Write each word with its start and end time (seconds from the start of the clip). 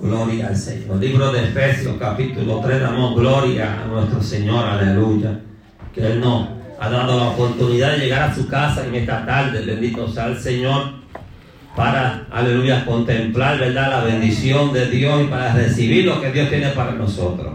Gloria 0.00 0.48
al 0.48 0.56
Señor. 0.56 0.96
Libro 0.96 1.30
de 1.30 1.44
Efesios, 1.44 1.96
capítulo 1.96 2.60
3, 2.60 2.80
damos 2.80 3.14
gloria 3.14 3.82
a 3.82 3.86
nuestro 3.86 4.20
Señor, 4.20 4.66
aleluya. 4.66 5.38
Que 5.94 6.04
Él 6.04 6.20
nos 6.20 6.48
ha 6.80 6.90
dado 6.90 7.16
la 7.16 7.28
oportunidad 7.28 7.92
de 7.92 7.98
llegar 7.98 8.30
a 8.30 8.34
su 8.34 8.48
casa 8.48 8.84
en 8.84 8.96
esta 8.96 9.24
tarde. 9.24 9.64
Bendito 9.64 10.08
sea 10.08 10.26
el 10.26 10.38
Señor 10.38 10.94
para, 11.76 12.26
aleluya, 12.32 12.84
contemplar, 12.84 13.60
¿verdad? 13.60 13.90
La 13.90 14.04
bendición 14.04 14.72
de 14.72 14.90
Dios 14.90 15.22
y 15.22 15.26
para 15.28 15.52
recibir 15.52 16.04
lo 16.04 16.20
que 16.20 16.32
Dios 16.32 16.48
tiene 16.48 16.70
para 16.70 16.92
nosotros. 16.92 17.52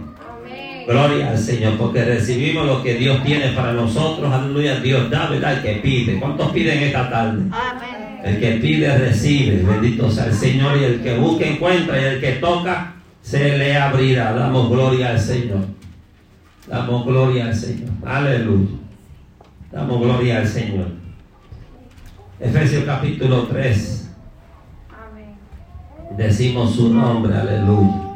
Gloria 0.88 1.32
al 1.32 1.38
Señor, 1.38 1.78
porque 1.78 2.06
recibimos 2.06 2.66
lo 2.66 2.82
que 2.82 2.94
Dios 2.94 3.22
tiene 3.26 3.50
para 3.50 3.74
nosotros. 3.74 4.32
Aleluya, 4.32 4.80
Dios 4.80 5.10
da, 5.10 5.28
¿verdad? 5.28 5.56
El 5.58 5.62
que 5.62 5.82
pide. 5.82 6.18
¿Cuántos 6.18 6.50
piden 6.54 6.80
esta 6.80 7.10
tarde? 7.10 7.44
Amén. 7.52 7.87
El 8.24 8.40
que 8.40 8.52
pide 8.54 8.98
recibe, 8.98 9.64
bendito 9.64 10.10
sea 10.10 10.26
el 10.26 10.34
Señor, 10.34 10.78
y 10.78 10.84
el 10.84 11.02
que 11.02 11.18
busca 11.18 11.46
encuentra, 11.46 12.02
y 12.02 12.06
el 12.06 12.22
que 12.22 12.34
toca 12.34 12.96
se 13.22 13.58
le 13.58 13.76
abrirá. 13.78 14.34
Damos 14.34 14.70
gloria 14.70 15.12
al 15.12 15.20
Señor. 15.20 15.66
Damos 16.68 17.06
gloria 17.06 17.46
al 17.46 17.56
Señor. 17.56 17.90
Aleluya. 18.06 18.78
Damos 19.72 20.02
gloria 20.02 20.38
al 20.40 20.48
Señor. 20.48 20.88
Efesios 22.40 22.84
capítulo 22.84 23.44
3. 23.44 24.10
Decimos 26.18 26.76
su 26.76 26.94
nombre, 26.94 27.36
aleluya. 27.36 28.08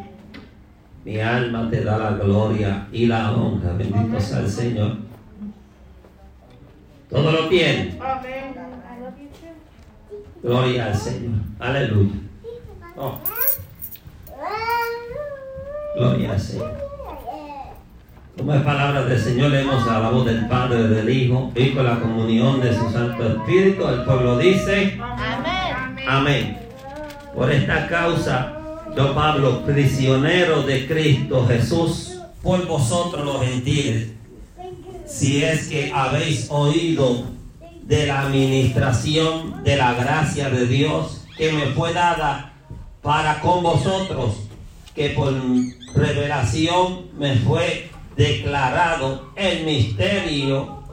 Mi 1.04 1.20
alma 1.20 1.70
te 1.70 1.84
da 1.84 1.98
la 1.98 2.12
gloria 2.12 2.88
y 2.92 3.06
la 3.06 3.32
honra. 3.32 3.74
Bendito 3.74 4.20
sea 4.20 4.40
el 4.40 4.50
Señor. 4.50 4.98
Todo 7.10 7.32
lo 7.32 7.50
tiene. 7.50 7.98
Amén. 8.00 8.61
Gloria 10.44 10.88
al 10.88 10.96
Señor. 10.96 11.40
Aleluya. 11.60 12.16
Oh. 12.98 13.20
Gloria 15.96 16.32
al 16.32 16.40
Señor. 16.40 16.72
Como 18.38 18.54
es 18.54 18.62
palabra 18.62 19.04
del 19.04 19.20
Señor, 19.20 19.52
leemos 19.52 19.88
a 19.88 20.00
la 20.00 20.10
voz 20.10 20.26
del 20.26 20.48
Padre, 20.48 20.88
del 20.88 21.10
Hijo 21.10 21.52
y 21.54 21.72
con 21.72 21.86
la 21.86 22.00
comunión 22.00 22.60
de 22.60 22.76
su 22.76 22.90
Santo 22.90 23.28
Espíritu. 23.28 23.88
El 23.88 24.04
pueblo 24.04 24.38
dice, 24.40 25.00
Amén. 25.00 26.08
amén. 26.08 26.58
Por 27.36 27.52
esta 27.52 27.88
causa, 27.88 28.54
yo 28.98 29.14
Pablo, 29.14 29.64
prisionero 29.64 30.64
de 30.64 30.88
Cristo 30.88 31.46
Jesús, 31.48 32.20
por 32.42 32.66
vosotros 32.66 33.24
los 33.24 33.46
gentiles, 33.46 34.10
si 35.06 35.44
es 35.44 35.68
que 35.68 35.92
habéis 35.94 36.48
oído 36.50 37.26
de 37.92 38.06
la 38.06 38.22
administración 38.22 39.66
de 39.66 39.76
la 39.76 39.94
gracia 39.94 40.50
de 40.50 40.66
Dios 40.66 41.26
que 41.38 41.52
me 41.52 41.66
fue 41.74 41.92
dada 41.92 42.54
para 43.02 43.42
con 43.42 43.62
vosotros, 43.62 44.48
que 44.96 45.10
por 45.10 45.34
revelación 45.94 47.08
me 47.18 47.36
fue 47.36 47.90
declarado 48.16 49.34
el 49.36 49.66
misterio 49.66 50.84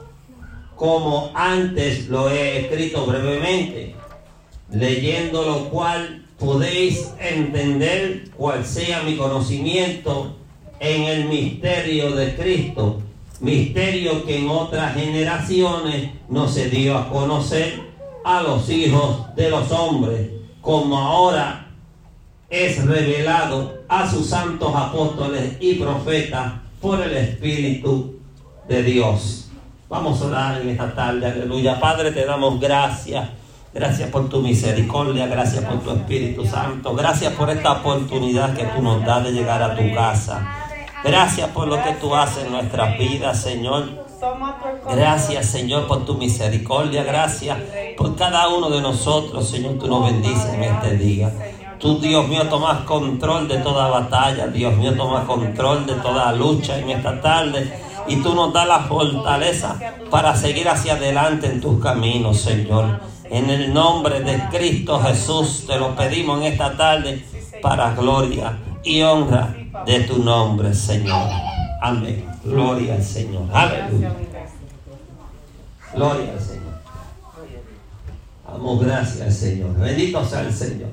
como 0.75 1.31
antes 1.35 2.09
lo 2.09 2.29
he 2.29 2.65
escrito 2.65 3.05
brevemente, 3.05 3.95
leyendo 4.69 5.45
lo 5.45 5.69
cual 5.69 6.25
podéis 6.37 7.13
entender 7.17 8.29
cuál 8.35 8.65
sea 8.65 9.03
mi 9.03 9.15
conocimiento 9.15 10.35
en 10.81 11.03
el 11.03 11.29
misterio 11.29 12.11
de 12.11 12.35
Cristo 12.35 13.01
misterio 13.39 14.25
que 14.25 14.39
en 14.39 14.49
otras 14.49 14.93
generaciones 14.93 16.11
no 16.29 16.47
se 16.47 16.69
dio 16.69 16.97
a 16.97 17.09
conocer 17.09 17.81
a 18.23 18.41
los 18.41 18.69
hijos 18.69 19.35
de 19.35 19.49
los 19.49 19.71
hombres, 19.71 20.29
como 20.61 20.97
ahora 20.97 21.67
es 22.49 22.85
revelado 22.85 23.79
a 23.87 24.09
sus 24.09 24.27
santos 24.27 24.73
apóstoles 24.75 25.57
y 25.59 25.75
profetas 25.75 26.53
por 26.81 27.01
el 27.01 27.15
Espíritu 27.15 28.19
de 28.67 28.83
Dios. 28.83 29.49
Vamos 29.87 30.21
a 30.21 30.25
orar 30.25 30.61
en 30.61 30.69
esta 30.69 30.93
tarde, 30.93 31.25
aleluya. 31.25 31.79
Padre, 31.79 32.11
te 32.11 32.25
damos 32.25 32.59
gracias. 32.59 33.29
Gracias 33.73 34.09
por 34.09 34.29
tu 34.29 34.41
misericordia, 34.41 35.27
gracias 35.27 35.63
por 35.63 35.79
tu 35.81 35.91
Espíritu 35.91 36.43
Santo, 36.43 36.95
gracias 36.95 37.33
por 37.33 37.51
esta 37.51 37.73
oportunidad 37.73 38.55
que 38.55 38.63
tú 38.65 38.81
nos 38.81 39.05
das 39.05 39.23
de 39.23 39.31
llegar 39.31 39.61
a 39.61 39.75
tu 39.75 39.93
casa. 39.93 40.68
Gracias 41.03 41.49
por 41.51 41.67
lo 41.67 41.81
que 41.81 41.93
tú 41.93 42.13
haces 42.13 42.45
en 42.45 42.51
nuestras 42.51 42.97
vidas, 42.97 43.41
Señor. 43.41 44.05
Gracias, 44.89 45.45
Señor, 45.45 45.87
por 45.87 46.05
tu 46.05 46.15
misericordia. 46.15 47.03
Gracias 47.03 47.57
por 47.97 48.15
cada 48.15 48.49
uno 48.49 48.69
de 48.69 48.81
nosotros, 48.81 49.49
Señor. 49.49 49.77
Tú 49.79 49.87
nos 49.87 50.05
bendices 50.05 50.53
en 50.53 50.63
este 50.63 50.97
día. 50.97 51.31
Tú, 51.79 51.99
Dios 51.99 52.27
mío, 52.27 52.47
tomas 52.49 52.81
control 52.81 53.47
de 53.47 53.59
toda 53.59 53.87
batalla. 53.87 54.47
Dios 54.47 54.75
mío, 54.75 54.93
tomas 54.95 55.25
control 55.25 55.85
de 55.85 55.93
toda 55.95 56.33
lucha 56.33 56.77
en 56.77 56.89
esta 56.89 57.21
tarde. 57.21 57.71
Y 58.07 58.17
tú 58.17 58.33
nos 58.33 58.51
das 58.51 58.67
la 58.67 58.79
fortaleza 58.79 59.77
para 60.09 60.35
seguir 60.35 60.67
hacia 60.67 60.93
adelante 60.93 61.47
en 61.47 61.61
tus 61.61 61.81
caminos, 61.81 62.41
Señor. 62.41 62.99
En 63.29 63.49
el 63.49 63.73
nombre 63.73 64.21
de 64.21 64.41
Cristo 64.49 64.99
Jesús 64.99 65.65
te 65.67 65.77
lo 65.77 65.95
pedimos 65.95 66.39
en 66.39 66.51
esta 66.51 66.75
tarde 66.75 67.23
para 67.61 67.93
gloria 67.93 68.57
y 68.89 69.03
honra 69.03 69.55
de 69.85 69.99
tu 70.01 70.23
nombre, 70.23 70.73
Señor. 70.73 71.29
Amén. 71.79 72.25
Gloria 72.43 72.95
al 72.95 73.03
Señor. 73.03 73.43
Aleluya. 73.53 74.11
Gloria 75.93 76.33
al 76.33 76.39
Señor. 76.41 76.73
Damos 78.47 78.83
gracias 78.83 79.21
al 79.21 79.31
Señor. 79.31 79.75
Bendito 79.77 80.25
sea 80.25 80.41
el 80.41 80.51
Señor. 80.51 80.89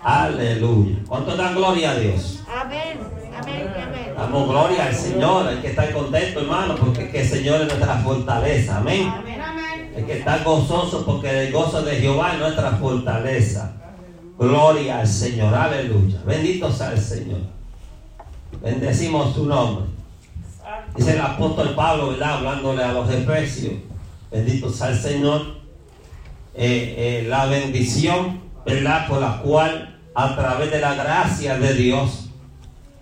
Aleluya. 0.00 0.96
¿Cuánto 1.06 1.36
dan 1.36 1.54
gloria 1.54 1.90
a 1.90 1.96
Dios? 1.96 2.42
Amén. 2.48 2.98
Amén. 3.38 3.68
Amén. 3.76 4.14
Damos 4.16 4.48
gloria 4.48 4.86
al 4.86 4.94
Señor. 4.94 5.48
Hay 5.48 5.58
que 5.58 5.68
estar 5.68 5.92
contento, 5.92 6.40
hermano, 6.40 6.76
porque 6.76 7.10
que 7.10 7.20
el 7.20 7.28
Señor 7.28 7.60
es 7.60 7.68
nuestra 7.68 7.98
fortaleza. 7.98 8.78
Amén. 8.78 9.12
Hay 9.94 10.02
que 10.02 10.18
estar 10.18 10.42
gozoso 10.42 11.04
porque 11.04 11.48
el 11.48 11.52
gozo 11.52 11.82
de 11.82 11.96
Jehová 11.96 12.32
es 12.32 12.38
nuestra 12.38 12.70
fortaleza. 12.72 13.72
Gloria 14.38 15.00
al 15.00 15.08
Señor. 15.08 15.54
Aleluya. 15.54 16.20
Bendito 16.26 16.70
sea 16.70 16.92
el 16.92 17.00
Señor. 17.00 17.40
Bendecimos 18.62 19.34
su 19.34 19.46
nombre. 19.46 19.86
Dice 20.94 21.14
el 21.14 21.20
apóstol 21.20 21.74
Pablo, 21.74 22.10
¿verdad? 22.10 22.38
Hablándole 22.38 22.82
a 22.82 22.92
los 22.92 23.10
efesios. 23.10 23.74
Bendito 24.30 24.70
sea 24.70 24.90
el 24.90 24.98
Señor. 24.98 25.42
Eh, 26.54 27.22
eh, 27.22 27.26
la 27.28 27.46
bendición, 27.46 28.40
¿verdad? 28.64 29.06
Por 29.08 29.20
la 29.20 29.40
cual, 29.42 29.98
a 30.14 30.34
través 30.34 30.70
de 30.70 30.80
la 30.80 30.94
gracia 30.94 31.58
de 31.58 31.74
Dios, 31.74 32.30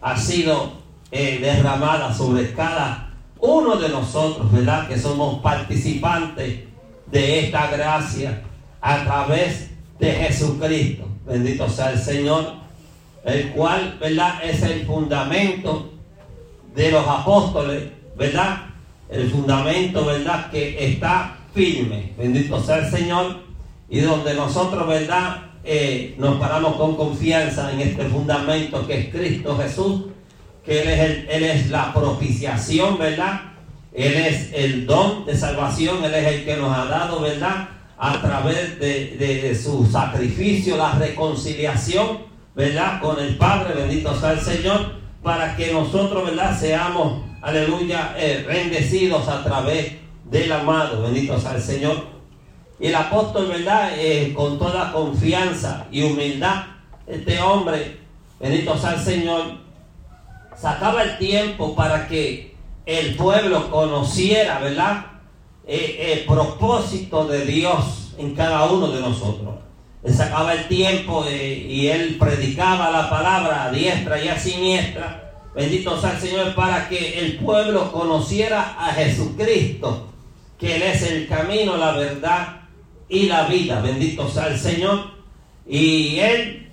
ha 0.00 0.16
sido 0.16 0.72
eh, 1.10 1.38
derramada 1.40 2.12
sobre 2.12 2.52
cada 2.52 3.12
uno 3.38 3.76
de 3.76 3.88
nosotros, 3.88 4.50
¿verdad? 4.52 4.88
Que 4.88 4.98
somos 4.98 5.40
participantes 5.40 6.64
de 7.06 7.40
esta 7.40 7.70
gracia 7.70 8.42
a 8.80 9.04
través 9.04 9.70
de 9.98 10.12
Jesucristo. 10.12 11.13
Bendito 11.26 11.68
sea 11.68 11.92
el 11.92 11.98
Señor 11.98 12.64
el 13.24 13.50
cual, 13.50 13.96
¿verdad? 14.00 14.44
Es 14.44 14.62
el 14.62 14.84
fundamento 14.84 15.90
de 16.74 16.90
los 16.90 17.06
apóstoles, 17.06 17.84
¿verdad? 18.16 18.66
El 19.08 19.30
fundamento, 19.30 20.04
¿verdad? 20.04 20.50
Que 20.50 20.92
está 20.92 21.36
firme, 21.54 22.12
bendito 22.18 22.60
sea 22.62 22.78
el 22.78 22.90
Señor, 22.90 23.44
y 23.88 24.00
donde 24.00 24.34
nosotros, 24.34 24.86
¿verdad? 24.86 25.42
Eh, 25.64 26.14
nos 26.18 26.36
paramos 26.36 26.76
con 26.76 26.96
confianza 26.96 27.72
en 27.72 27.80
este 27.80 28.04
fundamento 28.04 28.86
que 28.86 29.00
es 29.00 29.08
Cristo 29.08 29.56
Jesús, 29.56 30.02
que 30.64 30.82
Él 30.82 30.88
es, 30.88 31.00
el, 31.00 31.28
él 31.30 31.44
es 31.44 31.70
la 31.70 31.94
propiciación, 31.94 32.98
¿verdad? 32.98 33.40
Él 33.94 34.14
es 34.14 34.52
el 34.52 34.86
don 34.86 35.24
de 35.24 35.36
salvación, 35.36 36.04
Él 36.04 36.14
es 36.14 36.26
el 36.26 36.44
que 36.44 36.56
nos 36.56 36.76
ha 36.76 36.84
dado, 36.86 37.20
¿verdad? 37.20 37.68
A 37.96 38.20
través 38.20 38.78
de, 38.80 39.16
de, 39.18 39.54
su 39.54 39.86
sacrificio, 39.86 40.76
la 40.76 40.92
reconciliación 40.92 42.34
¿verdad? 42.54 43.00
Con 43.00 43.18
el 43.18 43.36
Padre, 43.36 43.74
bendito 43.74 44.18
sea 44.18 44.32
el 44.32 44.40
Señor, 44.40 44.94
para 45.22 45.56
que 45.56 45.72
nosotros, 45.72 46.24
¿verdad? 46.24 46.58
Seamos, 46.58 47.22
aleluya, 47.42 48.14
eh, 48.16 48.44
bendecidos 48.46 49.26
a 49.28 49.42
través 49.42 49.94
del 50.24 50.52
amado, 50.52 51.02
bendito 51.02 51.38
sea 51.38 51.56
el 51.56 51.62
Señor. 51.62 52.04
Y 52.78 52.88
el 52.88 52.94
apóstol, 52.94 53.48
¿verdad? 53.48 53.92
Eh, 53.96 54.32
con 54.34 54.58
toda 54.58 54.92
confianza 54.92 55.86
y 55.90 56.02
humildad, 56.02 56.64
este 57.06 57.40
hombre, 57.40 57.98
bendito 58.38 58.76
sea 58.78 58.94
el 58.94 59.00
Señor, 59.00 59.42
sacaba 60.56 61.02
el 61.02 61.18
tiempo 61.18 61.74
para 61.74 62.06
que 62.06 62.54
el 62.86 63.16
pueblo 63.16 63.70
conociera, 63.70 64.60
¿verdad? 64.60 65.06
Eh, 65.66 66.12
el 66.12 66.26
propósito 66.26 67.26
de 67.26 67.44
Dios 67.44 68.14
en 68.18 68.34
cada 68.34 68.64
uno 68.66 68.88
de 68.88 69.00
nosotros. 69.00 69.54
Él 70.02 70.14
sacaba 70.14 70.52
el 70.52 70.68
tiempo 70.68 71.24
eh, 71.26 71.66
y 71.68 71.86
él 71.86 72.16
predicaba 72.18 72.90
la 72.90 73.08
palabra 73.08 73.64
a 73.64 73.70
diestra 73.70 74.22
y 74.22 74.28
a 74.28 74.38
siniestra. 74.38 75.32
Bendito 75.54 75.98
sea 75.98 76.12
el 76.12 76.20
Señor 76.20 76.54
para 76.54 76.88
que 76.88 77.18
el 77.20 77.36
pueblo 77.36 77.90
conociera 77.92 78.76
a 78.78 78.92
Jesucristo, 78.92 80.08
que 80.58 80.76
Él 80.76 80.82
es 80.82 81.02
el 81.02 81.28
camino, 81.28 81.76
la 81.76 81.92
verdad 81.92 82.62
y 83.08 83.26
la 83.26 83.44
vida. 83.44 83.80
Bendito 83.80 84.28
sea 84.28 84.48
el 84.48 84.58
Señor. 84.58 85.12
Y 85.66 86.18
Él 86.18 86.64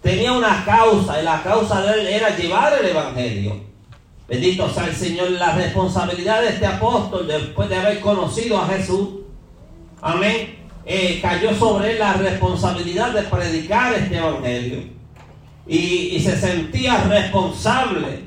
tenía 0.00 0.32
una 0.32 0.64
causa 0.64 1.20
y 1.20 1.24
la 1.24 1.42
causa 1.42 1.82
de 1.82 2.00
él 2.00 2.06
era 2.06 2.36
llevar 2.36 2.72
el 2.80 2.86
Evangelio. 2.86 3.69
Bendito 4.30 4.72
sea 4.72 4.86
el 4.86 4.94
Señor, 4.94 5.32
la 5.32 5.56
responsabilidad 5.56 6.40
de 6.42 6.50
este 6.50 6.64
apóstol 6.64 7.26
después 7.26 7.68
de 7.68 7.74
haber 7.74 7.98
conocido 7.98 8.58
a 8.58 8.68
Jesús, 8.68 9.08
amén, 10.00 10.56
eh, 10.86 11.18
cayó 11.20 11.52
sobre 11.52 11.90
él 11.90 11.98
la 11.98 12.12
responsabilidad 12.12 13.10
de 13.10 13.22
predicar 13.24 13.92
este 13.92 14.18
Evangelio. 14.18 14.84
Y, 15.66 16.20
se 16.20 16.38
sentía 16.38 17.02
responsable, 17.08 18.26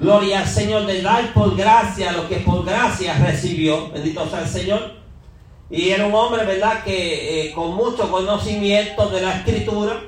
gloria 0.00 0.40
al 0.40 0.48
Señor, 0.48 0.86
de 0.86 1.00
dar 1.00 1.32
por 1.32 1.56
gracia 1.56 2.10
lo 2.10 2.28
que 2.28 2.38
por 2.38 2.64
gracia 2.64 3.14
recibió. 3.14 3.88
Bendito 3.92 4.28
sea 4.28 4.40
el 4.40 4.48
Señor. 4.48 4.94
Y 5.70 5.90
era 5.90 6.06
un 6.06 6.14
hombre, 6.14 6.44
¿verdad?, 6.44 6.82
que 6.82 7.46
eh, 7.46 7.52
con 7.52 7.76
mucho 7.76 8.10
conocimiento 8.10 9.08
de 9.10 9.22
la 9.22 9.36
escritura, 9.36 10.02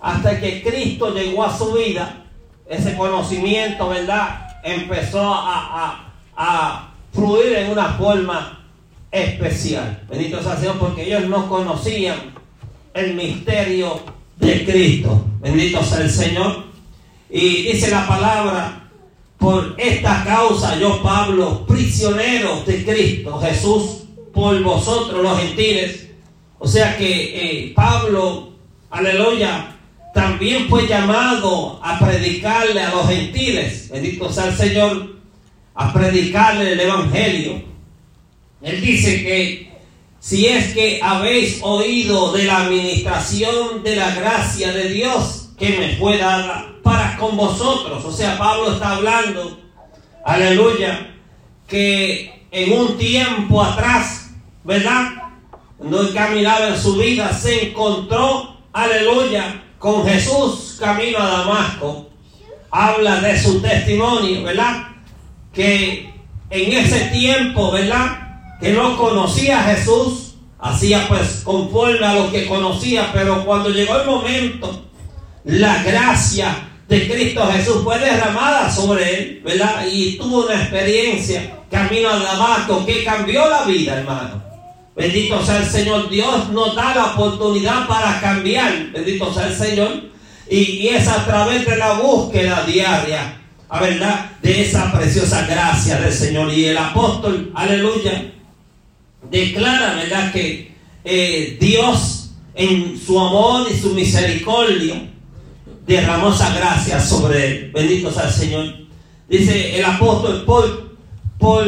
hasta 0.00 0.40
que 0.40 0.62
Cristo 0.62 1.12
llegó 1.14 1.44
a 1.44 1.56
su 1.56 1.74
vida, 1.74 2.23
ese 2.68 2.96
conocimiento, 2.96 3.88
¿verdad?, 3.88 4.46
empezó 4.62 5.34
a, 5.34 5.84
a, 5.84 6.14
a 6.36 6.88
fluir 7.12 7.52
en 7.54 7.70
una 7.70 7.90
forma 7.94 8.64
especial. 9.10 10.02
Bendito 10.08 10.42
sea 10.42 10.56
Señor, 10.56 10.78
porque 10.78 11.06
ellos 11.06 11.28
no 11.28 11.48
conocían 11.48 12.34
el 12.94 13.14
misterio 13.14 14.00
de 14.36 14.64
Cristo. 14.64 15.24
Bendito 15.40 15.82
sea 15.84 16.00
el 16.00 16.10
Señor. 16.10 16.64
Y 17.30 17.62
dice 17.62 17.90
la 17.90 18.06
palabra, 18.06 18.88
por 19.38 19.74
esta 19.78 20.24
causa 20.24 20.76
yo, 20.78 21.02
Pablo, 21.02 21.66
prisionero 21.66 22.62
de 22.66 22.84
Cristo 22.84 23.38
Jesús, 23.40 24.04
por 24.32 24.60
vosotros 24.62 25.22
los 25.22 25.38
gentiles. 25.38 26.08
O 26.58 26.66
sea 26.66 26.96
que 26.96 27.68
eh, 27.68 27.72
Pablo, 27.74 28.54
aleluya, 28.90 29.73
también 30.14 30.68
fue 30.68 30.86
llamado 30.86 31.80
a 31.82 31.98
predicarle 31.98 32.80
a 32.80 32.94
los 32.94 33.08
gentiles. 33.08 33.90
Bendito 33.90 34.32
sea 34.32 34.46
el 34.46 34.56
Señor, 34.56 35.16
a 35.74 35.92
predicarle 35.92 36.72
el 36.72 36.80
Evangelio. 36.80 37.64
Él 38.62 38.80
dice 38.80 39.22
que 39.24 39.74
si 40.20 40.46
es 40.46 40.72
que 40.72 41.00
habéis 41.02 41.58
oído 41.62 42.32
de 42.32 42.44
la 42.44 42.62
administración 42.62 43.82
de 43.82 43.96
la 43.96 44.14
gracia 44.14 44.72
de 44.72 44.88
Dios 44.88 45.50
que 45.58 45.76
me 45.78 45.96
fue 45.96 46.16
dada 46.16 46.72
para 46.84 47.16
con 47.16 47.36
vosotros. 47.36 48.04
O 48.04 48.12
sea, 48.12 48.38
Pablo 48.38 48.72
está 48.72 48.92
hablando, 48.92 49.58
aleluya, 50.24 51.12
que 51.66 52.46
en 52.52 52.72
un 52.72 52.96
tiempo 52.96 53.62
atrás, 53.62 54.30
¿verdad? 54.62 55.10
Cuando 55.76 56.02
él 56.02 56.14
caminaba 56.14 56.68
en 56.68 56.80
su 56.80 56.96
vida, 56.96 57.32
se 57.32 57.70
encontró, 57.70 58.58
aleluya, 58.72 59.63
con 59.84 60.02
Jesús 60.06 60.78
camino 60.80 61.18
a 61.18 61.28
Damasco. 61.28 62.08
Habla 62.70 63.20
de 63.20 63.38
su 63.38 63.60
testimonio, 63.60 64.42
¿verdad? 64.42 64.88
Que 65.52 66.10
en 66.48 66.72
ese 66.72 67.00
tiempo, 67.10 67.70
¿verdad? 67.70 68.56
Que 68.62 68.72
no 68.72 68.96
conocía 68.96 69.60
a 69.60 69.74
Jesús, 69.74 70.36
hacía 70.58 71.06
pues 71.06 71.42
conforme 71.44 72.06
a 72.06 72.14
lo 72.14 72.32
que 72.32 72.46
conocía, 72.46 73.10
pero 73.12 73.44
cuando 73.44 73.68
llegó 73.68 73.98
el 73.98 74.06
momento, 74.06 74.86
la 75.44 75.82
gracia 75.82 76.66
de 76.88 77.06
Cristo 77.06 77.46
Jesús 77.52 77.82
fue 77.84 77.98
derramada 77.98 78.70
sobre 78.70 79.18
él, 79.18 79.42
¿verdad? 79.44 79.84
Y 79.86 80.16
tuvo 80.16 80.46
una 80.46 80.62
experiencia 80.62 81.58
camino 81.70 82.08
a 82.08 82.20
Damasco 82.20 82.86
que 82.86 83.04
cambió 83.04 83.50
la 83.50 83.64
vida, 83.64 83.98
hermano. 83.98 84.53
Bendito 84.96 85.44
sea 85.44 85.58
el 85.58 85.66
Señor. 85.66 86.08
Dios 86.08 86.50
nos 86.50 86.74
da 86.74 86.94
la 86.94 87.06
oportunidad 87.14 87.86
para 87.86 88.20
cambiar. 88.20 88.92
Bendito 88.92 89.32
sea 89.32 89.48
el 89.48 89.54
Señor. 89.54 90.04
Y, 90.48 90.58
y 90.58 90.88
es 90.88 91.08
a 91.08 91.24
través 91.24 91.66
de 91.66 91.76
la 91.76 91.94
búsqueda 91.94 92.64
diaria, 92.66 93.40
a 93.68 93.80
verdad, 93.80 94.30
de 94.42 94.62
esa 94.62 94.92
preciosa 94.92 95.46
gracia 95.46 96.00
del 96.00 96.12
Señor. 96.12 96.52
Y 96.52 96.66
el 96.66 96.78
apóstol, 96.78 97.50
aleluya, 97.54 98.32
declara, 99.30 99.94
¿verdad?, 99.94 100.32
que 100.32 100.74
eh, 101.04 101.56
Dios 101.60 102.30
en 102.54 102.98
su 102.98 103.18
amor 103.18 103.66
y 103.70 103.76
su 103.76 103.90
misericordia 103.94 105.10
derramó 105.86 106.32
esa 106.32 106.54
gracia 106.54 107.00
sobre 107.00 107.46
él. 107.46 107.70
Bendito 107.74 108.12
sea 108.12 108.28
el 108.28 108.32
Señor. 108.32 108.74
Dice 109.28 109.78
el 109.78 109.84
apóstol, 109.84 110.44
por, 110.44 110.96
por, 111.38 111.64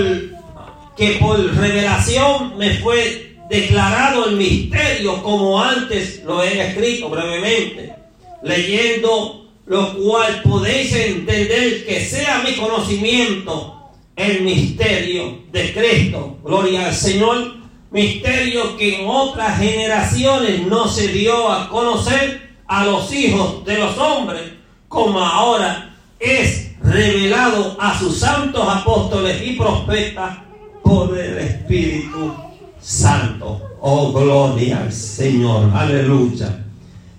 que 0.96 1.12
por 1.20 1.38
revelación 1.54 2.56
me 2.56 2.78
fue 2.78 3.36
declarado 3.50 4.28
el 4.28 4.36
misterio 4.36 5.22
como 5.22 5.62
antes 5.62 6.22
lo 6.24 6.42
he 6.42 6.68
escrito 6.68 7.08
brevemente, 7.10 7.94
leyendo 8.42 9.46
lo 9.66 9.94
cual 9.94 10.42
podéis 10.42 10.92
entender 10.94 11.84
que 11.84 12.04
sea 12.04 12.42
mi 12.44 12.54
conocimiento 12.54 13.74
el 14.16 14.42
misterio 14.42 15.42
de 15.52 15.74
Cristo. 15.74 16.38
Gloria 16.42 16.86
al 16.86 16.94
Señor. 16.94 17.56
Misterio 17.90 18.76
que 18.76 19.00
en 19.00 19.08
otras 19.08 19.58
generaciones 19.58 20.66
no 20.66 20.88
se 20.88 21.08
dio 21.08 21.50
a 21.50 21.68
conocer 21.68 22.56
a 22.66 22.84
los 22.84 23.12
hijos 23.12 23.64
de 23.64 23.78
los 23.78 23.96
hombres, 23.96 24.42
como 24.88 25.20
ahora 25.20 25.96
es 26.18 26.72
revelado 26.82 27.76
a 27.80 27.98
sus 27.98 28.18
santos 28.18 28.66
apóstoles 28.68 29.40
y 29.46 29.52
profetas 29.52 30.45
por 30.86 31.18
el 31.18 31.38
Espíritu 31.38 32.32
Santo. 32.80 33.60
Oh, 33.80 34.12
gloria 34.12 34.82
al 34.82 34.92
Señor. 34.92 35.70
Aleluya. 35.74 36.64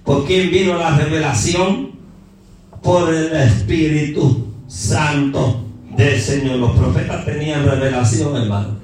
¿Por 0.06 0.26
quién 0.26 0.50
vino 0.50 0.78
la 0.78 0.98
revelación? 0.98 1.92
Por 2.82 3.14
el 3.14 3.36
Espíritu 3.36 4.54
Santo 4.68 5.66
del 5.98 6.20
Señor. 6.22 6.60
Los 6.60 6.72
profetas 6.78 7.26
tenían 7.26 7.66
revelación, 7.66 8.38
hermano. 8.38 8.78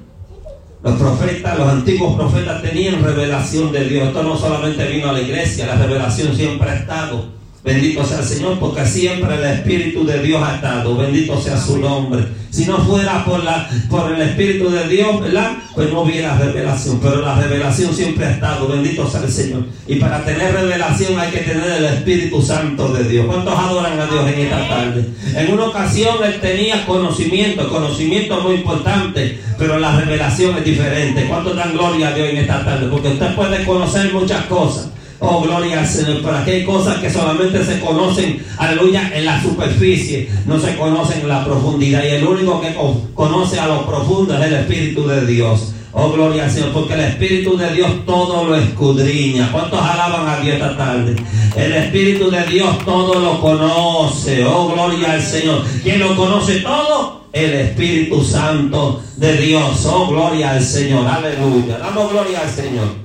Los 0.82 0.96
profetas, 0.96 1.58
los 1.58 1.68
antiguos 1.68 2.14
profetas 2.14 2.60
tenían 2.60 3.02
revelación 3.02 3.72
de 3.72 3.88
Dios. 3.88 4.08
Esto 4.08 4.22
no 4.22 4.36
solamente 4.36 4.86
vino 4.86 5.08
a 5.08 5.12
la 5.14 5.22
iglesia, 5.22 5.66
la 5.66 5.76
revelación 5.76 6.36
siempre 6.36 6.68
ha 6.68 6.74
estado. 6.74 7.24
Bendito 7.64 8.04
sea 8.04 8.18
el 8.18 8.24
Señor, 8.24 8.58
porque 8.58 8.84
siempre 8.84 9.36
el 9.36 9.44
Espíritu 9.44 10.04
de 10.04 10.22
Dios 10.22 10.42
ha 10.42 10.56
estado. 10.56 10.98
Bendito 10.98 11.40
sea 11.40 11.58
su 11.58 11.78
nombre. 11.78 12.22
Si 12.50 12.66
no 12.66 12.76
fuera 12.76 13.24
por, 13.24 13.42
la, 13.42 13.70
por 13.88 14.12
el 14.12 14.20
Espíritu 14.20 14.70
de 14.70 14.86
Dios, 14.86 15.18
¿verdad? 15.22 15.56
Pues 15.74 15.90
no 15.90 16.02
hubiera 16.02 16.36
revelación. 16.36 17.00
Pero 17.00 17.22
la 17.22 17.40
revelación 17.40 17.94
siempre 17.94 18.26
ha 18.26 18.32
estado. 18.32 18.68
Bendito 18.68 19.08
sea 19.08 19.22
el 19.22 19.30
Señor. 19.30 19.64
Y 19.88 19.96
para 19.96 20.22
tener 20.26 20.52
revelación 20.52 21.18
hay 21.18 21.30
que 21.30 21.38
tener 21.38 21.70
el 21.70 21.86
Espíritu 21.86 22.42
Santo 22.42 22.92
de 22.92 23.04
Dios. 23.08 23.24
¿Cuántos 23.24 23.58
adoran 23.58 23.98
a 23.98 24.06
Dios 24.08 24.28
en 24.28 24.40
esta 24.40 24.68
tarde? 24.68 25.08
En 25.34 25.54
una 25.54 25.64
ocasión 25.64 26.16
él 26.22 26.40
tenía 26.42 26.84
conocimiento. 26.84 27.70
Conocimiento 27.70 28.42
muy 28.42 28.56
importante. 28.56 29.40
Pero 29.58 29.78
la 29.78 29.98
revelación 29.98 30.58
es 30.58 30.64
diferente. 30.66 31.24
¿Cuántos 31.28 31.56
dan 31.56 31.72
gloria 31.72 32.08
a 32.08 32.12
Dios 32.12 32.28
en 32.28 32.36
esta 32.36 32.62
tarde? 32.62 32.88
Porque 32.88 33.08
usted 33.08 33.34
puede 33.34 33.64
conocer 33.64 34.12
muchas 34.12 34.44
cosas. 34.44 34.90
Oh, 35.26 35.40
gloria 35.40 35.80
al 35.80 35.86
Señor. 35.86 36.20
Pero 36.22 36.36
aquí 36.36 36.50
hay 36.50 36.64
cosas 36.64 36.98
que 36.98 37.10
solamente 37.10 37.64
se 37.64 37.80
conocen, 37.80 38.44
aleluya, 38.58 39.10
en 39.14 39.24
la 39.24 39.42
superficie. 39.42 40.28
No 40.46 40.60
se 40.60 40.76
conocen 40.76 41.22
en 41.22 41.28
la 41.28 41.44
profundidad. 41.44 42.04
Y 42.04 42.08
el 42.08 42.26
único 42.26 42.60
que 42.60 42.74
conoce 43.14 43.58
a 43.58 43.66
lo 43.66 43.86
profundo 43.86 44.36
es 44.36 44.44
el 44.46 44.54
Espíritu 44.54 45.06
de 45.06 45.26
Dios. 45.26 45.72
Oh, 45.96 46.10
gloria 46.10 46.44
al 46.44 46.50
Señor, 46.50 46.72
porque 46.72 46.94
el 46.94 47.00
Espíritu 47.00 47.56
de 47.56 47.72
Dios 47.72 48.04
todo 48.04 48.44
lo 48.44 48.56
escudriña. 48.56 49.50
¿Cuántos 49.52 49.80
alaban 49.80 50.28
a 50.28 50.40
Dios 50.40 50.56
esta 50.56 50.76
tarde? 50.76 51.14
El 51.56 51.72
Espíritu 51.72 52.30
de 52.30 52.44
Dios 52.46 52.84
todo 52.84 53.20
lo 53.20 53.40
conoce. 53.40 54.44
Oh, 54.44 54.72
gloria 54.72 55.12
al 55.12 55.22
Señor. 55.22 55.62
¿Quién 55.84 56.00
lo 56.00 56.16
conoce 56.16 56.56
todo? 56.56 57.26
El 57.32 57.52
Espíritu 57.54 58.24
Santo 58.24 59.02
de 59.16 59.36
Dios. 59.36 59.86
Oh, 59.86 60.08
gloria 60.08 60.50
al 60.50 60.62
Señor. 60.62 61.06
Aleluya. 61.06 61.78
Damos 61.78 62.10
gloria 62.10 62.40
al 62.40 62.50
Señor. 62.50 63.04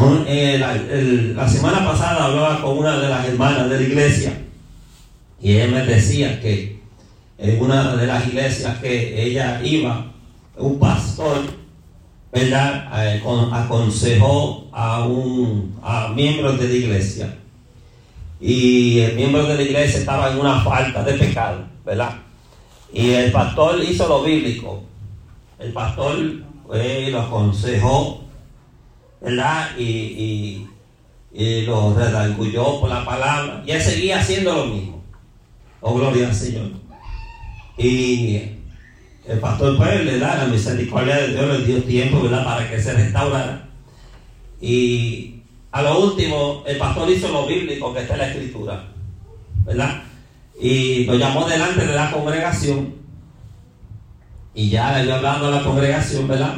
Eh, 0.00 0.58
la, 1.34 1.48
semana 1.48 1.84
pasada 1.84 2.26
hablaba 2.26 2.60
con 2.62 2.78
una 2.78 3.00
de 3.00 3.08
las 3.08 3.26
hermanas 3.26 3.68
de 3.68 3.76
la 3.80 3.82
iglesia 3.82 4.32
y 5.40 5.56
ella 5.56 5.66
me 5.66 5.86
decía 5.86 6.40
que 6.40 6.80
en 7.36 7.60
una 7.60 7.96
de 7.96 8.06
las 8.06 8.26
iglesias 8.28 8.78
que 8.78 9.24
ella 9.24 9.60
iba, 9.64 10.12
un 10.56 10.78
pastor, 10.78 11.38
¿verdad? 12.30 12.88
Eh, 13.06 13.22
aconsejó 13.52 14.68
a 14.70 15.04
un 15.04 15.76
a 15.82 16.12
miembros 16.14 16.60
de 16.60 16.68
la 16.68 16.74
iglesia 16.74 17.34
y 18.40 19.00
el 19.00 19.16
miembro 19.16 19.46
de 19.46 19.54
la 19.56 19.62
iglesia 19.62 19.98
estaba 19.98 20.30
en 20.30 20.38
una 20.38 20.60
falta 20.60 21.02
de 21.02 21.14
pecado, 21.14 21.64
¿verdad? 21.84 22.18
Y 22.92 23.10
el 23.10 23.32
pastor 23.32 23.82
hizo 23.82 24.06
lo 24.06 24.22
bíblico. 24.22 24.82
El 25.58 25.72
pastor 25.72 26.16
eh, 26.72 27.08
lo 27.10 27.22
aconsejó 27.22 28.27
¿verdad? 29.20 29.70
Y, 29.78 29.82
y, 29.82 30.68
y 31.32 31.62
lo 31.62 31.94
redarguyó 31.94 32.80
por 32.80 32.90
la 32.90 33.04
palabra. 33.04 33.62
Y 33.66 33.70
él 33.70 33.82
seguía 33.82 34.20
haciendo 34.20 34.54
lo 34.54 34.66
mismo. 34.66 35.04
Oh, 35.80 35.94
gloria 35.94 36.28
al 36.28 36.34
Señor. 36.34 36.70
Y 37.76 38.40
el 39.26 39.38
pastor 39.40 39.76
pues 39.76 40.04
le 40.04 40.18
da 40.18 40.36
la 40.36 40.46
misericordia 40.46 41.16
de 41.16 41.28
Dios, 41.28 41.58
le 41.58 41.64
dio 41.64 41.82
tiempo, 41.84 42.22
¿verdad? 42.22 42.44
Para 42.44 42.68
que 42.68 42.80
se 42.80 42.92
restaurara. 42.94 43.68
Y 44.60 45.42
a 45.70 45.82
lo 45.82 46.00
último, 46.00 46.64
el 46.66 46.76
pastor 46.78 47.10
hizo 47.10 47.28
lo 47.28 47.46
bíblico 47.46 47.92
que 47.94 48.00
está 48.00 48.14
en 48.14 48.20
la 48.20 48.28
escritura, 48.28 48.84
¿verdad? 49.64 50.02
Y 50.60 51.04
lo 51.04 51.14
llamó 51.14 51.46
delante 51.46 51.86
de 51.86 51.94
la 51.94 52.10
congregación. 52.10 52.94
Y 54.54 54.70
ya 54.70 54.98
le 54.98 55.04
dio 55.04 55.14
hablando 55.14 55.46
a 55.46 55.50
la 55.52 55.62
congregación, 55.62 56.26
¿verdad? 56.26 56.56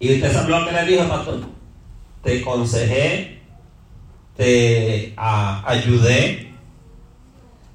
Y 0.00 0.14
usted 0.14 0.32
sabe 0.32 0.50
lo 0.50 0.66
que 0.66 0.72
le 0.72 0.84
dijo, 0.84 1.08
pastor. 1.08 1.40
Te 2.22 2.40
aconsejé, 2.40 3.40
te 4.36 5.14
ayudé, 5.16 6.52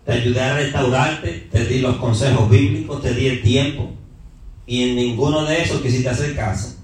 te 0.06 0.12
ayudé 0.12 0.42
a 0.42 0.56
restaurarte, 0.56 1.48
te 1.52 1.66
di 1.66 1.80
los 1.80 1.98
consejos 1.98 2.50
bíblicos, 2.50 3.02
te 3.02 3.14
di 3.14 3.28
el 3.28 3.42
tiempo. 3.42 3.92
Y 4.66 4.90
en 4.90 4.96
ninguno 4.96 5.44
de 5.46 5.62
esos 5.62 5.82
quisiste 5.82 6.10
hacer 6.10 6.36
caso. 6.36 6.76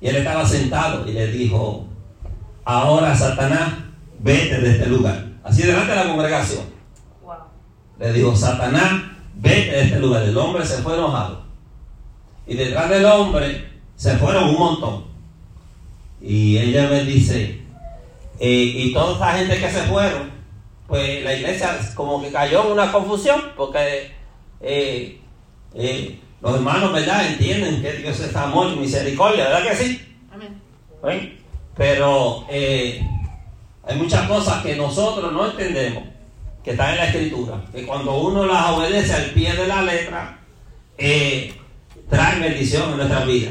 Y 0.00 0.08
él 0.08 0.16
estaba 0.16 0.46
sentado 0.46 1.06
y 1.06 1.12
le 1.12 1.26
dijo, 1.28 1.86
ahora 2.64 3.14
Satanás, 3.14 3.74
vete 4.18 4.58
de 4.60 4.70
este 4.72 4.86
lugar. 4.86 5.26
Así 5.42 5.62
delante 5.62 5.90
de 5.90 5.96
la 5.96 6.08
congregación. 6.08 6.64
Le 7.98 8.12
dijo, 8.14 8.34
Satanás, 8.34 9.02
vete 9.34 9.72
de 9.72 9.82
este 9.82 10.00
lugar. 10.00 10.22
El 10.22 10.36
hombre 10.36 10.64
se 10.64 10.78
fue 10.78 10.94
enojado. 10.94 11.44
Y 12.46 12.54
detrás 12.54 12.88
del 12.88 13.04
hombre 13.04 13.69
se 14.00 14.16
fueron 14.16 14.48
un 14.48 14.58
montón. 14.58 15.04
Y 16.22 16.56
ella 16.56 16.88
me 16.88 17.04
dice, 17.04 17.60
eh, 18.38 18.72
y 18.74 18.94
toda 18.94 19.14
esa 19.14 19.38
gente 19.38 19.60
que 19.60 19.70
se 19.70 19.82
fueron, 19.82 20.30
pues 20.86 21.22
la 21.22 21.34
iglesia 21.34 21.78
como 21.94 22.22
que 22.22 22.32
cayó 22.32 22.64
en 22.64 22.72
una 22.72 22.90
confusión, 22.90 23.52
porque 23.54 24.10
eh, 24.62 25.20
eh, 25.74 26.18
los 26.40 26.54
hermanos, 26.54 26.94
¿verdad? 26.94 27.26
Entienden 27.26 27.82
que 27.82 27.92
Dios 27.92 28.18
es 28.20 28.34
amor 28.34 28.72
y 28.72 28.76
misericordia, 28.76 29.44
¿verdad 29.44 29.68
que 29.68 29.76
sí? 29.76 30.16
Amén. 31.02 31.38
Pero 31.76 32.46
hay 32.48 33.96
muchas 33.96 34.26
cosas 34.26 34.62
que 34.62 34.76
nosotros 34.76 35.30
no 35.30 35.50
entendemos, 35.50 36.04
que 36.64 36.70
están 36.70 36.92
en 36.92 36.96
la 36.96 37.04
escritura, 37.04 37.62
que 37.70 37.84
cuando 37.84 38.16
uno 38.16 38.46
las 38.46 38.70
obedece 38.70 39.12
al 39.12 39.26
pie 39.32 39.52
de 39.52 39.66
la 39.66 39.82
letra, 39.82 40.38
trae 40.96 42.40
bendición 42.40 42.92
en 42.92 42.96
nuestra 42.96 43.26
vida. 43.26 43.50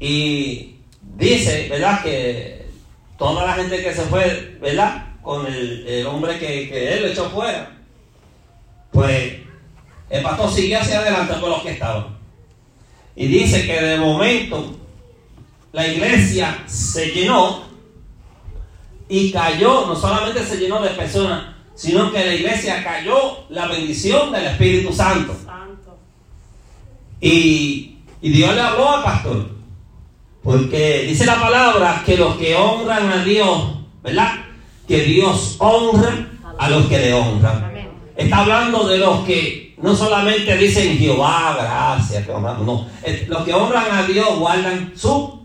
Y 0.00 0.76
dice, 1.16 1.68
¿verdad? 1.68 2.02
Que 2.02 2.66
toda 3.18 3.46
la 3.46 3.52
gente 3.52 3.82
que 3.82 3.94
se 3.94 4.02
fue, 4.02 4.58
¿verdad? 4.60 5.06
Con 5.22 5.46
el, 5.46 6.06
hombre 6.06 6.38
que, 6.38 6.70
que, 6.70 6.94
él 6.94 7.04
echó 7.12 7.28
fuera, 7.28 7.70
pues 8.90 9.34
el 10.08 10.22
pastor 10.22 10.50
siguió 10.50 10.80
hacia 10.80 11.00
adelante 11.00 11.38
con 11.38 11.50
los 11.50 11.62
que 11.62 11.72
estaban. 11.72 12.18
Y 13.14 13.26
dice 13.26 13.66
que 13.66 13.78
de 13.78 13.98
momento 13.98 14.74
la 15.72 15.86
iglesia 15.86 16.64
se 16.66 17.10
llenó 17.10 17.64
y 19.08 19.30
cayó, 19.30 19.86
no 19.86 19.94
solamente 19.94 20.42
se 20.42 20.56
llenó 20.56 20.80
de 20.80 20.90
personas, 20.90 21.54
sino 21.74 22.10
que 22.10 22.24
la 22.24 22.34
iglesia 22.34 22.82
cayó 22.82 23.44
la 23.50 23.66
bendición 23.66 24.32
del 24.32 24.46
Espíritu 24.46 24.94
Santo. 24.94 25.36
Santo. 25.44 25.98
Y, 27.20 27.98
y 28.22 28.30
Dios 28.30 28.54
le 28.54 28.60
habló 28.62 28.96
al 28.96 29.04
pastor. 29.04 29.59
Porque 30.42 31.04
dice 31.06 31.26
la 31.26 31.40
palabra 31.40 32.02
que 32.04 32.16
los 32.16 32.36
que 32.36 32.54
honran 32.54 33.10
a 33.10 33.24
Dios, 33.24 33.74
¿verdad? 34.02 34.32
Que 34.88 35.02
Dios 35.02 35.56
honra 35.58 36.28
a 36.58 36.70
los 36.70 36.86
que 36.86 36.98
le 36.98 37.14
honran. 37.14 37.70
Está 38.16 38.38
hablando 38.38 38.86
de 38.86 38.98
los 38.98 39.20
que 39.20 39.74
no 39.82 39.94
solamente 39.94 40.56
dicen 40.56 40.98
Jehová, 40.98 41.56
gracias, 41.58 42.26
que 42.26 42.32
honramos, 42.32 42.66
no. 42.66 42.86
Los 43.28 43.44
que 43.44 43.54
honran 43.54 43.92
a 43.92 44.02
Dios 44.04 44.38
guardan 44.38 44.92
su 44.94 45.40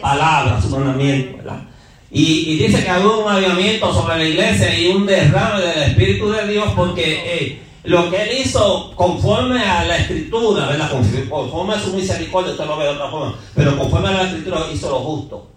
palabra, 0.00 0.60
su 0.60 0.70
mandamiento, 0.70 1.38
¿verdad? 1.38 1.62
Y, 2.10 2.56
dice 2.58 2.84
que 2.84 2.90
hay 2.90 3.02
un 3.02 3.28
avivamiento 3.28 3.92
sobre 3.92 4.18
la 4.18 4.24
iglesia 4.24 4.78
y 4.78 4.86
un 4.86 5.04
derrame 5.04 5.60
del 5.60 5.82
Espíritu 5.82 6.30
de 6.30 6.46
Dios 6.46 6.68
porque 6.76 7.02
eh, 7.26 7.62
lo 7.84 8.10
que 8.10 8.22
él 8.22 8.28
hizo 8.44 8.92
conforme 8.96 9.60
a 9.60 9.84
la 9.84 9.98
escritura, 9.98 10.66
¿verdad? 10.66 10.90
Conforme 11.28 11.74
a 11.74 11.80
su 11.80 11.92
misericordia, 11.92 12.52
usted 12.52 12.66
lo 12.66 12.78
ve 12.78 12.84
de 12.84 12.90
otra 12.90 13.10
forma, 13.10 13.34
pero 13.54 13.76
conforme 13.78 14.08
a 14.08 14.12
la 14.12 14.22
escritura 14.24 14.60
hizo 14.72 14.88
lo 14.90 15.00
justo. 15.00 15.48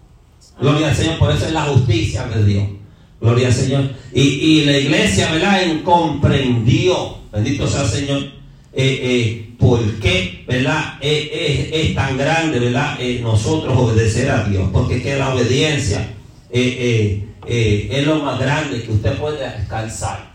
Gloria 0.60 0.88
al 0.88 0.96
Señor, 0.96 1.18
por 1.18 1.30
eso 1.30 1.46
es 1.46 1.52
la 1.52 1.62
justicia 1.62 2.24
de 2.26 2.44
Dios. 2.44 2.64
Gloria 3.20 3.46
al 3.48 3.52
Señor. 3.52 3.90
Y, 4.12 4.64
la 4.64 4.76
iglesia, 4.76 5.30
¿verdad? 5.32 5.60
comprendió, 5.84 7.18
bendito 7.32 7.66
sea 7.66 7.82
el 7.82 7.88
Señor, 7.88 8.18
eh, 8.74 9.00
eh, 9.02 9.54
por 9.58 9.80
qué, 9.98 10.44
¿verdad? 10.46 10.98
Eh, 11.00 11.70
es, 11.72 11.94
tan 11.94 12.18
grande, 12.18 12.58
¿verdad? 12.58 12.98
nosotros 13.22 13.74
obedecer 13.76 14.30
a 14.30 14.44
Dios, 14.44 14.68
porque 14.72 15.02
que 15.02 15.16
la 15.16 15.34
obediencia 15.34 16.14
es 16.50 18.06
lo 18.06 18.16
más 18.16 18.38
grande 18.38 18.82
que 18.82 18.92
usted 18.92 19.16
puede 19.16 19.46
alcanzar. 19.46 20.30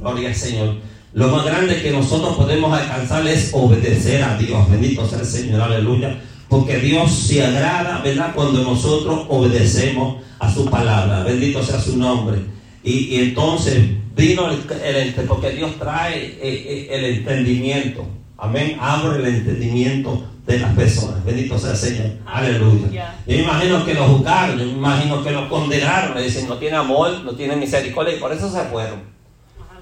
Gloria 0.00 0.30
al 0.30 0.34
Señor. 0.34 0.76
Lo 1.14 1.28
más 1.28 1.44
grande 1.44 1.80
que 1.80 1.90
nosotros 1.90 2.36
podemos 2.36 2.72
alcanzar 2.72 3.26
es 3.26 3.50
obedecer 3.52 4.22
a 4.22 4.36
Dios. 4.36 4.70
Bendito 4.70 5.08
sea 5.08 5.20
el 5.20 5.26
Señor, 5.26 5.60
aleluya. 5.60 6.20
Porque 6.48 6.78
Dios 6.78 7.10
se 7.12 7.44
agrada, 7.44 8.00
¿verdad? 8.02 8.32
Cuando 8.34 8.62
nosotros 8.62 9.26
obedecemos 9.28 10.22
a 10.38 10.52
su 10.52 10.66
palabra. 10.66 11.22
Bendito 11.24 11.62
sea 11.62 11.80
su 11.80 11.96
nombre. 11.96 12.40
Y, 12.82 13.16
entonces 13.16 13.78
vino 14.16 14.50
el, 14.50 15.14
porque 15.26 15.50
Dios 15.50 15.72
trae 15.78 16.16
eh, 16.16 16.38
eh, 16.42 16.88
el, 16.90 17.04
entendimiento. 17.04 18.06
Amén. 18.36 18.76
Abre 18.80 19.18
el 19.18 19.34
entendimiento 19.34 20.24
de 20.46 20.58
las 20.58 20.74
personas. 20.74 21.24
Bendito 21.24 21.58
sea 21.58 21.72
el 21.72 21.76
Señor. 21.76 22.06
Aleluya. 22.26 23.14
Yo 23.26 23.36
me 23.36 23.42
imagino 23.42 23.84
que 23.84 23.94
lo 23.94 24.04
juzgaron, 24.08 24.58
yo 24.58 24.64
me 24.64 24.72
imagino 24.72 25.22
que 25.22 25.30
lo 25.30 25.48
condenaron. 25.48 26.14
Le 26.14 26.22
dicen, 26.22 26.48
no 26.48 26.56
tiene 26.56 26.76
amor, 26.76 27.22
no 27.24 27.32
tiene 27.32 27.56
misericordia 27.56 28.14
y 28.14 28.20
por 28.20 28.32
eso 28.32 28.50
se 28.50 28.60
fueron. 28.64 29.17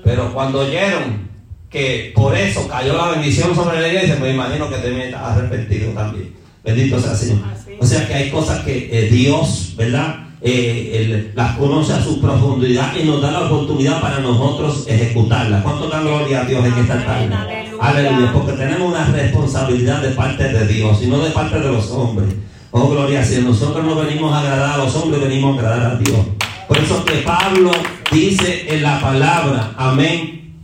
Pero 0.07 0.33
cuando 0.33 0.61
oyeron 0.61 1.29
que 1.69 2.13
por 2.15 2.37
eso 2.37 2.69
cayó 2.69 2.97
la 2.97 3.09
bendición 3.09 3.53
sobre 3.57 3.81
la 3.81 3.89
iglesia, 3.89 4.17
me 4.21 4.31
imagino 4.31 4.69
que 4.69 4.77
también 4.77 5.01
está 5.01 5.35
arrepentido 5.35 5.91
también. 5.91 6.33
Bendito 6.63 7.01
sea 7.01 7.11
el 7.11 7.17
Señor. 7.17 7.39
O 7.81 7.85
sea 7.85 8.07
que 8.07 8.15
hay 8.15 8.31
cosas 8.31 8.61
que 8.61 8.89
eh, 8.93 9.11
Dios, 9.11 9.75
¿verdad? 9.77 10.29
Eh, 10.43 11.33
las 11.35 11.57
conoce 11.57 11.93
a 11.93 12.01
su 12.01 12.21
profundidad 12.21 12.95
y 12.97 13.03
nos 13.03 13.21
da 13.21 13.33
la 13.33 13.41
oportunidad 13.47 14.01
para 14.01 14.21
nosotros 14.21 14.85
ejecutarlas. 14.87 15.65
¿Cuánto 15.65 15.89
dan 15.89 16.05
gloria 16.05 16.43
a 16.43 16.45
Dios 16.45 16.65
en 16.65 16.75
esta 16.75 17.05
tarde? 17.05 17.35
Aleluya. 17.81 18.33
Porque 18.33 18.53
tenemos 18.53 18.89
una 18.89 19.07
responsabilidad 19.07 20.03
de 20.03 20.11
parte 20.11 20.45
de 20.45 20.69
Dios 20.69 21.03
y 21.03 21.09
no 21.09 21.19
de 21.19 21.31
parte 21.31 21.59
de 21.59 21.67
los 21.67 21.91
hombres. 21.91 22.33
Oh, 22.71 22.89
gloria 22.89 23.23
a 23.23 23.27
Dios. 23.27 23.43
Nosotros 23.43 23.85
no 23.85 23.97
venimos 23.97 24.33
a 24.33 24.39
agradar 24.39 24.75
a 24.75 24.85
los 24.85 24.95
hombres, 24.95 25.21
venimos 25.21 25.57
a 25.57 25.59
agradar 25.59 25.93
a 25.95 25.97
Dios. 25.97 26.21
Por 26.69 26.79
eso 26.79 27.05
que 27.05 27.17
Pablo 27.19 27.73
dice 28.13 28.67
en 28.69 28.83
la 28.83 29.01
palabra, 29.01 29.75
amén, 29.77 30.55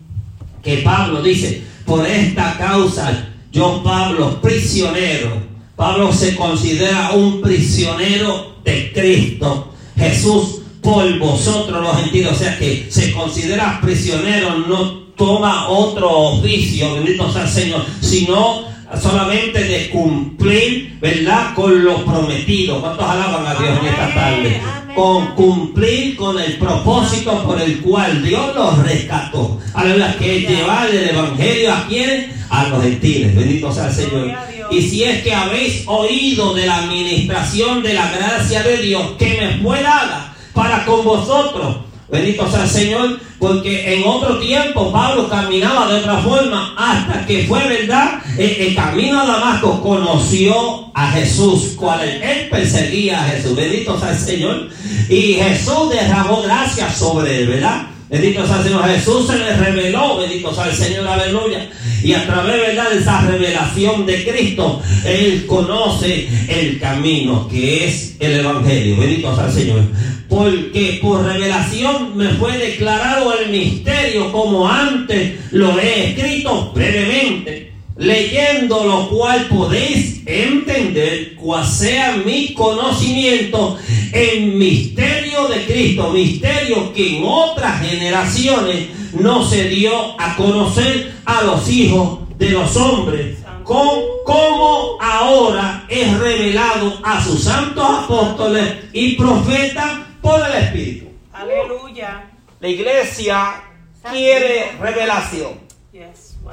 que 0.62 0.78
Pablo 0.78 1.22
dice, 1.22 1.62
por 1.84 2.06
esta 2.06 2.56
causa, 2.56 3.28
yo 3.50 3.82
Pablo, 3.82 4.40
prisionero, 4.40 5.30
Pablo 5.76 6.12
se 6.12 6.36
considera 6.36 7.12
un 7.12 7.40
prisionero 7.40 8.56
de 8.64 8.92
Cristo, 8.92 9.72
Jesús 9.96 10.62
por 10.80 11.18
vosotros 11.18 11.82
los 11.82 11.96
gentiles, 11.96 12.32
o 12.32 12.34
sea 12.34 12.58
que 12.58 12.86
se 12.90 13.12
considera 13.12 13.80
prisionero, 13.80 14.58
no 14.66 15.02
toma 15.16 15.68
otro 15.68 16.10
oficio, 16.10 16.94
bendito 16.94 17.32
sea 17.32 17.42
el 17.42 17.48
Señor, 17.48 17.84
sino 18.00 18.64
solamente 19.00 19.62
de 19.62 19.90
cumplir, 19.90 20.98
¿verdad? 21.00 21.54
Con 21.54 21.84
lo 21.84 22.04
prometido. 22.04 22.80
¿Cuántos 22.80 23.04
alaban 23.04 23.46
a 23.46 23.54
Dios 23.54 23.78
en 23.80 23.86
esta 23.86 24.14
tarde? 24.14 24.60
Con 24.94 25.34
cumplir 25.34 26.16
con 26.16 26.38
el 26.38 26.58
propósito 26.58 27.42
por 27.44 27.60
el 27.60 27.80
cual 27.80 28.22
Dios 28.22 28.54
los 28.54 28.78
rescató. 28.78 29.58
Aleluya, 29.74 30.16
que 30.18 30.40
llevar 30.40 30.90
el 30.90 31.10
evangelio 31.10 31.72
a 31.72 31.86
quienes? 31.86 32.30
A 32.50 32.68
los 32.68 32.82
gentiles. 32.82 33.34
Bendito 33.34 33.72
sea 33.72 33.88
el 33.88 33.94
Señor. 33.94 34.32
Y 34.70 34.82
si 34.82 35.04
es 35.04 35.22
que 35.22 35.34
habéis 35.34 35.84
oído 35.86 36.54
de 36.54 36.66
la 36.66 36.78
administración 36.78 37.82
de 37.82 37.94
la 37.94 38.10
gracia 38.10 38.62
de 38.62 38.78
Dios 38.78 39.12
que 39.18 39.38
me 39.40 39.62
fue 39.62 39.82
dada 39.82 40.34
para 40.52 40.84
con 40.84 41.04
vosotros 41.04 41.91
Bendito 42.10 42.50
sea 42.50 42.64
el 42.64 42.68
Señor, 42.68 43.20
porque 43.38 43.94
en 43.94 44.04
otro 44.04 44.38
tiempo 44.38 44.92
Pablo 44.92 45.28
caminaba 45.28 45.88
de 45.88 46.00
otra 46.00 46.18
forma 46.18 46.74
hasta 46.76 47.24
que 47.26 47.44
fue 47.46 47.66
verdad. 47.66 48.20
El, 48.36 48.74
camino 48.74 49.20
a 49.20 49.26
Damasco 49.26 49.80
conoció 49.80 50.90
a 50.94 51.10
Jesús, 51.12 51.74
cual 51.76 52.00
él 52.06 52.48
perseguía 52.50 53.22
a 53.22 53.28
Jesús. 53.28 53.56
Bendito 53.56 53.98
sea 53.98 54.10
el 54.10 54.18
Señor. 54.18 54.68
Y 55.08 55.34
Jesús 55.34 55.90
derramó 55.90 56.42
gracia 56.42 56.92
sobre 56.92 57.38
él, 57.38 57.48
¿verdad? 57.48 57.86
Bendito 58.12 58.46
sea 58.46 58.58
el 58.58 58.64
Señor. 58.64 58.84
Jesús 58.90 59.26
se 59.26 59.38
le 59.38 59.56
reveló, 59.56 60.18
bendito 60.18 60.54
sea 60.54 60.66
el 60.66 60.76
Señor, 60.76 61.08
aleluya. 61.08 61.66
Y 62.04 62.12
a 62.12 62.26
través 62.26 62.60
¿verdad? 62.60 62.90
de 62.90 62.98
esa 62.98 63.22
revelación 63.22 64.04
de 64.04 64.22
Cristo, 64.22 64.82
Él 65.06 65.46
conoce 65.46 66.28
el 66.46 66.78
camino 66.78 67.48
que 67.48 67.86
es 67.86 68.16
el 68.20 68.40
Evangelio. 68.40 68.98
Bendito 68.98 69.34
sea 69.34 69.46
el 69.46 69.52
Señor. 69.52 69.80
Porque 70.28 70.98
por 71.00 71.24
revelación 71.24 72.14
me 72.14 72.28
fue 72.34 72.58
declarado 72.58 73.32
el 73.38 73.48
misterio 73.48 74.30
como 74.30 74.68
antes 74.68 75.32
lo 75.50 75.78
he 75.78 76.10
escrito 76.10 76.70
brevemente. 76.74 77.72
Leyendo 77.96 78.84
lo 78.84 79.08
cual 79.08 79.46
podéis 79.46 80.20
entender 80.26 81.34
cuál 81.36 81.66
sea 81.66 82.16
mi 82.24 82.52
conocimiento 82.52 83.78
en 84.12 84.58
misterio 84.58 85.21
misterio 85.32 85.48
de 85.48 85.64
Cristo, 85.64 86.10
misterio 86.10 86.92
que 86.92 87.16
en 87.16 87.24
otras 87.24 87.80
generaciones 87.80 88.88
no 89.14 89.44
se 89.44 89.68
dio 89.68 90.20
a 90.20 90.36
conocer 90.36 91.14
a 91.24 91.42
los 91.42 91.68
hijos 91.68 92.20
de 92.38 92.50
los 92.50 92.76
hombres, 92.76 93.38
con 93.64 94.00
como 94.24 94.98
ahora 95.00 95.86
es 95.88 96.18
revelado 96.18 97.00
a 97.02 97.22
sus 97.22 97.44
santos 97.44 97.84
apóstoles 97.84 98.74
y 98.92 99.16
profetas 99.16 100.00
por 100.20 100.40
el 100.46 100.64
Espíritu. 100.64 101.06
Aleluya. 101.32 102.30
La 102.60 102.68
iglesia 102.68 103.62
quiere 104.10 104.72
revelación. 104.80 105.60
Yes. 105.92 106.36
Wow. 106.42 106.52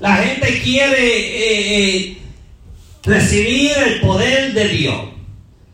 La 0.00 0.16
gente 0.16 0.60
quiere 0.62 1.18
eh, 1.18 1.96
eh, 1.96 2.18
recibir 3.02 3.72
el 3.86 4.00
poder 4.00 4.52
de 4.52 4.68
Dios. 4.68 5.13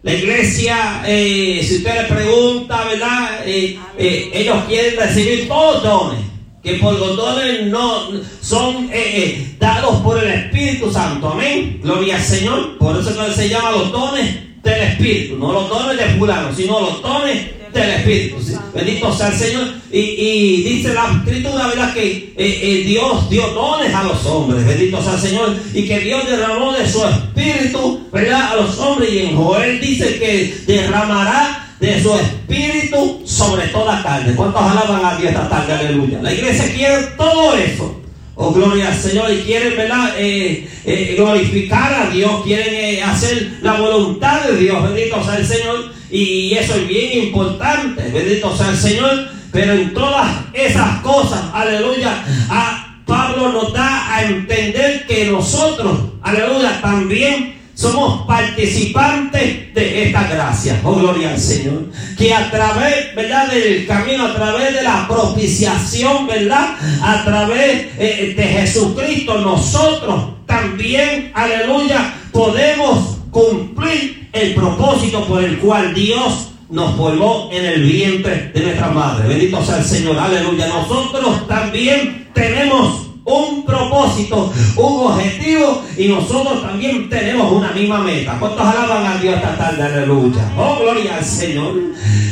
La 0.02 0.14
iglesia, 0.14 1.02
eh, 1.06 1.60
si 1.62 1.76
usted 1.76 2.02
le 2.02 2.14
pregunta, 2.14 2.84
¿verdad? 2.84 3.40
Eh, 3.44 3.78
eh, 3.98 4.30
ellos 4.32 4.64
quieren 4.66 4.96
recibir 4.96 5.46
todos 5.46 5.82
dones, 5.82 6.20
que 6.62 6.74
por 6.74 6.98
los 6.98 7.16
dones 7.16 7.66
no 7.66 8.08
son 8.40 8.88
eh, 8.90 8.90
eh, 8.94 9.56
dados 9.58 10.00
por 10.00 10.22
el 10.22 10.30
Espíritu 10.30 10.90
Santo. 10.90 11.30
Amén. 11.30 11.80
Gloria 11.82 12.16
al 12.16 12.22
Señor. 12.22 12.78
Por 12.78 12.98
eso 12.98 13.14
que 13.26 13.32
se 13.32 13.48
llama 13.50 13.72
los 13.72 13.92
dones 13.92 14.49
del 14.62 14.80
Espíritu, 14.82 15.36
no 15.36 15.52
los 15.52 15.68
dones 15.68 15.96
de 15.96 16.18
fulano, 16.18 16.54
sino 16.54 16.80
los 16.80 17.02
dones 17.02 17.60
del 17.72 17.90
Espíritu. 17.90 18.36
¿sí? 18.42 18.54
Bendito 18.74 19.12
sea 19.12 19.28
el 19.28 19.34
Señor. 19.34 19.68
Y, 19.92 19.98
y 19.98 20.62
dice 20.62 20.94
la 20.94 21.10
Escritura, 21.10 21.66
¿verdad? 21.68 21.94
Que 21.94 22.06
eh, 22.06 22.34
eh, 22.36 22.84
Dios 22.86 23.30
dio 23.30 23.48
dones 23.48 23.94
a 23.94 24.02
los 24.04 24.24
hombres. 24.26 24.66
Bendito 24.66 25.02
sea 25.02 25.14
el 25.14 25.20
Señor. 25.20 25.56
Y 25.72 25.86
que 25.86 26.00
Dios 26.00 26.26
derramó 26.28 26.72
de 26.72 26.88
su 26.88 27.04
Espíritu, 27.04 28.08
¿verdad? 28.12 28.52
A 28.52 28.56
los 28.56 28.78
hombres. 28.78 29.12
Y 29.12 29.18
en 29.20 29.36
Joel 29.36 29.80
dice 29.80 30.18
que 30.18 30.54
derramará 30.66 31.74
de 31.80 32.02
su 32.02 32.14
Espíritu 32.14 33.22
sobre 33.24 33.68
toda 33.68 34.02
carne. 34.02 34.34
¿Cuántos 34.34 34.62
alaban 34.62 35.04
a 35.04 35.16
Dios 35.16 35.32
esta 35.32 35.48
tarde? 35.48 35.72
Aleluya. 35.72 36.20
La 36.22 36.32
iglesia 36.32 36.72
quiere 36.74 37.02
todo 37.16 37.56
eso. 37.56 37.99
Oh, 38.42 38.52
gloria 38.52 38.88
al 38.88 38.96
Señor. 38.96 39.30
Y 39.30 39.42
quieren, 39.42 39.76
¿verdad? 39.76 40.14
Eh, 40.16 40.66
eh, 40.86 41.14
glorificar 41.14 41.92
a 41.92 42.10
Dios. 42.10 42.42
Quieren 42.42 42.74
eh, 42.74 43.02
hacer 43.02 43.58
la 43.60 43.74
voluntad 43.74 44.44
de 44.44 44.56
Dios. 44.56 44.82
Bendito 44.82 45.22
sea 45.22 45.36
el 45.36 45.46
Señor. 45.46 45.92
Y 46.10 46.54
eso 46.54 46.74
es 46.74 46.88
bien 46.88 47.26
importante. 47.26 48.02
Bendito 48.10 48.56
sea 48.56 48.70
el 48.70 48.78
Señor. 48.78 49.28
Pero 49.52 49.74
en 49.74 49.92
todas 49.92 50.26
esas 50.54 51.00
cosas, 51.02 51.38
aleluya, 51.52 52.24
a 52.48 52.96
Pablo 53.04 53.52
nos 53.52 53.74
da 53.74 54.16
a 54.16 54.24
entender 54.24 55.06
que 55.06 55.26
nosotros, 55.26 55.98
aleluya, 56.22 56.80
también 56.80 57.59
somos 57.80 58.26
participantes 58.26 59.72
de 59.72 60.02
esta 60.04 60.28
gracia. 60.28 60.78
Oh, 60.84 60.96
gloria 60.96 61.30
al 61.30 61.40
Señor. 61.40 61.86
Que 62.18 62.34
a 62.34 62.50
través, 62.50 63.14
¿verdad? 63.14 63.50
Del 63.50 63.86
camino, 63.86 64.26
a 64.26 64.34
través 64.34 64.74
de 64.74 64.82
la 64.82 65.08
propiciación, 65.08 66.26
¿verdad? 66.26 66.74
A 67.02 67.24
través 67.24 67.86
eh, 67.98 68.34
de 68.36 68.42
Jesucristo, 68.42 69.38
nosotros 69.38 70.24
también, 70.44 71.32
aleluya, 71.34 72.12
podemos 72.32 73.16
cumplir 73.30 74.28
el 74.34 74.54
propósito 74.54 75.24
por 75.24 75.42
el 75.42 75.58
cual 75.58 75.94
Dios 75.94 76.50
nos 76.68 76.94
formó 76.96 77.48
en 77.50 77.64
el 77.64 77.82
vientre 77.82 78.50
de 78.52 78.60
nuestra 78.60 78.88
madre. 78.88 79.26
Bendito 79.26 79.64
sea 79.64 79.78
el 79.78 79.84
Señor, 79.84 80.18
aleluya. 80.18 80.66
Nosotros 80.66 81.48
también 81.48 82.28
tenemos 82.34 83.09
un 83.30 83.64
propósito, 83.64 84.52
un 84.76 85.12
objetivo 85.12 85.82
y 85.96 86.08
nosotros 86.08 86.62
también 86.62 87.08
tenemos 87.08 87.52
una 87.52 87.72
misma 87.72 87.98
meta. 87.98 88.36
¿Cuántos 88.38 88.60
alaban 88.60 89.06
a 89.06 89.18
Dios 89.18 89.36
esta 89.36 89.56
tarde? 89.56 89.82
Aleluya. 89.82 90.50
Oh, 90.56 90.78
gloria 90.80 91.16
al 91.16 91.24
Señor. 91.24 91.74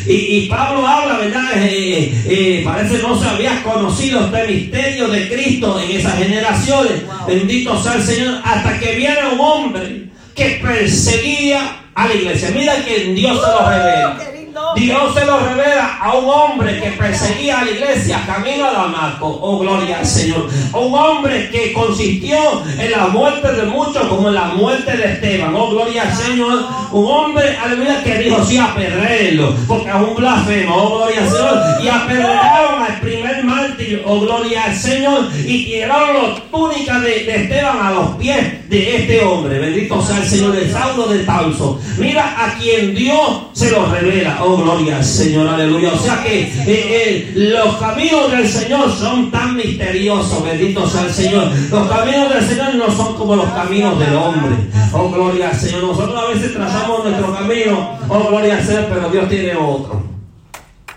Y, 0.06 0.12
y 0.12 0.46
Pablo 0.48 0.86
habla, 0.86 1.18
¿verdad? 1.18 1.50
Eh, 1.56 2.12
eh, 2.26 2.62
parece 2.64 2.98
no 2.98 3.18
se 3.18 3.28
había 3.28 3.62
conocido 3.62 4.24
este 4.24 4.46
misterio 4.46 5.08
de 5.08 5.28
Cristo 5.28 5.78
en 5.80 5.96
esas 5.96 6.18
generaciones. 6.18 7.02
Bendito 7.26 7.82
sea 7.82 7.94
el 7.94 8.02
Señor. 8.02 8.40
Hasta 8.44 8.78
que 8.78 8.94
viene 8.96 9.18
un 9.32 9.40
hombre 9.40 10.08
que 10.34 10.60
perseguía 10.62 11.82
a 11.94 12.08
la 12.08 12.14
iglesia. 12.14 12.50
Mira 12.54 12.84
que 12.84 13.12
Dios 13.12 13.40
se 13.40 13.46
lo 13.46 13.68
revela. 13.68 14.37
Dios 14.78 15.14
se 15.14 15.24
lo 15.24 15.38
revela 15.40 15.98
a 16.00 16.14
un 16.14 16.28
hombre 16.28 16.80
que 16.80 16.90
perseguía 16.92 17.60
a 17.60 17.64
la 17.64 17.70
iglesia 17.70 18.22
camino 18.26 18.66
a 18.66 18.72
Damasco. 18.72 19.26
Oh, 19.42 19.58
gloria 19.58 19.98
al 19.98 20.06
Señor. 20.06 20.48
Un 20.72 20.94
hombre 20.94 21.50
que 21.50 21.72
consistió 21.72 22.38
en 22.78 22.90
la 22.90 23.08
muerte 23.08 23.52
de 23.52 23.64
muchos 23.64 24.06
como 24.06 24.28
en 24.28 24.34
la 24.34 24.46
muerte 24.46 24.96
de 24.96 25.12
Esteban. 25.12 25.54
Oh, 25.54 25.70
gloria 25.70 26.02
al 26.02 26.16
Señor. 26.16 26.64
Un 26.92 27.06
hombre, 27.06 27.56
aleluya, 27.56 28.02
que 28.02 28.18
dijo 28.18 28.44
sí 28.44 28.58
apedrearlo. 28.58 29.54
Porque 29.66 29.88
es 29.88 29.94
un 29.94 30.14
blasfemo. 30.14 30.76
Oh, 30.76 30.96
gloria 30.98 31.22
al 31.22 31.28
Señor. 31.28 31.82
Y 31.82 31.88
apedrearon 31.88 32.82
al 32.82 33.00
primer 33.00 33.44
mártir. 33.44 34.02
Oh, 34.06 34.20
gloria 34.20 34.64
al 34.64 34.76
Señor. 34.76 35.28
Y 35.44 35.64
tiraron 35.64 36.30
las 36.30 36.42
túnicas 36.50 37.02
de, 37.02 37.24
de 37.24 37.36
Esteban 37.42 37.78
a 37.82 37.90
los 37.90 38.16
pies 38.16 38.68
de 38.68 38.96
este 38.96 39.24
hombre. 39.24 39.58
Bendito 39.58 40.00
sea 40.02 40.18
el 40.18 40.28
Señor, 40.28 40.56
el 40.56 40.70
Saulo 40.70 41.08
de 41.08 41.20
Tarso. 41.20 41.80
Mira 41.98 42.34
a 42.38 42.54
quien 42.58 42.94
Dios 42.94 43.42
se 43.52 43.70
lo 43.70 43.86
revela. 43.86 44.38
Oh, 44.42 44.56
gloria 44.68 44.98
al 44.98 45.04
Señor, 45.04 45.48
aleluya. 45.48 45.92
O 45.94 45.98
sea 45.98 46.22
que 46.22 46.42
eh, 46.42 46.52
eh, 46.66 47.32
los 47.34 47.76
caminos 47.76 48.30
del 48.30 48.46
Señor 48.46 48.92
son 48.92 49.30
tan 49.30 49.56
misteriosos. 49.56 50.44
Bendito 50.44 50.88
sea 50.88 51.02
el 51.02 51.12
Señor. 51.12 51.50
Los 51.70 51.88
caminos 51.88 52.34
del 52.34 52.44
Señor 52.44 52.74
no 52.74 52.90
son 52.94 53.14
como 53.16 53.36
los 53.36 53.48
caminos 53.50 53.98
del 53.98 54.14
hombre. 54.14 54.56
Oh, 54.92 55.08
gloria 55.10 55.50
al 55.50 55.56
Señor. 55.56 55.84
Nosotros 55.84 56.22
a 56.22 56.28
veces 56.32 56.52
trazamos 56.52 57.04
nuestro 57.04 57.34
camino. 57.34 57.98
Oh, 58.08 58.28
gloria 58.28 58.56
al 58.56 58.64
Señor, 58.64 58.86
pero 58.92 59.08
Dios 59.08 59.28
tiene 59.28 59.54
otro. 59.54 60.02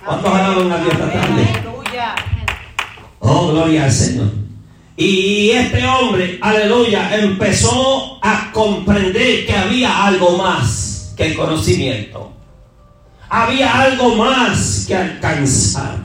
¿Cuántos 0.06 0.34
alaban 0.34 0.72
a 0.72 0.78
Dios 0.78 0.94
esta 0.94 1.12
tarde? 1.12 1.48
Oh, 3.20 3.48
gloria 3.52 3.86
al 3.86 3.92
Señor. 3.92 4.28
Y 4.98 5.52
este 5.52 5.86
hombre, 5.86 6.38
aleluya, 6.42 7.18
empezó 7.18 8.20
a 8.22 8.52
comprender 8.52 9.46
que 9.46 9.54
había 9.54 10.06
algo 10.06 10.38
más 10.38 11.14
que 11.16 11.28
el 11.28 11.36
conocimiento. 11.36 12.31
Había 13.34 13.84
algo 13.84 14.16
más 14.18 14.84
que 14.86 14.94
alcanzar. 14.94 16.00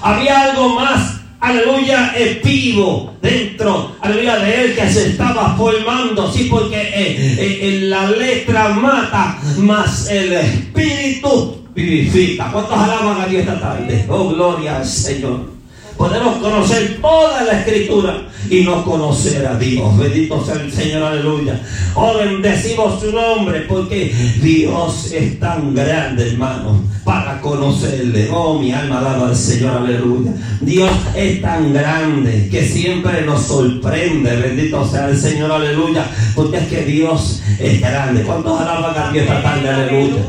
Había 0.00 0.42
algo 0.42 0.78
más, 0.78 1.16
aleluya, 1.40 2.14
vivo 2.44 3.16
dentro, 3.20 3.96
aleluya, 4.00 4.36
de 4.36 4.64
él 4.64 4.76
que 4.76 4.88
se 4.88 5.08
estaba 5.08 5.56
formando. 5.56 6.32
Sí, 6.32 6.46
porque 6.48 6.80
eh, 6.80 6.92
eh, 6.94 7.58
eh, 7.62 7.80
la 7.82 8.08
letra 8.08 8.68
mata, 8.68 9.40
más 9.56 10.08
el 10.08 10.32
espíritu 10.34 11.66
vivifica. 11.74 12.52
¿Cuántos 12.52 12.78
alaban 12.78 13.22
a 13.22 13.26
Dios 13.26 13.40
esta 13.42 13.58
tarde? 13.58 14.04
Oh, 14.08 14.28
gloria 14.28 14.76
al 14.76 14.86
Señor. 14.86 15.57
Podemos 15.98 16.36
conocer 16.36 16.98
toda 17.02 17.42
la 17.42 17.58
escritura 17.58 18.22
y 18.48 18.60
no 18.60 18.84
conocer 18.84 19.44
a 19.44 19.58
Dios. 19.58 19.98
Bendito 19.98 20.44
sea 20.44 20.54
el 20.54 20.70
Señor, 20.72 21.02
aleluya. 21.02 21.60
Oh, 21.96 22.16
bendecimos 22.16 23.00
su 23.00 23.10
nombre 23.10 23.62
porque 23.62 24.14
Dios 24.40 25.12
es 25.12 25.40
tan 25.40 25.74
grande, 25.74 26.30
hermano, 26.30 26.80
para 27.02 27.40
conocerle. 27.40 28.28
Oh, 28.32 28.60
mi 28.60 28.70
alma 28.70 29.00
alaba 29.00 29.26
al 29.30 29.36
Señor, 29.36 29.78
aleluya. 29.78 30.30
Dios 30.60 30.92
es 31.16 31.42
tan 31.42 31.74
grande 31.74 32.48
que 32.48 32.64
siempre 32.64 33.22
nos 33.22 33.42
sorprende. 33.42 34.36
Bendito 34.36 34.88
sea 34.88 35.08
el 35.08 35.16
Señor, 35.18 35.50
aleluya. 35.50 36.06
Porque 36.36 36.58
es 36.58 36.68
que 36.68 36.84
Dios 36.84 37.42
es 37.58 37.80
grande. 37.80 38.22
¿Cuántos 38.22 38.60
alaban 38.60 38.96
a 38.96 39.10
Dios 39.10 39.24
esta 39.24 39.42
tarde, 39.42 39.68
aleluya? 39.68 40.22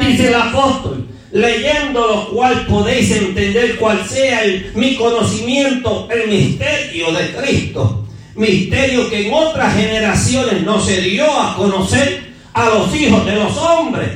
Dice 0.00 0.28
el 0.28 0.34
apóstol, 0.34 1.03
leyendo 1.34 2.06
lo 2.06 2.28
cual 2.28 2.64
podéis 2.66 3.10
entender 3.10 3.76
cuál 3.76 4.08
sea 4.08 4.44
el, 4.44 4.70
mi 4.76 4.94
conocimiento, 4.94 6.08
el 6.08 6.30
misterio 6.30 7.12
de 7.12 7.34
Cristo. 7.34 8.06
Misterio 8.36 9.10
que 9.10 9.26
en 9.26 9.34
otras 9.34 9.74
generaciones 9.74 10.62
no 10.62 10.80
se 10.80 11.00
dio 11.00 11.26
a 11.28 11.56
conocer 11.56 12.32
a 12.52 12.66
los 12.66 12.94
hijos 12.94 13.26
de 13.26 13.34
los 13.34 13.56
hombres, 13.56 14.10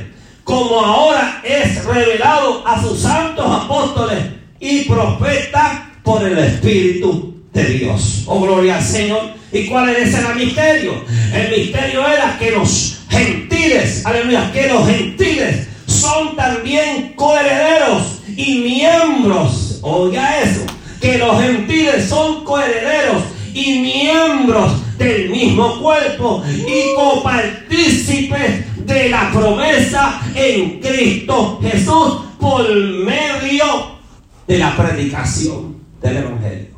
como 0.45 0.79
ahora 0.79 1.41
es 1.43 1.83
revelado 1.83 2.65
a 2.65 2.81
sus 2.81 2.99
santos 2.99 3.45
apóstoles 3.45 4.19
y 4.61 4.85
profetas 4.85 5.81
por 6.03 6.23
el 6.23 6.37
Espíritu 6.37 7.35
de 7.51 7.65
Dios. 7.65 8.23
Oh, 8.27 8.39
gloria 8.39 8.77
al 8.77 8.83
Señor. 8.83 9.33
¿Y 9.51 9.65
cuál 9.65 9.89
era 9.89 9.99
ese 9.99 10.21
misterio? 10.35 10.93
El 11.33 11.49
misterio 11.51 12.07
era 12.07 12.37
que 12.39 12.51
los 12.51 12.99
gentiles, 13.09 14.05
aleluya, 14.05 14.49
que 14.53 14.67
los 14.67 14.87
gentiles 14.87 15.68
son 15.99 16.35
también 16.35 17.13
coherederos 17.15 18.21
y 18.35 18.59
miembros. 18.59 19.79
Oiga 19.81 20.41
eso, 20.41 20.65
que 21.01 21.17
los 21.17 21.41
gentiles 21.41 22.07
son 22.07 22.43
coherederos 22.43 23.23
y 23.53 23.79
miembros 23.79 24.97
del 24.97 25.29
mismo 25.29 25.81
cuerpo 25.81 26.43
y 26.47 26.95
copartícipes 26.95 28.85
de 28.85 29.09
la 29.09 29.31
promesa 29.31 30.21
en 30.35 30.79
Cristo 30.79 31.59
Jesús 31.61 32.21
por 32.39 32.69
medio 32.69 33.99
de 34.47 34.57
la 34.57 34.75
predicación 34.75 35.83
del 36.01 36.17
Evangelio. 36.17 36.69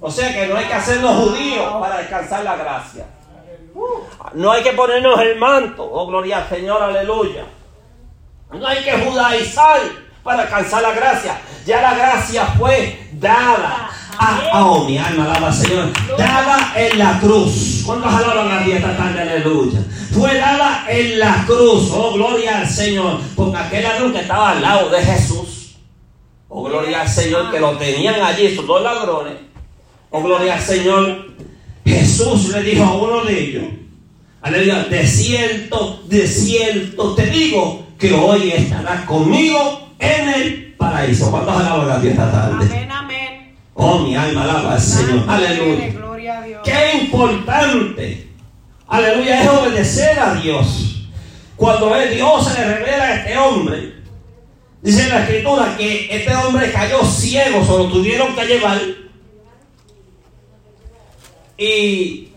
O 0.00 0.10
sea 0.10 0.34
que 0.34 0.48
no 0.48 0.56
hay 0.56 0.66
que 0.66 0.74
hacernos 0.74 1.28
judíos 1.28 1.72
para 1.80 1.98
alcanzar 1.98 2.42
la 2.42 2.56
gracia. 2.56 3.06
No 4.34 4.50
hay 4.50 4.62
que 4.62 4.72
ponernos 4.72 5.20
el 5.20 5.38
manto. 5.38 5.88
Oh, 5.90 6.06
gloria 6.06 6.38
al 6.38 6.48
Señor, 6.48 6.82
aleluya. 6.82 7.44
No 8.52 8.66
hay 8.66 8.84
que 8.84 8.92
judaizar 8.92 9.80
para 10.22 10.42
alcanzar 10.42 10.82
la 10.82 10.92
gracia. 10.92 11.40
Ya 11.66 11.80
la 11.80 11.94
gracia 11.94 12.46
fue 12.58 13.08
dada. 13.14 13.90
Ah, 14.18 14.66
oh, 14.66 14.84
mi 14.84 14.98
alma 14.98 15.24
alaba 15.24 15.48
al 15.48 15.54
Señor. 15.54 15.90
Dada 16.18 16.72
en 16.76 16.98
la 16.98 17.18
cruz. 17.18 17.82
¿Cuántos 17.86 18.12
alaban 18.12 18.50
a 18.50 18.62
Dios 18.62 18.76
esta 18.76 18.96
tarde? 18.96 19.22
Aleluya. 19.22 19.80
Fue 20.12 20.36
dada 20.36 20.84
en 20.88 21.18
la 21.18 21.44
cruz. 21.46 21.90
Oh, 21.92 22.12
gloria 22.12 22.58
al 22.58 22.68
Señor. 22.68 23.20
Porque 23.34 23.56
aquel 23.56 23.84
ladrón 23.84 24.12
que 24.12 24.20
estaba 24.20 24.50
al 24.50 24.60
lado 24.60 24.90
de 24.90 25.02
Jesús. 25.02 25.76
Oh, 26.48 26.62
gloria 26.62 27.00
al 27.00 27.08
Señor 27.08 27.50
que 27.50 27.58
lo 27.58 27.78
tenían 27.78 28.20
allí, 28.22 28.46
esos 28.46 28.66
dos 28.66 28.82
ladrones. 28.82 29.34
Oh, 30.10 30.22
gloria 30.22 30.54
al 30.54 30.60
Señor. 30.60 31.32
Jesús 31.86 32.50
le 32.50 32.62
dijo 32.62 32.84
a 32.84 32.92
uno 32.92 33.24
de 33.24 33.40
ellos. 33.40 33.64
Aleluya. 34.42 34.84
De 34.84 35.06
cierto, 35.06 36.02
de 36.06 36.26
cierto 36.26 37.14
te 37.14 37.26
digo 37.26 37.81
que 38.02 38.12
hoy 38.12 38.50
estarás 38.50 39.04
conmigo 39.04 39.90
en 40.00 40.28
el 40.28 40.74
paraíso. 40.76 41.30
¿Cuántos 41.30 41.54
alaban 41.54 41.88
a 41.88 41.98
Dios 42.00 42.14
esta 42.14 42.32
tarde? 42.32 42.66
Amén, 42.66 42.90
amén. 42.90 43.56
Oh, 43.74 44.00
mi 44.00 44.16
alma 44.16 44.42
alaba 44.42 44.72
al 44.72 44.80
Señor. 44.80 45.24
Aleluya. 45.28 45.92
Gloria 45.92 46.38
a 46.38 46.42
Dios. 46.42 46.62
Qué 46.64 46.98
importante. 47.00 48.28
Aleluya 48.88 49.40
es 49.40 49.48
obedecer 49.48 50.18
a 50.18 50.34
Dios. 50.34 51.08
Cuando 51.54 51.94
el 51.94 52.12
Dios 52.12 52.44
se 52.44 52.58
le 52.58 52.74
revela 52.74 53.04
a 53.04 53.14
este 53.14 53.38
hombre, 53.38 53.92
dice 54.82 55.04
en 55.04 55.08
la 55.10 55.22
escritura 55.22 55.76
que 55.76 56.08
este 56.10 56.34
hombre 56.34 56.72
cayó 56.72 57.04
ciego, 57.04 57.64
se 57.64 57.70
lo 57.70 57.86
tuvieron 57.86 58.34
que 58.34 58.46
llevar. 58.46 58.80
Y 61.56 62.31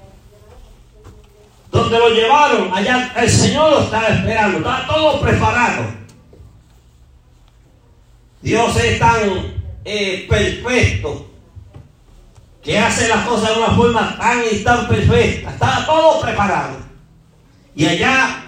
donde 1.72 2.00
lo 2.00 2.10
llevaron, 2.10 2.72
allá 2.74 3.12
el 3.18 3.30
Señor 3.30 3.72
lo 3.72 3.80
estaba 3.82 4.08
esperando, 4.08 4.58
estaba 4.58 4.88
todo 4.88 5.22
preparado. 5.22 5.86
Dios 8.42 8.78
es 8.78 9.00
tan 9.00 9.54
eh, 9.84 10.26
perfecto 10.30 11.28
que 12.64 12.78
hace 12.78 13.08
las 13.08 13.28
cosas 13.28 13.56
de 13.56 13.62
una 13.62 13.72
forma 13.76 14.18
tan 14.18 14.42
y 14.52 14.58
tan 14.60 14.88
perfecta. 14.88 15.52
Estaba 15.52 15.86
todo 15.86 16.22
preparado. 16.22 16.78
Y 17.76 17.86
allá 17.86 18.44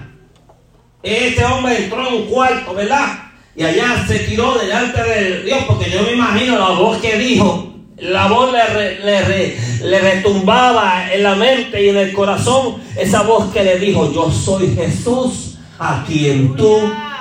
este 1.04 1.46
hombre 1.46 1.84
entró 1.84 2.08
en 2.08 2.14
un 2.14 2.26
cuarto, 2.28 2.74
¿verdad? 2.74 3.24
Y 3.56 3.64
allá 3.64 4.06
se 4.08 4.20
tiró 4.20 4.58
delante 4.58 5.02
de 5.02 5.44
Dios, 5.44 5.64
porque 5.68 5.90
yo 5.90 6.02
me 6.04 6.14
imagino 6.14 6.58
la 6.58 6.70
voz 6.70 6.98
que 6.98 7.18
dijo, 7.18 7.74
la 8.00 8.28
voz 8.28 8.52
le, 8.52 9.00
le, 9.04 9.58
le 9.84 10.00
retumbaba 10.00 11.12
en 11.12 11.24
la 11.24 11.36
mente 11.36 11.84
y 11.84 11.90
en 11.90 11.98
el 11.98 12.14
corazón, 12.14 12.76
esa 12.96 13.24
voz 13.24 13.52
que 13.52 13.64
le 13.64 13.80
dijo, 13.80 14.12
yo 14.14 14.32
soy 14.32 14.76
Jesús 14.76 15.58
a 15.80 16.04
quien 16.08 16.56
tú 16.56 16.78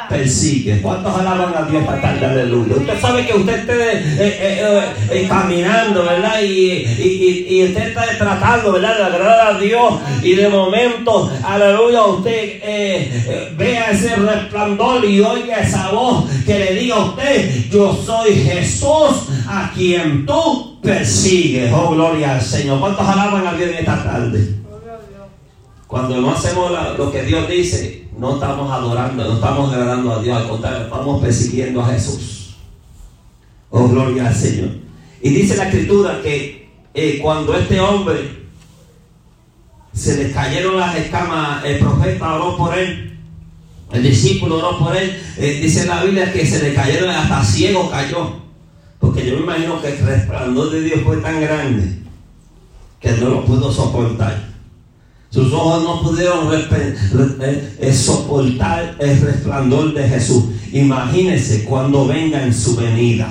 persigues. 0.09 0.81
¿Cuántos 0.81 1.15
alaban 1.19 1.55
a 1.55 1.69
Dios 1.69 1.83
esta 1.83 2.01
tarde? 2.01 2.27
Aleluya. 2.27 2.77
Usted 2.77 3.01
sabe 3.01 3.27
que 3.27 3.35
usted 3.35 3.59
esté 3.59 3.93
eh, 3.93 4.17
eh, 4.19 4.83
eh, 5.11 5.27
caminando, 5.29 6.05
¿verdad? 6.05 6.41
Y, 6.43 7.65
usted 7.65 7.89
está 7.89 8.05
tratando, 8.19 8.73
¿verdad? 8.73 8.97
De 8.97 9.05
agradar 9.05 9.57
a 9.57 9.59
Dios. 9.59 9.95
Y 10.23 10.35
de 10.35 10.49
momento, 10.49 11.31
aleluya, 11.45 12.05
usted 12.05 13.55
vea 13.57 13.91
ese 13.91 14.17
resplandor 14.17 15.05
y 15.05 15.21
oiga 15.21 15.61
esa 15.61 15.91
voz 15.91 16.25
que 16.45 16.59
le 16.59 16.75
diga 16.75 16.97
a 16.97 17.05
usted, 17.07 17.71
yo 17.71 17.95
soy 18.05 18.35
Jesús 18.35 19.29
a 19.49 19.71
quien 19.75 20.27
tú 20.27 20.81
persigues. 20.81 21.73
Oh, 21.73 21.91
gloria 21.91 22.35
al 22.35 22.43
Señor. 22.43 22.81
¿Cuántos 22.81 23.07
alaban 23.07 23.47
a 23.47 23.55
Dios 23.55 23.71
en 23.71 23.77
esta 23.77 24.03
tarde? 24.03 24.57
Cuando 25.87 26.21
no 26.21 26.33
hacemos 26.33 26.73
lo 26.99 27.13
que 27.13 27.23
Dios 27.23 27.49
dice, 27.49 28.06
no 28.19 28.35
estamos 28.35 28.71
adorando, 28.71 29.25
no 29.25 29.35
estamos 29.35 29.73
agradando 29.73 30.13
a 30.13 30.23
Dios, 30.23 30.37
al 30.37 30.49
contrario, 30.49 30.85
estamos 30.85 31.21
persiguiendo 31.21 31.83
a 31.83 31.89
Jesús. 31.89 32.57
Oh, 33.71 33.89
gloria 33.89 34.29
al 34.29 34.35
Señor. 34.35 34.71
Y 35.21 35.31
dice 35.31 35.57
la 35.57 35.65
escritura 35.65 36.21
que 36.23 36.71
eh, 36.95 37.19
cuando 37.23 37.57
este 37.57 37.79
hombre 37.81 38.47
se 39.93 40.17
le 40.17 40.33
cayeron 40.33 40.79
las 40.79 40.97
escamas, 40.97 41.65
el 41.65 41.79
profeta 41.79 42.35
oró 42.35 42.57
por 42.57 42.79
él, 42.79 43.19
el 43.93 44.03
discípulo 44.03 44.59
oró 44.59 44.79
por 44.79 44.97
él, 44.97 45.23
eh, 45.37 45.61
dice 45.63 45.87
la 45.87 46.05
Biblia 46.05 46.33
que 46.33 46.47
se 46.47 46.63
le 46.63 46.75
cayeron, 46.75 47.11
hasta 47.11 47.45
ciego 47.45 47.91
cayó. 47.91 48.47
Porque 48.99 49.27
yo 49.27 49.35
me 49.35 49.43
imagino 49.43 49.81
que 49.81 49.89
el 49.89 49.99
resplandor 49.99 50.71
de 50.71 50.81
Dios 50.83 51.01
fue 51.05 51.19
tan 51.19 51.41
grande 51.41 51.99
que 52.99 53.13
no 53.13 53.29
lo 53.29 53.45
pudo 53.45 53.71
soportar. 53.71 54.56
Sus 55.37 55.53
ojos 55.53 55.83
no 55.83 56.01
pudieron 56.01 56.49
eh, 56.51 57.77
eh, 57.79 57.93
soportar 57.93 58.95
el 58.99 59.21
resplandor 59.21 59.93
de 59.93 60.09
Jesús. 60.09 60.45
Imagínense 60.73 61.65
cuando 61.65 62.07
venga 62.07 62.43
en 62.43 62.55
su 62.55 62.75
venida. 62.75 63.29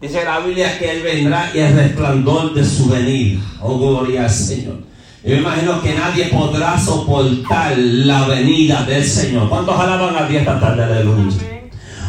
Dice 0.00 0.24
la 0.24 0.38
Biblia 0.40 0.78
que 0.78 0.92
Él 0.92 1.02
vendrá 1.02 1.50
y 1.54 1.58
el 1.58 1.76
resplandor 1.76 2.54
de 2.54 2.64
su 2.64 2.88
venida. 2.88 3.38
Oh, 3.60 3.78
gloria 3.78 4.24
al 4.24 4.30
Señor. 4.30 4.78
Yo 5.22 5.36
imagino 5.36 5.82
que 5.82 5.92
nadie 5.92 6.28
podrá 6.28 6.80
soportar 6.80 7.76
la 7.76 8.26
venida 8.26 8.82
del 8.84 9.04
Señor. 9.04 9.46
¿Cuántos 9.50 9.78
alaban 9.78 10.16
a 10.16 10.26
Dios 10.26 10.40
esta 10.40 10.58
tarde? 10.58 10.84
Aleluya. 10.84 11.36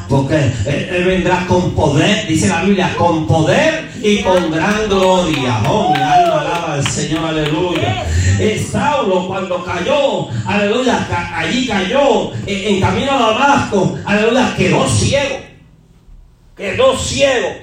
Porque 0.07 0.35
él, 0.37 0.89
él 0.89 1.03
vendrá 1.03 1.45
con 1.47 1.71
poder, 1.71 2.27
dice 2.27 2.47
la 2.47 2.63
Biblia, 2.63 2.95
con 2.97 3.27
poder 3.27 3.91
y 4.01 4.19
con 4.19 4.51
gran 4.51 4.87
gloria. 4.87 5.61
Oh, 5.67 5.93
mi 5.93 6.01
alma 6.01 6.39
alaba 6.39 6.73
al 6.75 6.87
Señor, 6.87 7.25
aleluya. 7.25 8.05
Saulo 8.59 9.27
cuando 9.27 9.63
cayó, 9.63 10.27
aleluya, 10.45 11.07
allí 11.35 11.67
cayó 11.67 12.31
en 12.45 12.79
camino 12.79 13.11
a 13.11 13.31
Damasco, 13.31 13.97
aleluya, 14.05 14.53
quedó 14.55 14.87
ciego. 14.87 15.37
Quedó 16.55 16.97
ciego, 16.97 17.55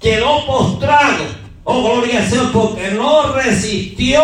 quedó 0.00 0.46
postrado. 0.46 1.24
Oh, 1.64 1.82
gloria 1.82 2.20
al 2.20 2.26
Señor, 2.26 2.52
porque 2.52 2.90
no 2.92 3.32
resistió 3.32 4.22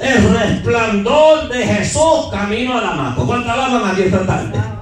el 0.00 0.34
resplandor 0.34 1.48
de 1.48 1.64
Jesús 1.64 2.26
camino 2.32 2.76
a 2.76 2.80
Damasco. 2.80 3.26
¿Cuánto 3.26 3.50
alaban 3.50 3.84
a 3.84 3.98
esta 3.98 4.26
tarde? 4.26 4.73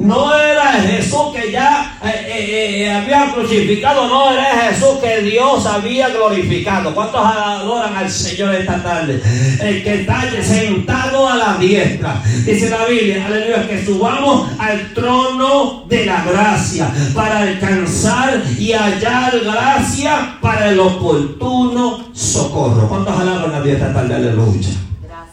No 0.00 0.34
era 0.34 0.72
Jesús 0.72 1.34
que 1.34 1.52
ya 1.52 1.98
eh, 2.02 2.08
eh, 2.26 2.84
eh, 2.84 2.90
había 2.90 3.32
crucificado, 3.34 4.08
no 4.08 4.32
era 4.32 4.70
Jesús 4.70 4.98
que 5.02 5.20
Dios 5.20 5.66
había 5.66 6.08
glorificado. 6.08 6.94
¿Cuántos 6.94 7.20
adoran 7.22 7.94
al 7.94 8.10
Señor 8.10 8.54
esta 8.54 8.82
tarde? 8.82 9.20
El 9.60 9.82
que 9.82 10.00
está 10.00 10.22
sentado 10.42 11.28
a 11.28 11.36
la 11.36 11.56
diestra. 11.58 12.20
Dice 12.46 12.70
la 12.70 12.86
Biblia, 12.86 13.26
aleluya, 13.26 13.68
que 13.68 13.84
subamos 13.84 14.48
al 14.58 14.94
trono 14.94 15.84
de 15.86 16.06
la 16.06 16.24
gracia 16.24 16.90
para 17.14 17.40
alcanzar 17.40 18.42
y 18.58 18.72
hallar 18.72 19.38
gracia 19.40 20.38
para 20.40 20.70
el 20.70 20.80
oportuno 20.80 22.08
socorro. 22.14 22.88
¿Cuántos 22.88 23.20
alaban 23.20 23.54
a 23.54 23.60
Dios 23.60 23.76
esta 23.76 23.92
tarde? 23.92 24.14
Aleluya. 24.14 24.89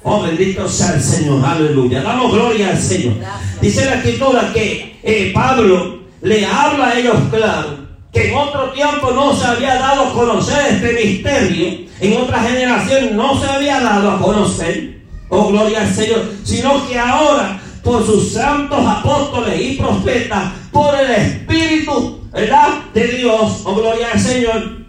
Oh, 0.09 0.21
bendito 0.21 0.69
sea 0.69 0.95
el 0.95 1.03
Señor, 1.03 1.43
aleluya. 1.45 2.01
Damos 2.01 2.31
gloria 2.31 2.69
al 2.69 2.81
Señor. 2.81 3.15
Dice 3.59 3.83
la 3.83 3.95
escritura 3.95 4.53
que 4.53 4.97
eh, 5.03 5.31
Pablo 5.33 5.99
le 6.21 6.45
habla 6.45 6.87
a 6.87 6.97
ellos 6.97 7.17
claro 7.29 7.79
que 8.13 8.29
en 8.29 8.35
otro 8.35 8.71
tiempo 8.71 9.11
no 9.11 9.35
se 9.35 9.45
había 9.45 9.75
dado 9.75 10.03
a 10.05 10.13
conocer 10.13 10.75
este 10.75 10.93
misterio, 10.93 11.87
en 11.99 12.21
otra 12.21 12.39
generación 12.39 13.17
no 13.17 13.37
se 13.37 13.47
había 13.47 13.81
dado 13.81 14.11
a 14.11 14.19
conocer, 14.21 15.01
oh 15.27 15.49
gloria 15.49 15.81
al 15.81 15.93
Señor, 15.93 16.23
sino 16.45 16.87
que 16.87 16.97
ahora 16.97 17.59
por 17.83 18.05
sus 18.05 18.31
santos 18.31 18.79
apóstoles 18.87 19.59
y 19.59 19.75
profetas, 19.75 20.53
por 20.71 20.95
el 20.95 21.11
Espíritu, 21.11 22.21
¿verdad? 22.31 22.79
De 22.93 23.07
Dios, 23.07 23.61
oh 23.65 23.75
gloria 23.75 24.07
al 24.13 24.19
Señor, 24.21 24.85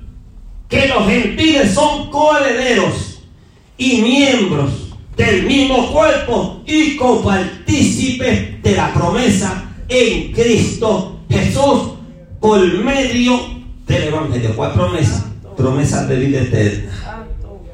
que 0.68 0.86
los 0.86 1.04
gentiles 1.08 1.74
son 1.74 2.08
coherederos 2.08 3.18
y 3.76 4.00
miembros 4.00 4.87
del 5.18 5.46
mismo 5.46 5.92
cuerpo 5.92 6.62
y 6.64 6.96
copartícipes 6.96 8.62
de 8.62 8.76
la 8.76 8.94
promesa 8.94 9.64
en 9.88 10.32
Cristo 10.32 11.20
Jesús 11.28 11.94
por 12.40 12.60
medio 12.84 13.36
del 13.86 14.04
Evangelio. 14.04 14.54
¿Cuál 14.54 14.72
promesa? 14.74 15.26
Promesa 15.56 16.06
de 16.06 16.16
vida 16.16 16.40
eterna. 16.42 17.26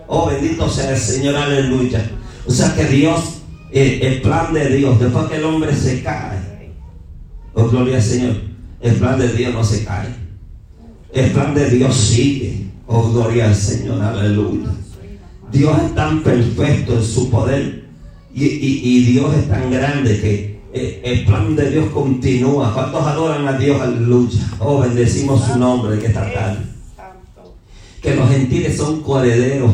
Oh, 0.08 0.26
bendito 0.26 0.68
sea 0.70 0.90
el 0.92 0.96
Señor, 0.96 1.36
aleluya. 1.36 2.10
O 2.46 2.50
sea 2.50 2.74
que 2.74 2.84
Dios, 2.84 3.42
eh, 3.70 4.00
el 4.02 4.22
plan 4.22 4.54
de 4.54 4.76
Dios, 4.76 4.98
después 4.98 5.26
que 5.26 5.36
el 5.36 5.44
hombre 5.44 5.74
se 5.76 6.02
cae, 6.02 6.70
oh 7.52 7.68
gloria 7.68 7.96
al 7.96 8.02
Señor, 8.02 8.36
el 8.80 8.94
plan 8.94 9.18
de 9.18 9.28
Dios 9.28 9.52
no 9.52 9.62
se 9.62 9.84
cae. 9.84 10.08
El 11.12 11.30
plan 11.30 11.54
de 11.54 11.68
Dios 11.68 11.94
sigue. 11.94 12.64
Oh, 12.86 13.10
gloria 13.10 13.46
al 13.46 13.54
Señor, 13.54 14.00
aleluya. 14.02 14.70
Dios 15.54 15.72
es 15.86 15.94
tan 15.94 16.22
perfecto 16.22 16.94
en 16.98 17.02
su 17.04 17.30
poder 17.30 17.84
y, 18.34 18.44
y- 18.44 18.80
y 18.84 19.04
Dios 19.04 19.34
es 19.36 19.48
tan 19.48 19.70
grande 19.70 20.20
que 20.20 20.60
eh, 20.74 21.00
el 21.04 21.24
plan 21.24 21.54
de 21.54 21.70
Dios 21.70 21.86
continúa. 21.92 22.74
¿Cuántos 22.74 23.06
adoran 23.06 23.46
a 23.46 23.56
Dios? 23.56 23.80
Aleluya. 23.80 24.40
Oh, 24.58 24.80
bendecimos 24.80 25.44
su 25.46 25.58
nombre 25.58 25.98
que 25.98 26.06
está 26.08 26.32
tarde 26.32 26.58
que 28.02 28.14
los 28.16 28.28
gentiles 28.28 28.76
son 28.76 29.00
coherederos 29.00 29.72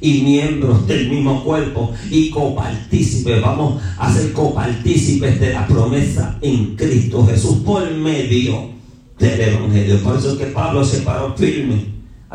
y 0.00 0.22
miembros 0.22 0.86
del 0.86 1.10
mismo 1.10 1.44
cuerpo 1.44 1.92
y 2.10 2.30
copartícipes. 2.30 3.42
Vamos 3.42 3.82
a 3.98 4.10
ser 4.10 4.32
copartícipes 4.32 5.38
de 5.40 5.52
la 5.52 5.66
promesa 5.66 6.38
en 6.40 6.74
Cristo 6.74 7.26
Jesús 7.26 7.56
por 7.66 7.90
medio 7.94 8.70
del 9.18 9.40
Evangelio. 9.40 9.98
Por 10.02 10.16
eso 10.16 10.32
es 10.32 10.38
que 10.38 10.46
Pablo 10.46 10.82
se 10.86 11.00
paró 11.00 11.34
firme, 11.36 11.84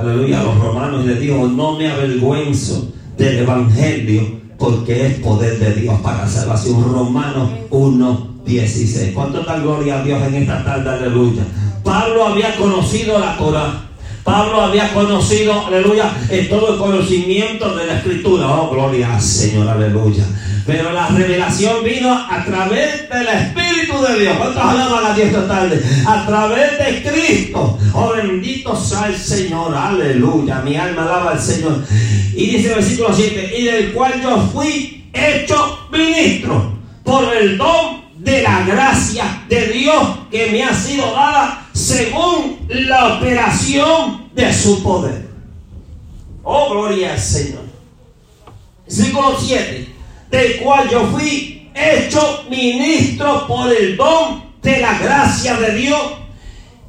aleluya, 0.02 0.44
los 0.44 0.58
romanos 0.60 1.06
le 1.06 1.16
dijo, 1.16 1.48
no 1.48 1.78
me 1.78 1.90
avergüenzo 1.90 2.92
del 3.18 3.40
Evangelio 3.40 4.42
porque 4.58 5.08
es 5.08 5.14
poder 5.16 5.58
de 5.60 5.82
Dios 5.82 6.00
para 6.02 6.28
salvación. 6.28 6.84
Romanos 6.84 7.50
1, 7.70 8.28
16. 8.46 9.14
¿Cuánto 9.14 9.42
tal 9.42 9.64
gloria 9.64 10.00
a 10.00 10.04
Dios 10.04 10.22
en 10.28 10.36
esta 10.36 10.64
tarde? 10.64 10.90
Aleluya. 10.90 11.44
Pablo 11.84 12.28
había 12.28 12.56
conocido 12.56 13.20
la 13.20 13.38
Torah. 13.38 13.91
Pablo 14.24 14.62
había 14.62 14.94
conocido, 14.94 15.66
aleluya, 15.68 16.14
en 16.30 16.48
todo 16.48 16.74
el 16.74 16.80
conocimiento 16.80 17.76
de 17.76 17.88
la 17.88 17.98
escritura. 17.98 18.48
Oh, 18.48 18.70
gloria 18.70 19.16
al 19.16 19.22
Señor, 19.22 19.68
aleluya. 19.68 20.24
Pero 20.66 20.92
la 20.92 21.08
revelación 21.08 21.84
vino 21.84 22.12
a 22.14 22.46
través 22.46 23.10
del 23.10 23.28
Espíritu 23.28 24.02
de 24.04 24.20
Dios. 24.20 24.38
¿Cuántos 24.38 24.64
alaban 24.64 25.06
a 25.06 25.16
Dios 25.16 25.30
esta 25.30 25.48
tarde? 25.48 25.82
A 26.06 26.26
través 26.26 26.78
de 26.78 27.10
Cristo. 27.10 27.80
Oh, 27.94 28.14
bendito 28.16 28.76
sea 28.76 29.08
el 29.08 29.18
Señor, 29.18 29.76
aleluya. 29.76 30.62
Mi 30.64 30.76
alma 30.76 31.02
alaba 31.02 31.32
al 31.32 31.40
Señor. 31.40 31.84
Y 32.36 32.52
dice 32.52 32.70
el 32.70 32.76
versículo 32.76 33.10
7, 33.14 33.54
y 33.58 33.64
del 33.64 33.92
cual 33.92 34.22
yo 34.22 34.38
fui 34.54 35.10
hecho 35.14 35.88
ministro 35.92 36.78
por 37.04 37.36
el 37.36 37.58
don 37.58 38.01
de 38.22 38.44
la 38.44 38.64
gracia 38.64 39.44
de 39.50 39.68
Dios 39.70 40.20
que 40.30 40.52
me 40.52 40.64
ha 40.64 40.74
sido 40.76 41.12
dada 41.12 41.68
según 41.74 42.68
la 42.70 43.16
operación 43.16 44.30
de 44.36 44.54
su 44.54 44.84
poder. 44.84 45.28
Oh, 46.44 46.70
gloria 46.70 47.14
al 47.14 47.20
Señor. 47.20 47.64
Versículo 48.86 49.36
7. 49.40 49.96
Del 50.30 50.58
cual 50.58 50.88
yo 50.90 51.08
fui 51.08 51.72
hecho 51.74 52.46
ministro 52.48 53.48
por 53.48 53.74
el 53.74 53.98
don 53.98 54.52
de 54.62 54.80
la 54.80 55.00
gracia 55.00 55.56
de 55.58 55.76
Dios 55.76 56.02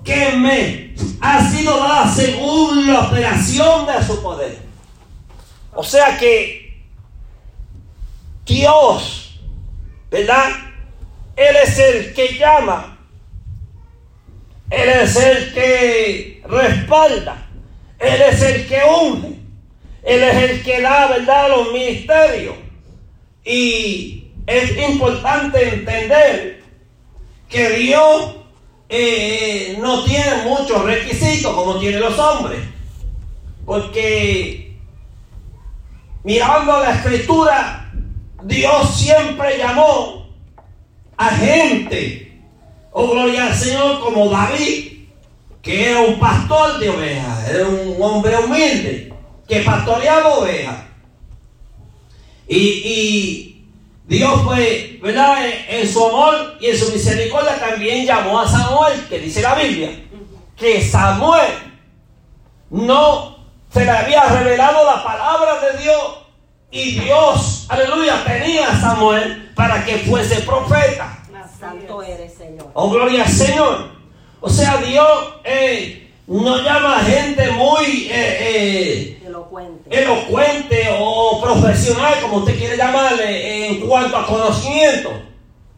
que 0.04 0.32
me 0.32 0.94
ha 1.20 1.50
sido 1.50 1.78
dada 1.78 2.12
según 2.12 2.86
la 2.86 3.06
operación 3.08 3.86
de 3.86 4.06
su 4.06 4.22
poder. 4.22 4.58
O 5.72 5.82
sea 5.82 6.18
que 6.18 6.84
Dios, 8.44 9.40
¿verdad? 10.10 10.71
Él 11.36 11.56
es 11.62 11.78
el 11.78 12.14
que 12.14 12.38
llama. 12.38 12.98
Él 14.70 14.88
es 14.88 15.16
el 15.16 15.52
que 15.52 16.42
respalda. 16.46 17.46
Él 17.98 18.22
es 18.22 18.42
el 18.42 18.66
que 18.66 18.80
unge. 18.84 19.36
Él 20.02 20.22
es 20.22 20.50
el 20.50 20.62
que 20.62 20.80
da, 20.80 21.08
¿verdad?, 21.08 21.48
los 21.50 21.72
ministerios. 21.72 22.56
Y 23.44 24.30
es 24.46 24.76
importante 24.76 25.74
entender 25.74 26.62
que 27.48 27.70
Dios 27.70 28.36
eh, 28.88 29.76
no 29.80 30.04
tiene 30.04 30.44
muchos 30.44 30.84
requisitos 30.84 31.54
como 31.54 31.78
tienen 31.78 32.00
los 32.00 32.18
hombres. 32.18 32.60
Porque 33.64 34.76
mirando 36.24 36.80
la 36.80 36.94
escritura, 36.94 37.92
Dios 38.44 38.96
siempre 38.96 39.58
llamó 39.58 40.21
a 41.22 41.30
gente, 41.36 42.40
oh 42.90 43.12
gloria 43.12 43.46
al 43.46 43.54
Señor, 43.54 44.00
como 44.00 44.28
David, 44.28 45.06
que 45.62 45.90
era 45.90 46.00
un 46.00 46.18
pastor 46.18 46.80
de 46.80 46.90
ovejas, 46.90 47.48
era 47.48 47.68
un 47.68 47.96
hombre 48.00 48.36
humilde, 48.38 49.14
que 49.46 49.60
pastoreaba 49.60 50.38
ovejas. 50.38 50.82
Y, 52.48 53.48
Dios 54.04 54.42
fue, 54.42 54.98
¿verdad? 55.00 55.46
En, 55.46 55.80
en 55.80 55.88
su 55.88 56.04
amor 56.04 56.58
y 56.60 56.66
en 56.66 56.76
su 56.76 56.92
misericordia 56.92 57.58
también 57.58 58.04
llamó 58.04 58.40
a 58.40 58.48
Samuel, 58.48 59.06
que 59.08 59.20
dice 59.20 59.40
la 59.40 59.54
Biblia, 59.54 59.90
que 60.56 60.82
Samuel 60.82 61.52
no 62.68 63.46
se 63.72 63.84
le 63.84 63.90
había 63.90 64.24
revelado 64.24 64.84
la 64.84 65.04
palabra 65.04 65.60
de 65.60 65.82
Dios 65.82 66.21
y 66.72 66.98
Dios, 66.98 67.66
aleluya, 67.68 68.24
tenía 68.24 68.70
a 68.70 68.80
Samuel 68.80 69.52
para 69.54 69.84
que 69.84 69.98
fuese 69.98 70.40
profeta. 70.40 71.18
Santo 71.60 72.02
eres, 72.02 72.34
Señor. 72.34 72.70
Oh, 72.74 72.90
gloria 72.90 73.22
al 73.22 73.30
Señor. 73.30 73.90
O 74.40 74.50
sea, 74.50 74.78
Dios 74.78 75.06
eh, 75.44 76.10
no 76.26 76.58
llama 76.60 76.98
a 76.98 77.04
gente 77.04 77.52
muy 77.52 78.08
eh, 78.10 78.38
eh, 78.40 79.22
Elocuente. 79.24 80.02
elocuente 80.02 80.88
o 80.98 81.40
profesional, 81.40 82.14
como 82.20 82.38
usted 82.38 82.58
quiere 82.58 82.76
llamarle, 82.76 83.66
en 83.68 83.86
cuanto 83.86 84.16
a 84.16 84.26
conocimiento. 84.26 85.10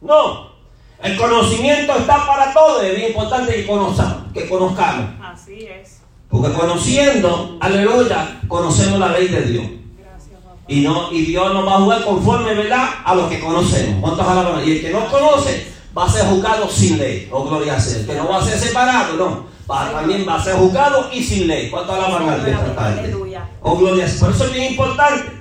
No. 0.00 0.54
El 1.02 1.16
conocimiento 1.18 1.98
está 1.98 2.24
para 2.26 2.54
todos. 2.54 2.82
Es 2.82 2.96
bien 2.96 3.08
importante 3.08 3.52
que 3.54 3.66
conozcamos. 3.66 4.32
Que 4.32 4.48
conozcamos. 4.48 5.10
Así 5.22 5.66
es. 5.66 6.00
Porque 6.30 6.56
conociendo, 6.56 7.58
aleluya, 7.60 8.40
conocemos 8.48 8.98
la 8.98 9.08
ley 9.08 9.28
de 9.28 9.42
Dios. 9.42 9.66
Y, 10.66 10.80
no, 10.80 11.12
y 11.12 11.22
Dios 11.26 11.52
nos 11.52 11.66
va 11.66 11.74
a 11.74 11.80
jugar 11.80 12.04
conforme, 12.04 12.54
¿verdad? 12.54 12.88
A 13.04 13.14
lo 13.14 13.28
que 13.28 13.38
conocemos. 13.40 14.00
¿Cuántos 14.00 14.26
alaban? 14.26 14.66
Y 14.66 14.72
el 14.72 14.80
que 14.80 14.90
no 14.90 15.06
conoce 15.10 15.66
va 15.96 16.06
a 16.06 16.10
ser 16.10 16.24
juzgado 16.26 16.68
sin 16.70 16.98
ley. 16.98 17.28
Oh, 17.30 17.44
gloria 17.44 17.74
a 17.74 17.76
Dios. 17.76 17.94
El 17.96 18.06
que 18.06 18.14
no 18.14 18.28
va 18.28 18.38
a 18.38 18.44
ser 18.44 18.58
separado, 18.58 19.14
no. 19.16 19.46
Va- 19.70 19.90
también 19.92 20.26
va 20.26 20.36
a 20.36 20.42
ser 20.44 20.54
juzgado 20.56 21.10
y 21.12 21.22
sin 21.22 21.46
ley. 21.46 21.70
¿Cuántos 21.70 21.94
alaban 21.94 22.28
a 22.28 22.36
Dios 22.36 22.48
esta 22.58 22.74
tarde? 22.74 23.00
Aleluya. 23.00 23.48
Oh, 23.62 23.76
gloria 23.76 24.04
a 24.04 24.06
Dios. 24.06 24.18
Por 24.20 24.30
eso 24.30 24.44
es 24.44 24.52
bien 24.52 24.70
importante. 24.72 25.32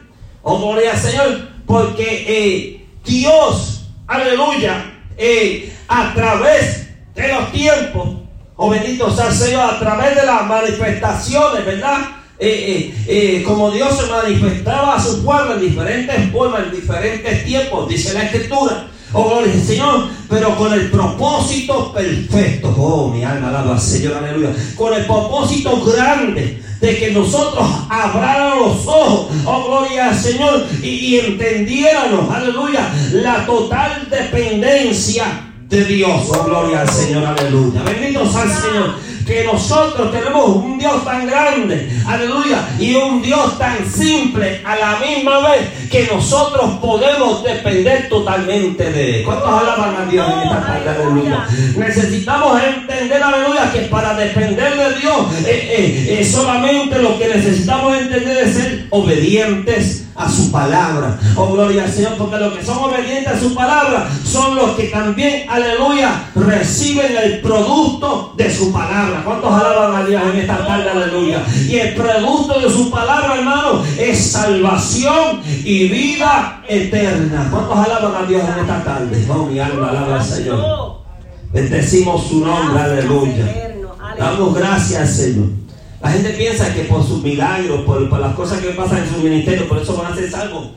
Oh, 0.41 0.57
gloria 0.59 0.91
al 0.91 0.97
Señor. 0.99 1.47
Porque 1.65 2.25
eh, 2.27 2.85
Dios, 3.05 3.85
aleluya, 4.07 4.93
eh, 5.17 5.73
a 5.87 6.13
través 6.13 6.89
de 7.15 7.27
los 7.33 7.51
tiempos, 7.53 8.09
oh 8.57 8.69
bendito 8.69 9.09
sea 9.09 9.27
el 9.27 9.33
Señor, 9.33 9.61
a 9.75 9.79
través 9.79 10.15
de 10.17 10.25
las 10.25 10.45
manifestaciones, 10.45 11.65
¿verdad? 11.65 11.97
Eh, 12.39 12.93
eh, 12.97 13.05
eh, 13.07 13.43
como 13.43 13.71
Dios 13.71 13.95
se 13.95 14.07
manifestaba 14.07 14.95
a 14.95 15.03
su 15.03 15.23
pueblo 15.23 15.53
en 15.53 15.61
diferentes 15.61 16.31
formas, 16.31 16.63
en 16.63 16.71
diferentes 16.71 17.45
tiempos, 17.45 17.87
dice 17.87 18.13
la 18.13 18.23
Escritura. 18.23 18.87
Oh, 19.15 19.29
gloria 19.29 19.53
al 19.53 19.61
Señor, 19.61 20.07
pero 20.27 20.55
con 20.57 20.73
el 20.73 20.89
propósito 20.89 21.93
perfecto. 21.93 22.73
Oh, 22.75 23.09
mi 23.09 23.23
alma 23.23 23.49
alaba 23.49 23.73
al 23.73 23.79
Señor, 23.79 24.15
aleluya. 24.15 24.49
Con 24.75 24.93
el 24.93 25.05
propósito 25.05 25.79
grande 25.85 26.63
de 26.81 26.97
que 26.97 27.11
nosotros 27.11 27.65
abráramos 27.89 28.75
los 28.75 28.87
ojos, 28.87 29.27
oh 29.45 29.67
gloria 29.67 30.09
al 30.09 30.19
Señor, 30.19 30.65
y, 30.81 30.87
y 30.87 31.19
entendiéramos, 31.19 32.33
aleluya, 32.33 32.91
la 33.11 33.45
total 33.45 34.07
dependencia 34.09 35.51
de 35.69 35.85
Dios, 35.85 36.23
oh 36.29 36.43
gloria 36.43 36.81
al 36.81 36.89
Señor, 36.89 37.23
aleluya. 37.23 37.83
Bendito 37.83 38.29
sea 38.29 38.43
el 38.43 38.49
Señor. 38.51 38.95
Que 39.25 39.45
nosotros 39.45 40.11
tenemos 40.11 40.57
un 40.57 40.77
Dios 40.77 41.03
tan 41.05 41.25
grande, 41.25 41.89
aleluya, 42.05 42.67
y 42.77 42.95
un 42.95 43.21
Dios 43.21 43.57
tan 43.57 43.89
simple 43.89 44.61
a 44.65 44.75
la 44.75 44.99
misma 44.99 45.39
vez 45.49 45.89
que 45.89 46.07
nosotros 46.07 46.71
podemos 46.81 47.43
depender 47.43 48.09
totalmente 48.09 48.91
de 48.91 49.19
Él. 49.19 49.25
¿Cuántos 49.25 49.47
alaban 49.47 49.95
a 49.95 50.05
Dios 50.05 50.27
en 50.29 50.39
esta 50.39 50.61
tarde, 50.61 50.89
aleluya? 50.89 51.47
Necesitamos 51.77 52.61
entender, 52.61 53.23
aleluya, 53.23 53.71
que 53.71 53.79
para 53.81 54.13
depender 54.15 54.75
de 54.75 54.99
Dios, 54.99 55.17
eh, 55.45 55.75
eh, 55.77 56.17
eh, 56.19 56.25
solamente 56.25 57.01
lo 57.01 57.17
que 57.17 57.27
necesitamos 57.27 57.97
entender 57.97 58.37
es 58.37 58.55
ser 58.55 58.87
obedientes 58.89 60.02
a 60.15 60.29
su 60.29 60.51
palabra. 60.51 61.19
Oh, 61.35 61.53
gloria 61.53 61.83
al 61.83 61.91
Señor, 61.91 62.13
porque 62.17 62.37
los 62.37 62.53
que 62.53 62.65
son 62.65 62.77
obedientes 62.77 63.33
a 63.33 63.39
su 63.39 63.53
palabra 63.53 64.09
son 64.23 64.55
los 64.55 64.71
que 64.71 64.85
también, 64.85 65.49
aleluya, 65.49 66.29
reciben 66.35 67.15
el 67.17 67.41
producto 67.41 68.33
de 68.37 68.53
su 68.53 68.71
palabra. 68.71 69.23
¿Cuántos 69.25 69.53
alaban 69.53 69.95
a 69.95 70.05
Dios 70.05 70.21
en 70.33 70.39
esta 70.39 70.65
tarde, 70.65 70.89
aleluya? 70.89 71.43
Y 71.67 71.75
el 71.75 71.95
producto 71.95 72.59
de 72.59 72.69
su 72.69 72.89
palabra, 72.91 73.35
hermano, 73.37 73.83
es 73.97 74.31
salvación 74.31 75.41
y 75.63 75.87
vida 75.89 76.63
eterna. 76.67 77.47
¿Cuántos 77.51 77.77
alaban 77.77 78.23
a 78.23 78.27
Dios 78.27 78.43
en 78.43 78.61
esta 78.61 78.83
tarde? 78.83 79.25
Oh, 79.29 79.45
mi 79.45 79.59
alma 79.59 79.89
alaba 79.89 80.19
al 80.19 80.25
Señor. 80.25 81.03
Bendecimos 81.51 82.27
su 82.27 82.43
nombre, 82.43 82.81
aleluya. 82.81 83.73
Damos 84.17 84.55
gracias 84.55 85.15
Señor. 85.15 85.62
La 86.03 86.11
gente 86.11 86.31
piensa 86.31 86.73
que 86.73 86.83
por 86.83 87.01
sus 87.01 87.23
milagros, 87.23 87.85
por, 87.85 88.19
las 88.19 88.35
cosas 88.35 88.59
que 88.59 88.71
pasan 88.71 89.03
en 89.03 89.09
su 89.09 89.19
ministerio, 89.19 89.69
por 89.69 89.77
eso 89.77 89.95
van 89.95 90.11
a 90.11 90.15
ser 90.15 90.29
salvos. 90.29 90.71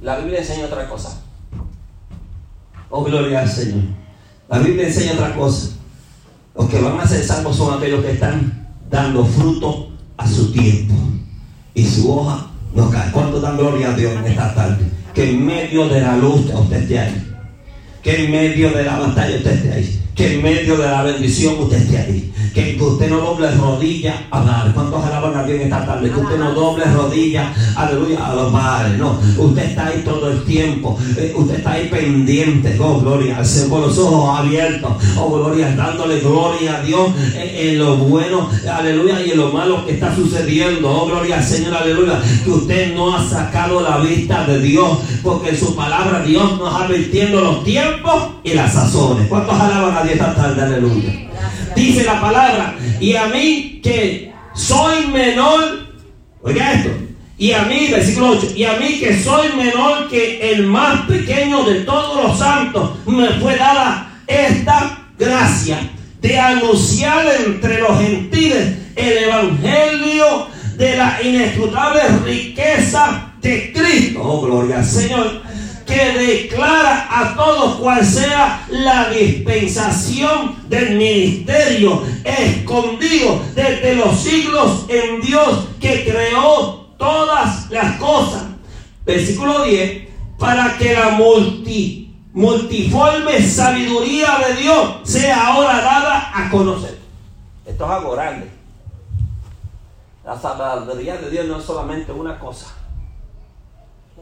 La 0.00 0.18
Biblia 0.18 0.40
enseña 0.40 0.66
otra 0.66 0.88
cosa. 0.88 1.20
Oh, 2.90 3.04
gloria 3.04 3.42
al 3.42 3.48
Señor. 3.48 3.84
La 4.48 4.58
Biblia 4.58 4.88
enseña 4.88 5.12
otra 5.12 5.36
cosa. 5.36 5.70
Los 6.56 6.68
que 6.68 6.80
van 6.80 6.98
a 6.98 7.06
ser 7.06 7.22
salvos 7.22 7.56
son 7.56 7.78
aquellos 7.78 8.04
que 8.04 8.10
están 8.10 8.68
dando 8.90 9.24
fruto 9.24 9.92
a 10.16 10.26
su 10.26 10.50
tiempo. 10.50 10.94
Y 11.72 11.86
su 11.86 12.12
hoja 12.12 12.48
no 12.74 12.90
cae. 12.90 13.12
¿Cuánto 13.12 13.40
dan 13.40 13.56
gloria 13.56 13.90
a 13.90 13.96
Dios 13.96 14.12
en 14.12 14.26
esta 14.26 14.52
tarde? 14.56 14.84
Que 15.14 15.30
en 15.30 15.46
medio 15.46 15.88
de 15.88 16.00
la 16.00 16.16
lucha 16.16 16.58
usted 16.58 16.82
esté 16.82 16.98
ahí. 16.98 17.32
Que 18.02 18.24
en 18.24 18.32
medio 18.32 18.72
de 18.72 18.82
la 18.82 18.98
batalla 18.98 19.36
usted 19.36 19.52
esté 19.52 19.72
ahí. 19.72 20.01
Que 20.14 20.34
en 20.34 20.42
medio 20.42 20.76
de 20.76 20.86
la 20.86 21.02
bendición 21.02 21.54
usted 21.58 21.78
esté 21.78 21.98
ahí. 21.98 22.28
Que 22.52 22.76
usted 22.78 23.08
no 23.08 23.18
doble 23.18 23.50
rodillas 23.52 24.14
a 24.30 24.42
dar. 24.42 24.74
¿Cuántos 24.74 25.02
alaban 25.02 25.34
a 25.34 25.44
Dios 25.44 25.58
en 25.58 25.64
esta 25.64 25.86
tarde? 25.86 26.10
Que 26.10 26.20
usted 26.20 26.38
no 26.38 26.52
doble 26.52 26.84
rodillas, 26.84 27.48
aleluya, 27.74 28.26
a 28.26 28.34
los 28.34 28.52
padres. 28.52 28.98
No, 28.98 29.18
usted 29.38 29.62
está 29.62 29.86
ahí 29.86 30.02
todo 30.04 30.30
el 30.30 30.44
tiempo. 30.44 30.98
Eh, 31.16 31.32
usted 31.34 31.56
está 31.56 31.72
ahí 31.72 31.88
pendiente. 31.88 32.76
Oh, 32.78 33.00
gloria 33.00 33.38
al 33.38 33.46
Señor, 33.46 33.70
con 33.70 33.80
los 33.82 33.96
ojos 33.96 34.38
abiertos. 34.38 34.92
Oh, 35.18 35.30
gloria, 35.30 35.74
dándole 35.74 36.20
gloria 36.20 36.76
a 36.76 36.82
Dios 36.82 37.10
en, 37.34 37.68
en 37.68 37.78
lo 37.78 37.96
bueno, 37.96 38.50
aleluya, 38.70 39.24
y 39.24 39.30
en 39.30 39.38
lo 39.38 39.50
malo 39.50 39.86
que 39.86 39.92
está 39.92 40.14
sucediendo. 40.14 40.90
Oh, 40.90 41.06
gloria 41.06 41.38
al 41.38 41.44
Señor, 41.44 41.74
aleluya. 41.74 42.20
Que 42.44 42.50
usted 42.50 42.94
no 42.94 43.16
ha 43.16 43.26
sacado 43.26 43.80
la 43.80 43.96
vista 43.98 44.46
de 44.46 44.60
Dios. 44.60 44.98
Porque 45.22 45.50
en 45.50 45.58
su 45.58 45.74
palabra 45.74 46.22
Dios 46.22 46.58
nos 46.58 46.74
advirtiendo 46.74 47.40
los 47.40 47.64
tiempos 47.64 48.24
y 48.44 48.52
las 48.52 48.74
sazones. 48.74 49.26
¿Cuántos 49.28 49.58
alaban 49.58 49.96
a 49.96 50.01
Dios 50.01 50.01
esta 50.12 50.34
tarde? 50.34 50.62
Aleluya. 50.62 51.12
Dice 51.74 52.04
la 52.04 52.20
palabra, 52.20 52.74
y 53.00 53.16
a 53.16 53.26
mí 53.26 53.80
que 53.82 54.32
soy 54.54 55.06
menor, 55.06 55.88
oiga 56.42 56.72
esto, 56.72 56.90
y 57.38 57.52
a 57.52 57.62
mí, 57.62 57.88
versículo 57.90 58.30
8, 58.30 58.52
y 58.54 58.64
a 58.64 58.74
mí 58.74 59.00
que 59.00 59.20
soy 59.20 59.48
menor 59.56 60.08
que 60.08 60.52
el 60.52 60.64
más 60.64 61.06
pequeño 61.06 61.64
de 61.64 61.80
todos 61.80 62.24
los 62.24 62.38
santos, 62.38 62.92
me 63.06 63.28
fue 63.40 63.56
dada 63.56 64.20
esta 64.26 65.06
gracia 65.18 65.78
de 66.20 66.38
anunciar 66.38 67.26
entre 67.44 67.80
los 67.80 67.98
gentiles 67.98 68.76
el 68.94 69.24
evangelio 69.24 70.46
de 70.76 70.96
la 70.96 71.20
inescrutable 71.22 72.02
riqueza 72.24 73.32
de 73.40 73.72
Cristo. 73.72 74.20
Oh, 74.22 74.42
gloria 74.42 74.78
al 74.78 74.86
Señor 74.86 75.42
que 75.86 76.12
declara 76.12 77.06
a 77.10 77.34
todos 77.34 77.76
cual 77.76 78.04
sea 78.04 78.66
la 78.68 79.10
dispensación 79.10 80.68
del 80.68 80.96
ministerio 80.96 82.02
escondido 82.24 83.40
desde 83.54 83.96
los 83.96 84.18
siglos 84.18 84.86
en 84.88 85.20
Dios 85.20 85.66
que 85.80 86.04
creó 86.04 86.86
todas 86.96 87.70
las 87.70 87.96
cosas. 87.98 88.44
Versículo 89.04 89.64
10, 89.64 90.08
para 90.38 90.78
que 90.78 90.94
la 90.94 91.10
multi, 91.10 92.14
multiforme 92.32 93.42
sabiduría 93.42 94.38
de 94.46 94.62
Dios 94.62 94.94
sea 95.04 95.48
ahora 95.48 95.80
dada 95.80 96.32
a 96.34 96.50
conocer. 96.50 96.98
Esto 97.66 97.84
es 97.84 97.90
algo 97.90 98.12
grande. 98.12 98.50
La 100.24 100.38
sabiduría 100.38 101.16
de 101.16 101.30
Dios 101.30 101.46
no 101.46 101.58
es 101.58 101.64
solamente 101.64 102.12
una 102.12 102.38
cosa. 102.38 102.81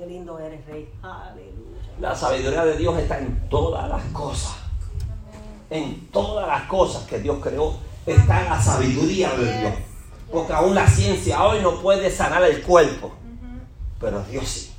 Qué 0.00 0.06
lindo 0.06 0.38
eres, 0.38 0.64
Rey. 0.64 0.88
Aleluya. 1.02 1.78
La 2.00 2.14
sabiduría 2.14 2.64
de 2.64 2.78
Dios 2.78 2.98
está 2.98 3.18
en 3.18 3.46
todas 3.50 3.86
las 3.86 4.02
cosas. 4.14 4.56
En 5.68 6.06
todas 6.06 6.48
las 6.48 6.62
cosas 6.68 7.06
que 7.06 7.18
Dios 7.18 7.36
creó 7.42 7.74
está 8.06 8.44
la 8.44 8.62
sabiduría 8.62 9.30
de 9.36 9.60
Dios. 9.60 9.74
Porque 10.32 10.54
aún 10.54 10.74
la 10.74 10.88
ciencia 10.88 11.44
hoy 11.44 11.60
no 11.60 11.82
puede 11.82 12.10
sanar 12.10 12.42
el 12.44 12.62
cuerpo. 12.62 13.12
Pero 14.00 14.22
Dios 14.22 14.48
sí. 14.48 14.72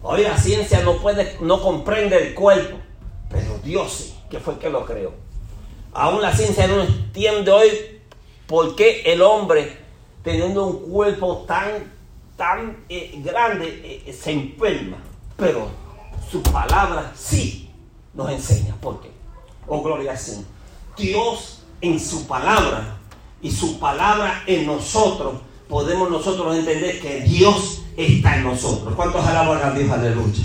Hoy 0.00 0.22
la 0.22 0.38
ciencia 0.38 0.82
no 0.82 0.98
puede, 0.98 1.38
no 1.40 1.60
comprende 1.60 2.28
el 2.28 2.34
cuerpo. 2.34 2.76
Pero 3.28 3.58
Dios 3.64 3.92
sí, 3.92 4.18
que 4.30 4.38
fue 4.38 4.54
el 4.54 4.60
que 4.60 4.70
lo 4.70 4.86
creó. 4.86 5.12
Aún 5.92 6.22
la 6.22 6.32
ciencia 6.32 6.68
no 6.68 6.82
entiende 6.82 7.50
hoy 7.50 8.00
por 8.46 8.76
qué 8.76 9.02
el 9.12 9.22
hombre, 9.22 9.76
teniendo 10.22 10.66
un 10.66 10.88
cuerpo 10.88 11.44
tan, 11.48 11.97
tan 12.38 12.84
eh, 12.88 13.20
grande, 13.22 14.02
eh, 14.06 14.12
se 14.18 14.30
enferma. 14.30 14.96
Pero 15.36 15.68
su 16.30 16.42
palabra 16.42 17.12
sí 17.14 17.68
nos 18.14 18.30
enseña. 18.30 18.74
¿Por 18.80 19.02
qué? 19.02 19.10
Oh, 19.66 19.82
gloria 19.82 20.12
al 20.12 20.18
Señor. 20.18 20.44
Dios 20.96 21.64
en 21.82 22.00
su 22.00 22.26
palabra 22.26 22.96
y 23.42 23.50
su 23.50 23.78
palabra 23.78 24.42
en 24.46 24.66
nosotros, 24.66 25.34
podemos 25.68 26.10
nosotros 26.10 26.56
entender 26.56 27.00
que 27.00 27.20
Dios 27.20 27.82
está 27.96 28.36
en 28.36 28.44
nosotros. 28.44 28.94
¿Cuántos 28.94 29.24
alaban 29.26 29.60
a 29.62 29.76
Dios? 29.76 29.90
Aleluya. 29.90 30.44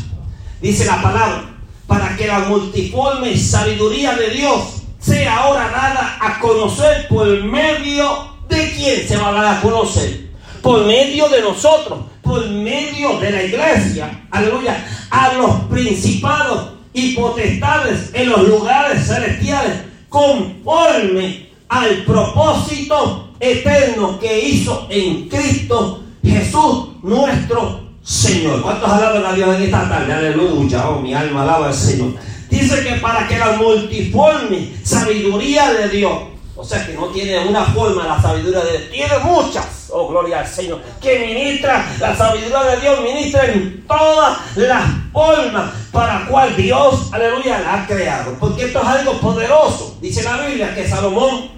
Dice 0.62 0.86
la 0.86 1.02
palabra, 1.02 1.56
para 1.88 2.16
que 2.18 2.28
la 2.28 2.40
multiforme 2.40 3.38
sabiduría 3.38 4.16
de 4.16 4.30
Dios 4.32 4.84
sea 5.00 5.38
ahora 5.38 5.70
dada 5.70 6.18
a 6.20 6.40
conocer 6.40 7.08
por 7.08 7.44
medio 7.44 8.34
de 8.48 8.72
quién 8.72 9.08
se 9.08 9.18
va 9.18 9.30
a 9.30 9.34
dar 9.34 9.58
a 9.58 9.62
conocer. 9.62 10.33
Por 10.64 10.86
medio 10.86 11.28
de 11.28 11.42
nosotros, 11.42 12.00
por 12.22 12.50
medio 12.50 13.20
de 13.20 13.32
la 13.32 13.44
iglesia, 13.44 14.28
aleluya, 14.32 14.84
a 15.10 15.34
los 15.34 15.52
principados 15.70 16.70
y 16.94 17.16
potestades 17.16 18.10
en 18.14 18.30
los 18.30 18.48
lugares 18.48 19.06
celestiales, 19.06 19.82
conforme 20.08 21.50
al 21.68 22.04
propósito 22.06 23.34
eterno 23.42 24.18
que 24.20 24.40
hizo 24.40 24.88
en 24.90 25.28
Cristo 25.28 26.02
Jesús 26.24 26.88
nuestro 27.04 27.82
Señor. 28.02 28.62
¿Cuántos 28.62 28.90
alaban 28.90 29.26
a 29.26 29.34
Dios 29.34 29.56
en 29.58 29.64
esta 29.64 29.90
tarde? 29.90 30.14
Aleluya, 30.14 30.90
oh 30.90 31.02
mi 31.02 31.14
alma 31.14 31.44
alaba 31.44 31.68
al 31.68 31.74
Señor. 31.74 32.14
Dice 32.50 32.84
que 32.84 32.96
para 33.02 33.28
que 33.28 33.38
la 33.38 33.54
multiforme 33.54 34.70
sabiduría 34.84 35.74
de 35.74 35.90
Dios, 35.90 36.14
o 36.56 36.64
sea 36.64 36.86
que 36.86 36.94
no 36.94 37.08
tiene 37.08 37.48
una 37.50 37.66
forma 37.66 38.08
la 38.08 38.22
sabiduría 38.22 38.60
de 38.62 38.72
Dios, 38.72 38.92
tiene 38.92 39.20
muchas, 39.26 39.83
oh 39.94 40.08
gloria 40.08 40.40
al 40.40 40.48
Señor, 40.48 40.82
que 41.02 41.20
ministra 41.20 41.96
la 42.00 42.16
sabiduría 42.16 42.64
de 42.64 42.82
Dios, 42.82 43.02
ministra 43.02 43.46
en 43.46 43.86
todas 43.88 44.58
las 44.58 44.84
formas 45.12 45.72
para 45.92 46.26
cual 46.28 46.56
Dios, 46.56 47.14
aleluya, 47.14 47.60
la 47.62 47.84
ha 47.84 47.88
creado. 47.88 48.36
Porque 48.40 48.66
esto 48.66 48.82
es 48.82 48.88
algo 48.88 49.20
poderoso. 49.20 49.98
Dice 50.02 50.24
la 50.24 50.46
Biblia 50.46 50.74
que 50.74 50.88
Salomón 50.88 51.52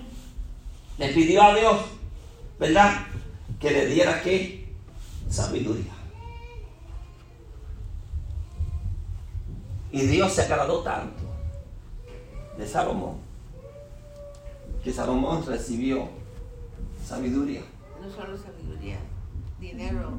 le 0.97 1.09
pidió 1.09 1.41
a 1.41 1.55
Dios, 1.55 1.77
¿verdad? 2.59 2.93
Que 3.59 3.71
le 3.71 3.85
diera 3.87 4.21
qué? 4.21 4.67
Sabiduría. 5.29 5.93
Y 9.91 10.01
Dios 10.01 10.33
se 10.33 10.41
agradó 10.41 10.79
tanto 10.79 11.23
de 12.57 12.67
Salomón 12.67 13.25
que 14.85 14.93
Salomón 14.93 15.43
recibió 15.45 16.07
sabiduría. 17.03 17.61
No 18.05 18.11
solo 18.11 18.37
sabiduría, 18.37 18.97
dinero. 19.59 20.11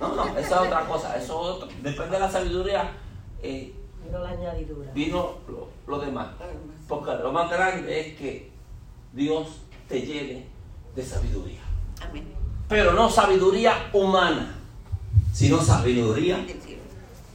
No, 0.00 0.14
no, 0.14 0.38
esa 0.38 0.40
es 0.40 0.52
otra 0.66 0.84
cosa. 0.86 1.16
Eso 1.16 1.24
es 1.24 1.30
otro. 1.56 1.68
Después 1.82 2.10
de 2.10 2.18
la 2.18 2.30
sabiduría 2.30 2.90
eh, 3.42 3.74
Vino 4.04 4.18
la 4.18 4.30
añadidura. 4.30 4.90
vino 4.92 5.34
lo, 5.48 5.68
lo 5.86 5.98
demás. 6.04 6.28
Porque 6.86 7.12
lo 7.22 7.32
más 7.32 7.50
grande 7.50 8.00
es 8.00 8.16
que 8.18 8.50
Dios 9.12 9.48
te 9.88 10.02
llene 10.02 10.46
de 10.94 11.02
sabiduría. 11.02 11.60
Amén. 12.06 12.24
Pero 12.68 12.92
no 12.92 13.08
sabiduría 13.10 13.88
humana, 13.92 14.54
sino 15.32 15.60
sabiduría 15.62 16.44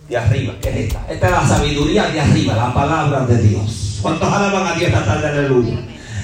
de 0.08 0.18
arriba. 0.18 0.54
¿Qué 0.62 0.70
es 0.70 0.76
esta? 0.88 1.12
Esta 1.12 1.26
es 1.28 1.32
la 1.32 1.48
sabiduría 1.48 2.08
de 2.12 2.22
arriba, 2.22 2.56
la 2.56 2.74
palabra 2.74 3.26
de 3.26 3.42
Dios. 3.42 4.00
¿Cuántos 4.02 4.28
alaban 4.32 4.68
a 4.68 4.76
Dios 4.76 4.90
esta 4.90 5.06
tarde? 5.06 5.28
Aleluya. 5.30 5.80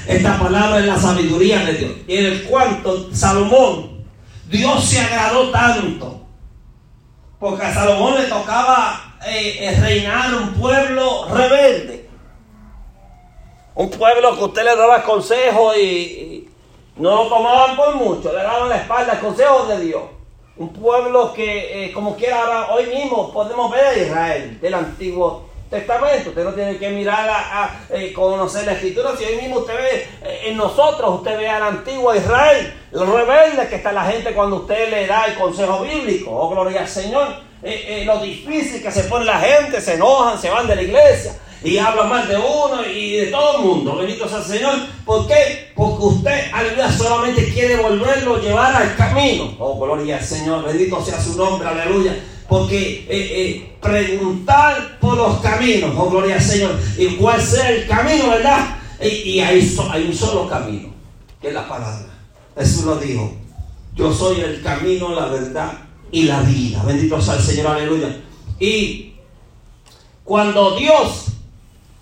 Esta 0.09 0.39
palabra 0.39 0.79
es 0.79 0.87
la 0.87 0.97
sabiduría 0.97 1.59
de 1.59 1.73
Dios. 1.73 1.91
Y 2.07 2.17
en 2.17 2.25
el 2.25 2.43
cuanto 2.45 3.13
Salomón, 3.13 4.07
Dios 4.49 4.83
se 4.83 4.99
agradó 4.99 5.51
tanto. 5.51 6.21
Porque 7.39 7.63
a 7.63 7.71
Salomón 7.71 8.15
le 8.15 8.23
tocaba 8.23 9.17
eh, 9.27 9.57
eh, 9.59 9.79
reinar 9.79 10.33
un 10.33 10.53
pueblo 10.55 11.27
rebelde. 11.31 12.09
Un 13.75 13.91
pueblo 13.91 14.35
que 14.35 14.43
usted 14.45 14.63
le 14.63 14.75
daba 14.75 15.03
consejos 15.03 15.77
y, 15.77 15.79
y 15.79 16.49
no 16.95 17.11
lo 17.11 17.29
tomaban 17.29 17.75
por 17.75 17.95
mucho, 17.95 18.33
le 18.33 18.41
daban 18.41 18.67
la 18.67 18.77
espalda 18.77 19.11
al 19.11 19.19
consejo 19.19 19.67
de 19.67 19.79
Dios. 19.79 20.01
Un 20.57 20.73
pueblo 20.73 21.33
que, 21.33 21.85
eh, 21.85 21.91
como 21.93 22.15
quiera, 22.15 22.41
ahora, 22.41 22.73
hoy 22.73 22.87
mismo 22.87 23.31
podemos 23.31 23.71
ver 23.71 23.85
a 23.85 23.95
Israel 23.95 24.59
del 24.59 24.73
Antiguo 24.73 25.48
Testamento. 25.69 26.29
Usted 26.29 26.43
no 26.43 26.53
tiene 26.53 26.77
que 26.77 26.89
mirar 26.89 27.29
a, 27.29 27.63
a, 27.63 27.79
eh, 27.91 28.11
conocer 28.11 28.65
la 28.65 28.73
Escritura. 28.73 29.15
Si 29.17 29.23
hoy 29.23 29.37
mismo 29.37 29.59
usted 29.59 29.75
ve 29.75 30.07
eh, 30.23 30.41
en 30.47 30.57
nosotros, 30.57 31.15
usted 31.15 31.37
ve 31.37 31.47
al 31.47 31.63
antiguo 31.63 32.15
Israel, 32.15 32.73
los 32.91 33.07
rebeldes 33.07 33.69
que 33.69 33.75
está 33.75 33.91
la 33.91 34.05
gente 34.05 34.33
cuando 34.33 34.57
usted 34.57 34.89
le 34.89 35.05
da 35.05 35.25
el 35.25 35.35
consejo 35.35 35.81
bíblico. 35.81 36.31
Oh, 36.31 36.49
gloria 36.49 36.81
al 36.81 36.87
Señor. 36.87 37.27
Eh, 37.61 38.01
eh, 38.01 38.05
lo 38.05 38.19
difícil 38.19 38.81
que 38.81 38.91
se 38.91 39.03
pone 39.03 39.25
la 39.25 39.39
gente, 39.39 39.81
se 39.81 39.95
enojan, 39.95 40.39
se 40.39 40.49
van 40.49 40.65
de 40.65 40.75
la 40.75 40.81
iglesia 40.81 41.35
y 41.61 41.77
hablan 41.77 42.07
mal 42.07 42.27
de 42.27 42.37
uno 42.37 42.85
y 42.85 43.17
de 43.17 43.27
todo 43.27 43.57
el 43.57 43.63
mundo. 43.63 43.95
Bendito 43.97 44.27
sea 44.27 44.37
el 44.39 44.43
Señor. 44.45 44.75
¿Por 45.05 45.27
qué? 45.27 45.71
Porque 45.75 46.03
usted, 46.03 46.51
aleluya, 46.53 46.91
solamente 46.91 47.53
quiere 47.53 47.75
volverlo 47.75 48.39
llevar 48.39 48.75
al 48.75 48.95
camino. 48.95 49.55
Oh, 49.59 49.77
gloria 49.77 50.17
al 50.17 50.23
Señor. 50.23 50.63
Bendito 50.63 51.03
sea 51.03 51.21
su 51.21 51.35
nombre, 51.35 51.67
aleluya. 51.67 52.15
Porque 52.49 53.05
eh, 53.07 53.07
eh, 53.09 53.77
preguntar 53.79 54.97
por 54.99 55.15
los 55.15 55.39
caminos, 55.39 55.93
oh, 55.95 56.09
gloria 56.09 56.35
al 56.35 56.41
Señor. 56.41 56.79
Y 56.97 57.15
cuál 57.15 57.41
sea 57.41 57.69
el 57.69 57.87
camino, 57.87 58.29
¿verdad? 58.29 58.77
Y, 59.01 59.07
y 59.07 59.39
hay, 59.39 59.77
hay 59.91 60.03
un 60.07 60.13
solo 60.13 60.49
camino, 60.49 60.89
que 61.39 61.49
es 61.49 61.53
la 61.53 61.67
palabra. 61.67 62.09
Jesús 62.57 62.85
lo 62.85 62.95
dijo. 62.97 63.33
Yo 63.95 64.13
soy 64.13 64.41
el 64.41 64.61
camino, 64.61 65.13
la 65.13 65.27
verdad 65.27 65.73
y 66.11 66.23
la 66.23 66.41
vida. 66.41 66.83
Bendito 66.83 67.21
sea 67.21 67.35
el 67.35 67.41
Señor, 67.41 67.67
aleluya. 67.67 68.21
Y 68.59 69.13
cuando 70.23 70.75
Dios 70.75 71.27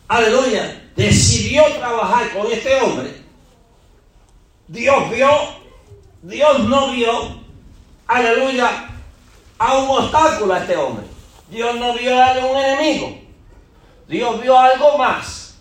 aleluya, 0.07 0.91
decidió 0.95 1.63
trabajar 1.77 2.31
con 2.33 2.51
este 2.51 2.81
hombre, 2.81 3.21
Dios 4.67 5.09
vio, 5.11 5.29
Dios 6.23 6.63
no 6.65 6.91
vio, 6.91 7.41
aleluya, 8.07 8.89
a 9.59 9.77
un 9.77 9.89
obstáculo 9.89 10.53
a 10.53 10.59
este 10.59 10.75
hombre. 10.75 11.05
Dios 11.49 11.75
no 11.75 11.93
vio 11.93 12.21
a 12.21 12.31
un 12.33 12.57
enemigo. 12.57 13.17
Dios 14.07 14.41
vio 14.41 14.57
algo 14.57 14.97
más. 14.97 15.57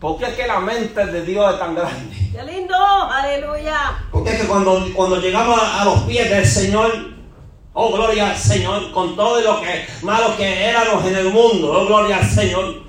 Porque 0.00 0.24
es 0.24 0.34
que 0.34 0.46
la 0.46 0.58
mente 0.58 1.06
de 1.06 1.22
Dios 1.24 1.52
es 1.52 1.60
tan 1.60 1.74
grande. 1.74 2.16
¡Qué 2.32 2.42
lindo! 2.42 2.76
¡Aleluya! 2.76 4.04
Porque 4.10 4.30
es 4.30 4.40
que 4.40 4.46
cuando, 4.48 4.84
cuando 4.94 5.20
llegamos 5.20 5.60
a, 5.60 5.82
a 5.82 5.84
los 5.84 6.00
pies 6.00 6.28
del 6.28 6.44
Señor, 6.44 6.90
oh 7.72 7.92
gloria 7.92 8.30
al 8.30 8.36
Señor, 8.36 8.90
con 8.90 9.14
todo 9.14 9.40
lo 9.40 9.60
que 9.60 9.86
malo 10.02 10.36
que 10.36 10.64
éramos 10.64 11.04
en 11.04 11.14
el 11.14 11.30
mundo, 11.30 11.72
oh 11.72 11.86
gloria 11.86 12.16
al 12.16 12.28
Señor. 12.28 12.82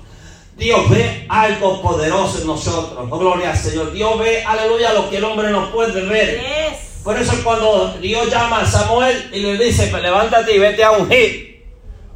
Dios 0.56 0.88
ve 0.88 1.26
algo 1.28 1.82
poderoso 1.82 2.40
en 2.40 2.46
nosotros, 2.46 3.08
oh 3.10 3.18
gloria 3.18 3.50
al 3.50 3.58
Señor. 3.58 3.92
Dios 3.92 4.18
ve, 4.18 4.44
aleluya, 4.44 4.92
lo 4.92 5.08
que 5.08 5.18
el 5.18 5.24
hombre 5.24 5.50
no 5.50 5.70
puede 5.70 6.00
ver. 6.02 6.40
Yes. 6.40 6.93
Por 7.04 7.18
eso 7.18 7.34
cuando 7.44 7.98
Dios 8.00 8.30
llama 8.30 8.62
a 8.62 8.66
Samuel 8.66 9.28
y 9.30 9.40
le 9.40 9.62
dice, 9.62 9.88
pues 9.88 10.02
levántate 10.02 10.56
y 10.56 10.58
vete 10.58 10.82
a 10.82 10.92
ungir. 10.92 11.62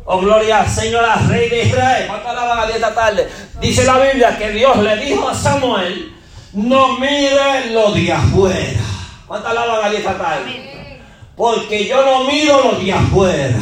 Oh, 0.06 0.18
gloria 0.18 0.60
al 0.62 0.70
Señor, 0.70 1.04
al 1.04 1.28
Rey 1.28 1.50
de 1.50 1.64
Israel. 1.64 2.06
¿Cuánto 2.08 2.30
alaban 2.30 2.60
a 2.60 2.64
Dios 2.64 2.76
esta 2.76 2.94
tarde? 2.94 3.28
Dice 3.60 3.84
la 3.84 3.98
Biblia 3.98 4.38
que 4.38 4.50
Dios 4.50 4.78
le 4.78 4.96
dijo 4.96 5.28
a 5.28 5.34
Samuel, 5.34 6.14
no 6.54 6.98
mire 6.98 7.70
lo 7.72 7.92
de 7.92 8.10
afuera. 8.10 8.80
¿Cuánto 9.26 9.48
alaban 9.48 9.84
a 9.84 9.90
Dios 9.90 10.00
esta 10.00 10.16
tarde? 10.16 11.02
Porque 11.36 11.86
yo 11.86 12.02
no 12.06 12.24
miro 12.24 12.72
lo 12.72 12.78
de 12.78 12.90
afuera. 12.90 13.58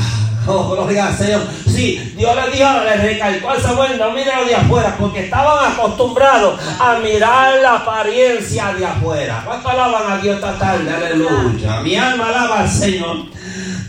Oh, 0.49 0.71
gloria 0.71 1.09
al 1.09 1.17
Señor. 1.17 1.43
Sí, 1.67 2.15
Dios 2.17 2.37
le 2.37 2.57
dijo, 2.57 2.69
le 2.85 2.97
recalcó 2.97 3.51
a 3.51 3.61
Samuel, 3.61 3.99
no 3.99 4.13
mire 4.13 4.31
lo 4.37 4.45
de 4.45 4.55
afuera, 4.55 4.97
porque 4.99 5.25
estaban 5.25 5.73
acostumbrados 5.73 6.61
a 6.79 6.99
mirar 7.01 7.61
la 7.61 7.77
apariencia 7.77 8.73
de 8.75 8.87
afuera. 8.87 9.43
¿Cuánto 9.45 9.69
alaban 9.69 10.13
a 10.13 10.19
Dios 10.19 10.37
esta 10.37 10.57
tarde? 10.57 10.89
Aleluya. 10.89 11.81
Mi 11.81 11.97
alma 11.97 12.29
alaba 12.29 12.61
al 12.61 12.69
Señor. 12.69 13.17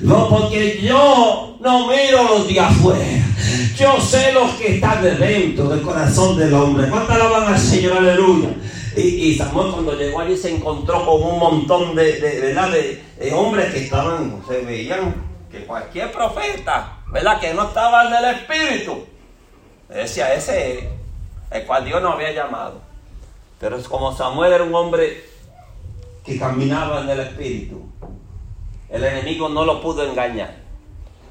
No, 0.02 0.30
porque 0.30 0.80
yo 0.82 1.58
no 1.60 1.88
miro 1.88 2.24
los 2.24 2.48
de 2.48 2.60
afuera. 2.60 3.06
Yo 3.78 4.02
sé 4.02 4.32
los 4.32 4.52
que 4.54 4.76
están 4.76 5.04
de 5.04 5.16
dentro 5.16 5.70
del 5.70 5.82
corazón 5.82 6.38
del 6.38 6.54
hombre. 6.54 6.90
¿Cuánto 6.90 7.14
alaban 7.14 7.54
al 7.54 7.60
Señor? 7.60 7.98
Aleluya. 7.98 8.50
Y, 8.96 9.36
Samuel 9.36 9.72
cuando 9.72 9.94
llegó 9.94 10.22
allí 10.22 10.36
se 10.36 10.56
encontró 10.56 11.06
con 11.06 11.22
un 11.22 11.38
montón 11.38 11.96
de, 11.96 12.14
de, 12.14 12.42
de, 12.42 13.04
de 13.20 13.34
hombres 13.34 13.72
que 13.72 13.84
estaban, 13.84 14.42
se 14.48 14.62
veían 14.62 15.27
cualquier 15.66 16.12
profeta, 16.12 16.98
¿verdad? 17.08 17.40
Que 17.40 17.54
no 17.54 17.68
estaba 17.68 18.08
en 18.08 18.14
el 18.14 18.36
Espíritu. 18.36 19.06
Decía, 19.90 20.34
ese 20.34 20.80
es 20.80 20.86
el 21.52 21.66
cual 21.66 21.86
Dios 21.86 22.02
no 22.02 22.14
había 22.14 22.32
llamado. 22.32 22.82
Pero 23.60 23.78
es 23.78 23.88
como 23.88 24.16
Samuel 24.16 24.54
era 24.54 24.64
un 24.64 24.76
hombre 24.76 25.26
que 26.24 26.38
caminaba 26.38 27.02
en 27.02 27.10
el 27.10 27.20
Espíritu. 27.22 27.90
El 28.90 29.04
enemigo 29.04 29.50
no 29.50 29.66
lo 29.66 29.82
pudo 29.82 30.04
engañar. 30.04 30.56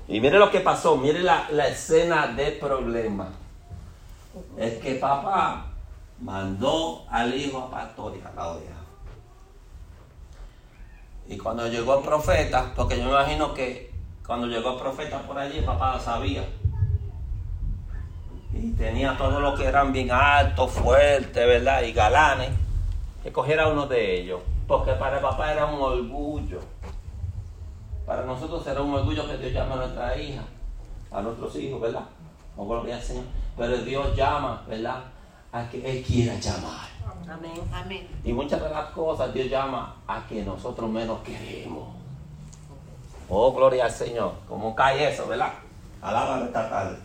Y 0.08 0.20
mire 0.20 0.38
lo 0.38 0.50
que 0.50 0.60
pasó, 0.60 0.96
mire 0.96 1.20
la, 1.20 1.48
la 1.50 1.68
escena 1.68 2.28
de 2.28 2.52
problema. 2.52 3.28
Es 4.56 4.74
que 4.74 4.94
papá 4.96 5.66
mandó 6.20 7.04
al 7.10 7.34
hijo 7.34 7.58
a 7.58 7.70
pastorear 7.70 8.32
la 8.34 8.48
oveja. 8.48 8.76
Y 11.28 11.36
cuando 11.36 11.66
llegó 11.66 11.98
el 11.98 12.04
profeta, 12.04 12.72
porque 12.76 12.98
yo 12.98 13.04
me 13.04 13.10
imagino 13.10 13.52
que 13.52 13.92
cuando 14.26 14.46
llegó 14.48 14.72
el 14.72 14.80
profeta 14.80 15.20
por 15.20 15.38
allí, 15.38 15.60
papá 15.60 16.00
sabía. 16.00 16.44
Y 18.52 18.72
tenía 18.72 19.16
todo 19.16 19.38
lo 19.38 19.54
que 19.54 19.66
eran 19.66 19.92
bien 19.92 20.10
altos, 20.10 20.72
fuertes, 20.72 21.46
¿verdad? 21.46 21.82
Y 21.82 21.92
galanes. 21.92 22.50
Que 23.22 23.30
cogiera 23.30 23.68
uno 23.68 23.86
de 23.86 24.20
ellos. 24.20 24.40
Porque 24.66 24.92
para 24.92 25.16
el 25.16 25.22
papá 25.22 25.52
era 25.52 25.66
un 25.66 25.80
orgullo. 25.80 26.60
Para 28.04 28.24
nosotros 28.24 28.66
era 28.66 28.82
un 28.82 28.94
orgullo 28.94 29.28
que 29.28 29.36
Dios 29.36 29.52
llama 29.52 29.74
a 29.74 29.78
nuestra 29.78 30.16
hija, 30.16 30.42
a 31.10 31.20
nuestros 31.20 31.54
hijos, 31.56 31.80
¿verdad? 31.80 32.04
No 32.56 32.66
gloria 32.66 32.96
al 32.96 33.02
Señor. 33.02 33.24
Pero 33.56 33.76
Dios 33.78 34.16
llama, 34.16 34.62
¿verdad? 34.66 35.04
A 35.52 35.68
que 35.68 35.88
Él 35.88 36.02
quiera 36.02 36.34
llamar. 36.38 36.88
Amén. 37.28 37.60
Amén. 37.72 38.08
Y 38.24 38.32
muchas 38.32 38.62
de 38.62 38.70
las 38.70 38.86
cosas 38.86 39.32
Dios 39.32 39.48
llama 39.48 39.96
a 40.06 40.26
que 40.26 40.42
nosotros 40.42 40.90
menos 40.90 41.20
queremos. 41.20 42.05
Oh, 43.28 43.52
gloria 43.52 43.84
al 43.86 43.90
Señor. 43.92 44.32
¿Cómo 44.48 44.74
cae 44.74 45.12
eso, 45.12 45.26
verdad? 45.26 45.52
Alábalo 46.02 46.46
esta 46.46 46.68
tarde. 46.68 46.96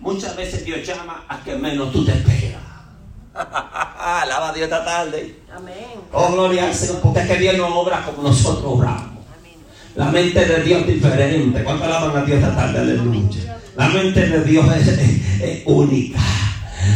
Muchas 0.00 0.36
veces 0.36 0.64
Dios 0.64 0.86
llama 0.86 1.24
a 1.28 1.40
que 1.42 1.54
menos 1.56 1.92
tú 1.92 2.04
te 2.04 2.12
esperas. 2.12 2.60
Alaba 3.34 4.50
a 4.50 4.52
Dios 4.52 4.64
esta 4.64 4.84
tarde. 4.84 5.38
Amén. 5.54 5.74
Oh, 6.12 6.32
gloria 6.32 6.66
al 6.66 6.74
Señor. 6.74 7.00
Porque 7.02 7.20
es 7.20 7.26
que 7.28 7.36
Dios 7.36 7.56
no 7.56 7.68
obra 7.80 8.02
como 8.04 8.22
nosotros 8.28 8.64
obramos. 8.64 9.24
Amén. 9.38 9.54
La 9.94 10.06
mente 10.06 10.44
de 10.44 10.62
Dios 10.62 10.80
es 10.82 10.86
diferente. 10.86 11.64
¿Cuánto 11.64 11.84
alaban 11.84 12.16
a 12.16 12.24
Dios 12.24 12.38
esta 12.40 12.54
tarde? 12.56 12.78
Aleluya. 12.80 13.58
La 13.76 13.88
mente 13.88 14.26
de 14.26 14.44
Dios 14.44 14.66
es, 14.76 14.88
es- 14.88 15.40
es 15.40 15.62
única. 15.66 16.18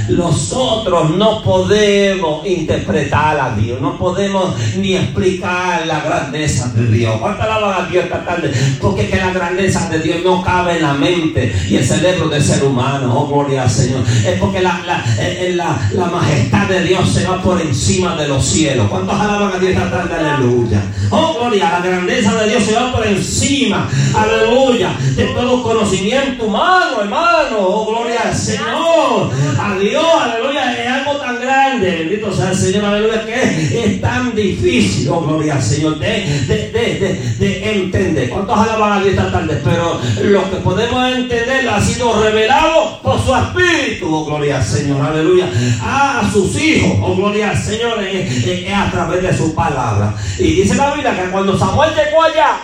Nosotros 0.09 1.11
no 1.16 1.42
podemos 1.42 2.47
interpretar 2.47 3.38
a 3.38 3.55
Dios, 3.57 3.80
no 3.80 3.97
podemos 3.99 4.55
ni 4.76 4.95
explicar 4.97 5.86
la 5.86 6.01
grandeza 6.01 6.68
de 6.74 6.86
Dios. 6.86 7.16
¿Cuánto 7.20 7.42
alaban 7.42 7.84
a 7.84 7.88
Dios 7.88 8.05
esta 8.05 8.24
tarde? 8.24 8.53
Porque 8.80 9.09
que 9.09 9.16
la 9.16 9.30
grandeza 9.32 9.88
de 9.88 10.01
Dios 10.01 10.18
no 10.24 10.42
cabe 10.42 10.76
en 10.76 10.82
la 10.82 10.95
mente 10.95 11.55
y 11.68 11.76
el 11.76 11.84
cerebro 11.86 12.28
del 12.28 12.42
ser 12.42 12.64
humano. 12.64 13.12
Oh, 13.16 13.26
gloria 13.28 13.62
al 13.62 13.70
Señor. 13.70 14.01
Es 14.26 14.38
porque 14.38 14.61
la, 14.61 15.05
eh, 15.18 15.49
eh, 15.49 15.53
la- 15.57 15.88
la 15.92 16.07
majestad 16.07 16.68
de 16.68 16.82
Dios 16.84 17.09
se 17.09 17.24
va 17.26 17.40
por 17.42 17.61
encima 17.61 18.16
de 18.16 18.28
los 18.28 18.45
cielos. 18.45 18.88
¿Cuántos 18.88 19.18
alaban 19.18 19.53
a 19.53 19.59
Dios 19.59 19.72
esta 19.72 19.90
tarde? 19.90 20.14
Aleluya. 20.14 20.82
Oh, 21.11 21.34
gloria, 21.38 21.70
la 21.70 21.80
grandeza 21.86 22.34
de 22.34 22.49
Dios 22.51 22.62
se 22.64 22.74
va 22.74 22.92
por 22.92 23.07
encima. 23.07 23.88
Aleluya. 24.14 24.90
De 25.16 25.24
todo 25.26 25.62
conocimiento 25.62 26.45
humano, 26.47 27.01
hermano. 27.03 27.57
Oh, 27.59 27.86
gloria 27.86 28.20
al 28.24 28.34
Señor. 28.34 29.30
A 29.59 29.74
Dios, 29.89 30.05
aleluya. 30.20 30.72
Es 30.82 30.89
algo 30.89 31.16
tan 31.18 31.41
grande. 31.41 31.91
Bendito 31.91 32.32
sea 32.32 32.51
el 32.51 32.57
Señor, 32.57 32.85
aleluya. 32.85 33.24
Que 33.24 33.85
es 33.85 34.01
tan 34.01 34.35
difícil, 34.35 35.09
oh, 35.11 35.20
gloria 35.20 35.55
al 35.55 35.62
Señor, 35.62 35.99
de, 35.99 36.26
de, 36.47 36.68
de, 36.70 36.95
de, 36.99 37.37
de 37.39 37.72
entender. 37.72 38.30
¿Cuántos 38.30 38.59
alaban 38.59 38.93
a 38.93 39.01
Dios 39.03 39.16
esta 39.16 39.32
tarde? 39.32 39.61
Pero 39.62 40.01
lo 40.22 40.51
que 40.51 40.57
podemos 40.57 41.12
entender 41.12 41.68
ha 41.68 41.80
sido 41.80 42.22
revelado 42.22 43.01
por 43.03 43.20
su 43.22 43.35
espíritu, 43.35 44.14
oh, 44.14 44.24
gloria 44.24 44.59
al 44.59 44.64
Señor, 44.64 45.01
aleluya. 45.01 45.49
A, 45.82 46.28
sus 46.32 46.61
hijos, 46.61 46.99
oh, 47.03 47.14
gloria 47.14 47.51
al 47.51 47.59
Señor, 47.59 48.03
es 48.03 48.72
a 48.72 48.91
través 48.91 49.22
de 49.22 49.37
su 49.37 49.55
palabra. 49.55 50.14
Y 50.39 50.53
dice 50.53 50.74
la 50.74 50.95
Biblia 50.95 51.14
que 51.14 51.30
cuando 51.30 51.59
Samuel 51.59 51.91
llegó 51.95 52.22
allá, 52.22 52.57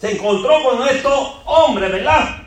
se 0.00 0.12
encontró 0.12 0.52
con 0.62 0.88
estos 0.88 1.28
hombres, 1.46 1.90
¿verdad? 1.92 2.42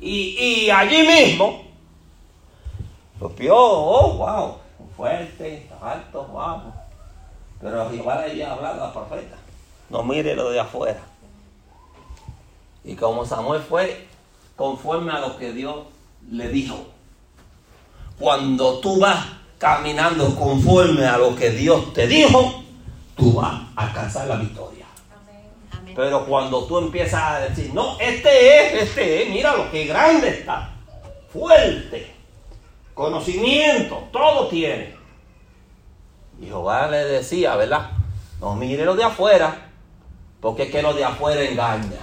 Y, 0.00 0.36
y 0.38 0.70
allí 0.70 1.06
mismo, 1.06 1.65
los 3.20 3.34
vio, 3.36 3.56
oh, 3.56 4.14
wow, 4.14 4.56
fuerte, 4.96 5.68
alto, 5.80 6.24
guapo. 6.24 6.72
Pero 7.60 7.92
igual 7.92 8.20
le 8.20 8.30
había 8.32 8.52
hablado 8.52 8.84
al 8.84 8.92
profeta. 8.92 9.36
No 9.88 10.02
mire 10.02 10.34
lo 10.34 10.50
de 10.50 10.60
afuera. 10.60 11.00
Y 12.84 12.94
como 12.94 13.24
Samuel 13.24 13.62
fue 13.62 14.06
conforme 14.54 15.12
a 15.12 15.20
lo 15.20 15.36
que 15.36 15.52
Dios 15.52 15.86
le 16.30 16.48
dijo. 16.48 16.86
Cuando 18.18 18.78
tú 18.80 19.00
vas 19.00 19.24
caminando 19.58 20.34
conforme 20.36 21.06
a 21.06 21.18
lo 21.18 21.34
que 21.34 21.50
Dios 21.50 21.92
te 21.92 22.06
dijo, 22.06 22.62
tú 23.16 23.34
vas 23.34 23.62
a 23.74 23.86
alcanzar 23.86 24.26
la 24.26 24.36
victoria. 24.36 24.86
Amén. 25.72 25.94
Pero 25.94 26.26
cuando 26.26 26.64
tú 26.64 26.78
empiezas 26.78 27.22
a 27.22 27.40
decir, 27.40 27.72
no, 27.74 27.98
este 27.98 28.78
es, 28.78 28.82
este 28.82 29.22
es, 29.22 29.30
mira 29.30 29.56
lo 29.56 29.70
que 29.70 29.86
grande 29.86 30.28
está, 30.28 30.70
fuerte, 31.32 32.15
conocimiento, 32.96 34.08
todo 34.10 34.48
tiene. 34.48 34.96
Y 36.40 36.46
Jehová 36.46 36.88
le 36.88 37.04
decía, 37.04 37.54
¿verdad? 37.54 37.90
No 38.40 38.56
mire 38.56 38.86
lo 38.86 38.96
de 38.96 39.04
afuera, 39.04 39.68
porque 40.40 40.64
es 40.64 40.70
que 40.70 40.82
lo 40.82 40.94
de 40.94 41.04
afuera 41.04 41.42
engaña. 41.42 42.00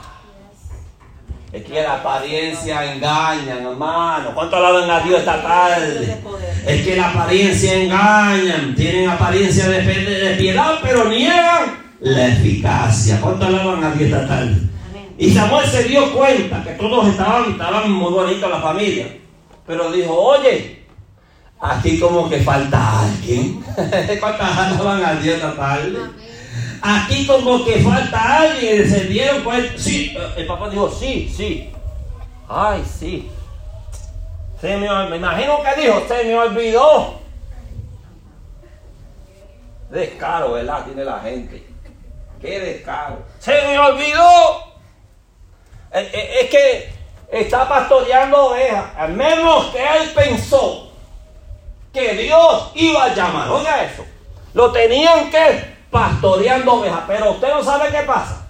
Es 1.52 1.66
que 1.66 1.82
la 1.82 1.96
apariencia 1.96 2.94
engaña, 2.94 3.60
hermano. 3.60 4.34
¿Cuánto 4.34 4.56
alaban 4.56 4.89
a 4.89 5.00
Dios 5.02 5.20
esta 5.20 5.41
tarde? 5.41 6.22
Es 6.66 6.84
que 6.84 6.96
la 6.96 7.10
apariencia 7.10 7.74
engañan, 7.74 8.76
tienen 8.76 9.10
apariencia 9.10 9.68
de, 9.70 9.82
de 9.82 10.36
piedad, 10.36 10.80
pero 10.82 11.06
niegan 11.06 11.94
la 12.02 12.28
eficacia. 12.28 13.20
¿Cuánto 13.20 13.48
alaban 13.48 13.84
a 13.84 13.91
Dios 13.91 14.12
esta 14.12 14.28
tarde? 14.28 14.56
Y 15.18 15.32
Samuel 15.32 15.68
se 15.68 15.84
dio 15.84 16.14
cuenta 16.14 16.64
que 16.64 16.72
todos 16.74 17.08
estaban, 17.08 17.52
estaban 17.52 17.91
muy 17.91 18.12
bonitos 18.12 18.50
la 18.50 18.60
familia. 18.60 19.08
Pero 19.66 19.91
dijo, 19.91 20.14
oye, 20.14 20.82
aquí 21.60 21.99
como 21.99 22.30
que 22.30 22.39
falta 22.41 23.01
alguien. 23.01 23.64
¿Cuántas 24.20 24.58
alaban 24.58 25.04
a 25.04 25.16
Dios 25.16 25.36
esta 25.38 25.56
tarde? 25.56 25.99
Aquí 26.82 27.26
como 27.26 27.64
que 27.64 27.82
falta 27.82 28.41
alguien. 28.41 28.89
Se 28.89 29.06
dieron 29.06 29.43
cuenta. 29.43 29.74
Sí, 29.78 30.14
eh, 30.18 30.34
el 30.38 30.45
papá 30.45 30.70
dijo, 30.70 30.91
sí, 30.91 31.34
sí. 31.36 31.72
Ay, 32.49 32.84
sí. 32.86 33.32
Se 34.60 34.78
me, 34.78 34.88
imagino 35.16 35.60
que 35.64 35.82
dijo, 35.82 36.04
se 36.08 36.24
me 36.26 36.36
olvidó. 36.36 37.20
Descaro, 39.89 40.54
¿verdad? 40.54 40.86
Tiene 40.86 41.06
la 41.06 41.20
gente. 41.20 41.66
Qué 42.41 42.60
descaro. 42.60 43.24
Se 43.39 43.51
me 43.51 43.80
olvidó. 43.80 44.74
Eh, 45.93 46.12
eh, 46.14 46.39
Es 46.41 46.49
que 46.49 46.93
está 47.32 47.68
pastoreando 47.70 48.47
ovejas. 48.47 48.86
Al 48.97 49.14
menos 49.14 49.68
que 49.68 49.80
él 49.80 50.12
pensó 50.16 50.93
que 51.94 52.14
Dios 52.16 52.72
iba 52.74 53.06
a 53.06 53.14
llamar. 53.16 53.50
Oiga 53.50 53.84
eso. 53.84 54.04
Lo 54.54 54.72
tenían 54.72 55.30
que 55.30 55.74
pastoreando 55.91 56.74
ovejas. 56.74 57.04
Pero 57.08 57.32
usted 57.32 57.50
no 57.50 57.64
sabe 57.64 57.89
qué 57.91 58.04
pasa. 58.04 58.48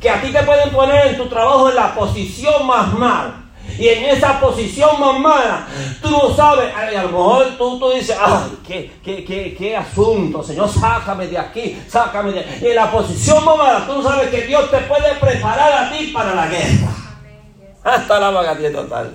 Que 0.00 0.10
a 0.10 0.20
ti 0.20 0.32
te 0.32 0.42
pueden 0.42 0.70
poner 0.70 1.06
en 1.06 1.16
tu 1.16 1.26
trabajo 1.28 1.70
en 1.70 1.76
la 1.76 1.94
posición 1.94 2.66
más 2.66 2.92
mala. 2.92 3.40
Y 3.78 3.88
en 3.88 4.04
esa 4.04 4.38
posición 4.38 5.00
más 5.00 5.18
mala, 5.18 5.66
tú 6.02 6.10
no 6.10 6.34
sabes, 6.34 6.72
a 6.76 7.02
lo 7.02 7.08
mejor 7.08 7.46
tú, 7.56 7.78
tú 7.78 7.90
dices, 7.90 8.16
ay, 8.20 8.58
qué, 8.64 8.92
qué, 9.02 9.24
qué, 9.24 9.54
qué 9.56 9.76
asunto, 9.76 10.42
Señor, 10.42 10.68
sácame 10.68 11.26
de 11.26 11.38
aquí, 11.38 11.82
sácame 11.88 12.32
de 12.32 12.40
aquí. 12.40 12.66
Y 12.66 12.68
en 12.68 12.76
la 12.76 12.90
posición 12.90 13.42
más 13.42 13.56
mala, 13.56 13.86
tú 13.86 13.94
no 13.94 14.02
sabes 14.02 14.28
que 14.28 14.42
Dios 14.42 14.70
te 14.70 14.78
puede 14.80 15.14
preparar 15.14 15.72
a 15.72 15.90
ti 15.90 16.08
para 16.08 16.34
la 16.34 16.46
guerra. 16.46 16.88
Hasta 17.82 18.20
la 18.20 18.30
vagatía 18.30 18.70
total. 18.70 19.12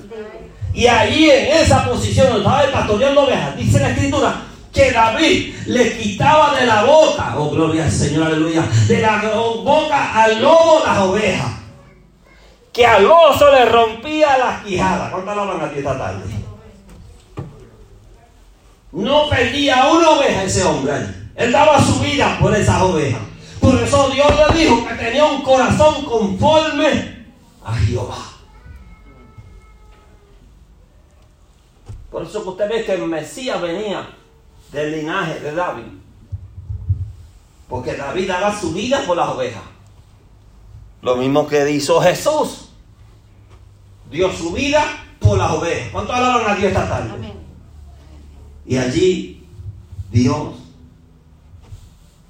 Y 0.79 0.87
ahí 0.87 1.29
en 1.29 1.57
esa 1.57 1.83
posición 1.83 2.37
estaba 2.37 2.63
el 2.63 2.71
pastoreando 2.71 3.25
ovejas, 3.25 3.57
dice 3.57 3.81
la 3.81 3.89
escritura 3.89 4.43
que 4.73 4.93
David 4.93 5.53
le 5.65 5.97
quitaba 5.97 6.57
de 6.57 6.65
la 6.65 6.85
boca, 6.85 7.33
oh 7.35 7.49
gloria 7.49 7.83
al 7.83 7.91
Señor, 7.91 8.27
aleluya, 8.27 8.63
de 8.87 9.01
la 9.01 9.21
boca 9.61 10.23
al 10.23 10.41
lobo 10.41 10.81
las 10.85 10.99
ovejas. 10.99 11.51
Que 12.71 12.85
al 12.85 13.05
oso 13.05 13.51
le 13.51 13.65
rompía 13.65 14.37
la 14.37 14.63
quijada. 14.63 15.11
¿Cuántas 15.11 15.33
alaban 15.33 15.61
a 15.61 15.69
ti 15.69 15.79
esta 15.79 15.97
tarde? 15.97 16.23
No 18.93 19.27
perdía 19.27 19.85
una 19.85 20.11
oveja 20.11 20.43
ese 20.43 20.63
hombre. 20.63 20.93
Él 21.35 21.51
daba 21.51 21.83
su 21.83 21.99
vida 21.99 22.37
por 22.39 22.55
esas 22.55 22.81
ovejas. 22.81 23.19
Por 23.59 23.75
eso 23.83 24.09
Dios 24.11 24.27
le 24.33 24.57
dijo 24.57 24.87
que 24.87 24.93
tenía 24.93 25.25
un 25.25 25.41
corazón 25.41 26.05
conforme 26.05 27.25
a 27.65 27.75
Jehová. 27.75 28.38
Por 32.19 32.27
eso 32.27 32.43
que 32.43 32.49
usted 32.49 32.69
ve 32.69 32.83
que 32.83 32.93
el 32.95 33.05
Mesías 33.07 33.61
venía 33.61 34.05
del 34.73 34.91
linaje 34.91 35.39
de 35.39 35.55
David. 35.55 35.85
Porque 37.69 37.95
David 37.95 38.27
daba 38.27 38.59
su 38.59 38.73
vida 38.73 39.05
por 39.07 39.15
las 39.15 39.29
ovejas. 39.29 39.63
Lo 41.01 41.15
mismo 41.15 41.47
que 41.47 41.71
hizo 41.71 42.01
Jesús. 42.01 42.71
Dio 44.11 44.29
su 44.33 44.51
vida 44.51 44.83
por 45.17 45.37
las 45.37 45.49
ovejas. 45.49 45.91
¿Cuánto 45.93 46.11
alaban 46.11 46.51
a 46.51 46.55
Dios 46.55 46.73
esta 46.73 46.89
tarde? 46.89 47.09
Amén. 47.09 47.39
Y 48.65 48.75
allí 48.75 49.47
Dios 50.11 50.55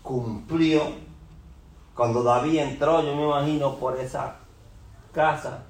cumplió. 0.03 0.83
Cuando 1.95 2.21
David 2.21 2.59
entró, 2.59 3.03
yo 3.03 3.15
me 3.15 3.23
imagino, 3.23 3.75
por 3.77 3.99
esa 3.99 4.35
casa, 5.11 5.63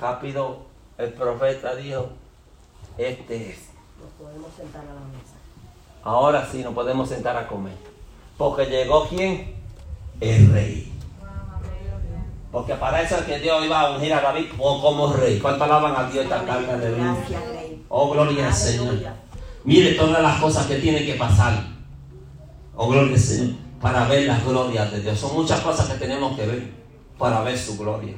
rápido 0.00 0.66
el 0.96 1.12
profeta 1.12 1.74
dijo, 1.74 2.10
este 2.98 3.50
es. 3.50 3.58
Nos 4.00 4.10
podemos 4.18 4.52
sentar 4.56 4.82
a 4.82 4.94
la 4.94 5.00
mesa. 5.00 5.34
Ahora 6.02 6.48
sí 6.50 6.62
nos 6.62 6.74
podemos 6.74 7.08
sentar 7.08 7.36
a 7.36 7.46
comer. 7.46 7.74
Porque 8.36 8.66
llegó 8.66 9.08
quién? 9.08 9.54
El 10.20 10.52
rey. 10.52 10.92
Porque 12.54 12.74
para 12.74 13.02
eso 13.02 13.16
es 13.16 13.22
que 13.22 13.40
Dios 13.40 13.64
iba 13.64 13.80
a 13.80 13.90
ungir 13.96 14.14
a 14.14 14.20
David 14.20 14.46
como 14.56 15.12
rey. 15.12 15.40
¿Cuánto 15.40 15.64
alaban 15.64 15.94
a 15.96 16.08
Dios 16.08 16.24
esta? 16.24 16.38
Aleluya. 16.40 17.16
Gracias, 17.16 17.48
Rey. 17.48 17.84
Oh, 17.88 18.10
gloria 18.10 18.46
al 18.46 18.54
Señor. 18.54 18.94
Mire 19.64 19.94
todas 19.94 20.22
las 20.22 20.40
cosas 20.40 20.66
que 20.66 20.76
tienen 20.76 21.04
que 21.04 21.14
pasar. 21.14 21.64
Oh, 22.76 22.88
gloria 22.88 23.14
al 23.14 23.18
Señor. 23.18 23.56
Para 23.80 24.06
ver 24.06 24.28
las 24.28 24.44
glorias 24.44 24.92
de 24.92 25.00
Dios. 25.00 25.18
Son 25.18 25.34
muchas 25.34 25.60
cosas 25.62 25.88
que 25.88 25.98
tenemos 25.98 26.36
que 26.36 26.46
ver 26.46 26.70
para 27.18 27.40
ver 27.40 27.58
su 27.58 27.76
gloria. 27.76 28.14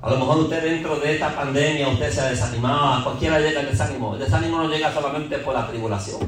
A 0.00 0.10
lo 0.10 0.18
mejor 0.18 0.38
usted 0.38 0.62
dentro 0.62 0.96
de 0.96 1.14
esta 1.14 1.34
pandemia 1.34 1.88
usted 1.88 2.10
se 2.12 2.20
ha 2.20 2.30
desanimado. 2.30 2.94
A 2.94 3.04
cualquiera 3.04 3.40
llega 3.40 3.60
el 3.60 3.70
desánimo. 3.70 4.14
El 4.14 4.20
desánimo 4.20 4.58
no 4.58 4.68
llega 4.68 4.92
solamente 4.92 5.38
por 5.38 5.54
la 5.54 5.66
tribulación. 5.66 6.20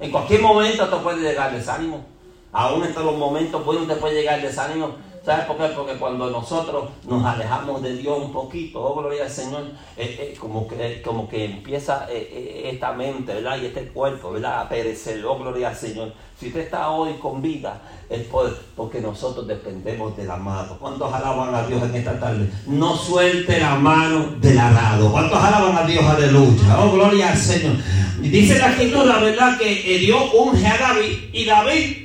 En 0.00 0.10
cualquier 0.10 0.42
momento 0.42 0.88
te 0.88 0.96
puede 0.96 1.22
llegar 1.22 1.50
el 1.50 1.58
desánimo. 1.58 2.04
Aún 2.52 2.84
en 2.84 2.92
todos 2.92 3.06
los 3.06 3.16
momentos 3.16 3.64
buenos 3.64 3.86
te 3.86 3.94
puede 3.94 4.16
llegar 4.16 4.40
el 4.40 4.46
desánimo. 4.46 4.96
¿Sabes 5.24 5.44
por 5.44 5.56
qué? 5.56 5.66
Porque 5.76 5.94
cuando 5.94 6.30
nosotros 6.30 6.90
nos 7.06 7.24
alejamos 7.24 7.80
de 7.80 7.94
Dios 7.96 8.18
un 8.18 8.32
poquito, 8.32 8.82
oh 8.82 9.00
gloria 9.00 9.22
al 9.22 9.30
Señor, 9.30 9.62
eh, 9.96 10.16
eh, 10.18 10.36
como, 10.36 10.66
que, 10.66 11.00
como 11.00 11.28
que 11.28 11.44
empieza 11.44 12.06
eh, 12.10 12.68
esta 12.72 12.92
mente, 12.92 13.32
¿verdad? 13.34 13.56
Y 13.62 13.66
este 13.66 13.86
cuerpo, 13.86 14.32
¿verdad? 14.32 14.62
A 14.62 14.68
perecer, 14.68 15.24
oh 15.24 15.38
gloria 15.38 15.68
al 15.68 15.76
Señor. 15.76 16.12
Si 16.40 16.48
usted 16.48 16.62
está 16.62 16.90
hoy 16.90 17.12
con 17.22 17.40
vida, 17.40 17.80
es 18.10 18.24
por- 18.24 18.52
porque 18.76 19.00
nosotros 19.00 19.46
dependemos 19.46 20.16
del 20.16 20.28
amado. 20.28 20.76
¿Cuántos 20.80 21.12
alaban 21.12 21.54
a 21.54 21.68
Dios 21.68 21.80
en 21.84 21.94
esta 21.94 22.18
tarde? 22.18 22.50
No 22.66 22.96
suelte 22.96 23.60
la 23.60 23.76
mano 23.76 24.34
del 24.40 24.58
arado. 24.58 25.12
¿Cuántos 25.12 25.38
alaban 25.38 25.76
a 25.78 25.86
Dios? 25.86 26.04
Aleluya. 26.04 26.80
Oh, 26.80 26.90
gloria 26.90 27.30
al 27.30 27.38
Señor. 27.38 27.76
Y 28.20 28.28
dice 28.28 28.58
la 28.58 28.70
escritura, 28.72 29.18
¿verdad? 29.20 29.56
Que 29.56 29.98
Dios 29.98 30.20
unge 30.36 30.66
a 30.66 30.78
David 30.78 31.16
y 31.32 31.44
David 31.44 31.96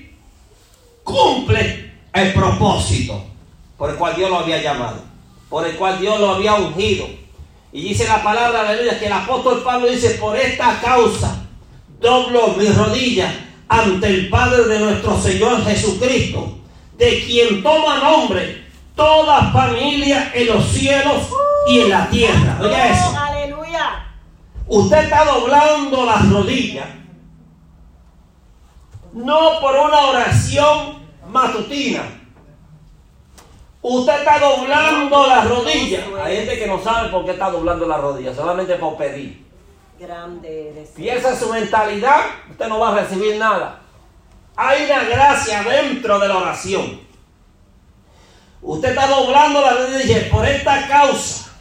cumple 1.04 1.87
el 2.22 2.34
propósito 2.34 3.24
por 3.78 3.92
el 3.92 3.96
cual 3.96 4.16
Dios 4.16 4.30
lo 4.30 4.40
había 4.40 4.62
llamado, 4.62 5.02
por 5.50 5.66
el 5.66 5.76
cual 5.76 6.00
Dios 6.00 6.20
lo 6.20 6.32
había 6.32 6.56
ungido. 6.56 7.08
Y 7.72 7.82
dice 7.82 8.08
la 8.08 8.24
palabra, 8.24 8.62
aleluya, 8.62 9.00
que 9.00 9.06
el 9.06 9.14
apóstol 9.14 9.62
Pablo 9.64 9.88
dice, 9.88 10.12
por 10.12 10.36
esta 10.36 10.80
causa 10.82 11.44
doblo 12.00 12.50
mis 12.58 12.76
rodillas 12.76 13.34
ante 13.68 14.08
el 14.08 14.30
Padre 14.30 14.64
de 14.66 14.80
nuestro 14.80 15.20
Señor 15.20 15.64
Jesucristo, 15.66 16.58
de 16.98 17.24
quien 17.26 17.62
toma 17.62 18.00
nombre 18.00 18.66
toda 18.96 19.52
familia 19.52 20.32
en 20.34 20.48
los 20.48 20.66
cielos 20.70 21.28
y 21.68 21.82
en 21.82 21.90
la 21.90 22.10
tierra. 22.10 22.58
Oiga 22.60 22.90
eso. 22.90 23.16
Aleluya. 23.18 24.06
Usted 24.68 25.04
está 25.04 25.26
doblando 25.26 26.06
las 26.06 26.30
rodillas. 26.30 26.88
No 29.14 29.60
por 29.62 29.76
una 29.76 30.00
oración 30.08 30.97
matutina. 31.28 32.04
Usted 33.82 34.20
está 34.20 34.40
doblando 34.40 35.28
las 35.28 35.48
rodillas. 35.48 36.04
Hay 36.24 36.38
gente 36.38 36.60
que 36.60 36.68
no 36.68 36.82
sabe 36.82 37.10
por 37.10 37.26
qué 37.26 37.32
está 37.32 37.50
doblando 37.50 37.88
las 37.88 38.02
rodillas, 38.02 38.36
solamente 38.36 38.76
por 38.76 38.98
pedir. 38.98 39.46
Grande. 40.00 40.88
Si 40.96 41.08
esa 41.08 41.34
es 41.34 41.40
su 41.40 41.50
mentalidad, 41.50 42.22
usted 42.50 42.68
no 42.68 42.80
va 42.80 42.92
a 42.92 43.02
recibir 43.02 43.38
nada. 43.38 43.82
Hay 44.56 44.86
una 44.86 45.04
gracia 45.04 45.64
dentro 45.64 46.20
de 46.20 46.28
la 46.28 46.38
oración. 46.38 47.00
Usted 48.62 48.90
está 48.90 49.08
doblando 49.08 49.62
las 49.62 49.78
rodillas 49.78 50.06
y 50.06 50.08
dice, 50.08 50.22
por 50.32 50.46
esta 50.46 50.88
causa. 50.88 51.52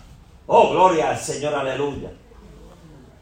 Oh, 0.47 0.71
gloria 0.71 1.11
al 1.11 1.19
Señor, 1.19 1.55
aleluya. 1.55 2.11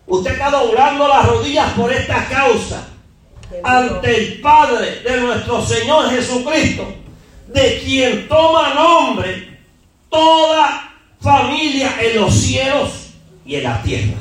Usted 0.06 0.32
está 0.32 0.50
doblando 0.50 1.08
las 1.08 1.26
rodillas 1.26 1.72
por 1.72 1.92
esta 1.92 2.26
causa 2.28 2.93
ante 3.62 4.16
el 4.16 4.40
Padre 4.40 5.00
de 5.00 5.20
nuestro 5.20 5.64
Señor 5.64 6.10
Jesucristo, 6.10 6.94
de 7.48 7.80
quien 7.84 8.28
toma 8.28 8.74
nombre 8.74 9.58
toda 10.10 10.92
familia 11.20 11.94
en 12.00 12.20
los 12.20 12.34
cielos 12.34 13.10
y 13.44 13.56
en 13.56 13.64
la 13.64 13.82
tierra, 13.82 14.18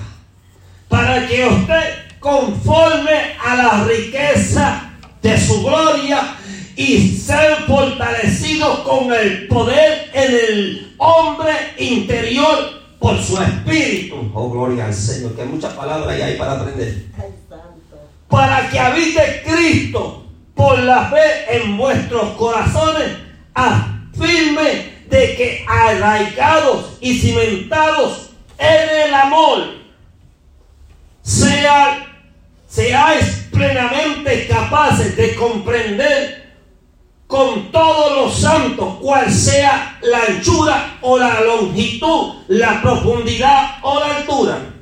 para 0.88 1.28
que 1.28 1.46
usted 1.46 2.04
conforme 2.20 3.36
a 3.44 3.56
la 3.56 3.84
riqueza 3.84 4.94
de 5.22 5.40
su 5.40 5.64
gloria 5.64 6.36
y 6.76 7.18
ser 7.18 7.56
fortalecido 7.68 8.84
con 8.84 9.14
el 9.14 9.48
poder 9.48 10.10
en 10.14 10.32
el 10.32 10.96
hombre 10.98 11.52
interior 11.78 12.82
por 13.00 13.22
su 13.22 13.40
espíritu. 13.42 14.32
Oh, 14.34 14.50
gloria 14.50 14.86
al 14.86 14.94
Señor, 14.94 15.36
que 15.36 15.44
muchas 15.44 15.74
palabras 15.74 16.08
ahí 16.08 16.22
hay 16.22 16.38
para 16.38 16.54
aprender. 16.54 17.04
Para 18.34 18.68
que 18.68 18.80
habite 18.80 19.44
Cristo 19.46 20.26
por 20.56 20.80
la 20.80 21.06
fe 21.12 21.56
en 21.56 21.78
vuestros 21.78 22.30
corazones, 22.32 23.10
afirme 23.54 24.92
de 25.08 25.36
que 25.36 25.64
arraigados 25.70 26.98
y 27.00 27.14
cimentados 27.20 28.32
en 28.58 29.08
el 29.08 29.14
amor, 29.14 29.76
sea- 31.22 32.08
seáis 32.68 33.50
plenamente 33.52 34.48
capaces 34.48 35.16
de 35.16 35.36
comprender 35.36 36.56
con 37.28 37.72
todos 37.72 38.16
los 38.16 38.40
santos 38.42 38.96
cuál 39.00 39.32
sea 39.32 40.00
la 40.02 40.24
anchura 40.24 40.98
o 41.02 41.20
la 41.20 41.40
longitud, 41.42 42.34
la 42.48 42.82
profundidad 42.82 43.76
o 43.84 44.00
la 44.00 44.16
altura 44.16 44.73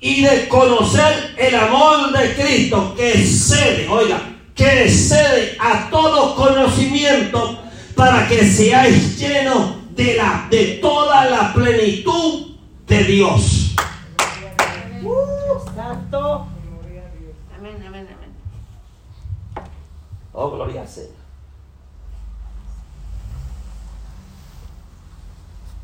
y 0.00 0.22
de 0.22 0.48
conocer 0.48 1.34
el 1.36 1.54
amor 1.54 2.12
de 2.12 2.34
Cristo 2.34 2.94
que 2.96 3.12
excede, 3.12 3.88
oiga, 3.88 4.20
que 4.54 4.84
excede 4.84 5.56
a 5.58 5.90
todo 5.90 6.34
conocimiento 6.34 7.60
para 7.94 8.26
que 8.26 8.44
seáis 8.44 9.18
llenos 9.18 9.94
de 9.94 10.14
la 10.14 10.46
de 10.50 10.78
toda 10.80 11.26
la 11.28 11.52
plenitud 11.52 12.56
de 12.86 13.04
Dios. 13.04 13.74
Santo. 15.74 16.46
Amén, 17.56 17.82
amén, 17.86 18.08
amén. 18.08 19.66
Oh, 20.32 20.50
gloria 20.50 20.82
al 20.82 20.88
Señor. 20.88 21.10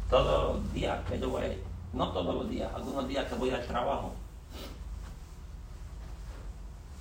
Todos 0.09 0.55
los 0.55 0.73
días 0.73 0.99
que 1.09 1.19
yo 1.19 1.31
voy, 1.31 1.59
no 1.97 2.13
todos 2.13 2.35
los 2.35 2.51
días, 2.51 2.71
algunos 2.75 3.09
días 3.09 3.27
que 3.27 3.35
voy 3.37 3.51
al 3.51 3.67
trabajo, 3.67 4.13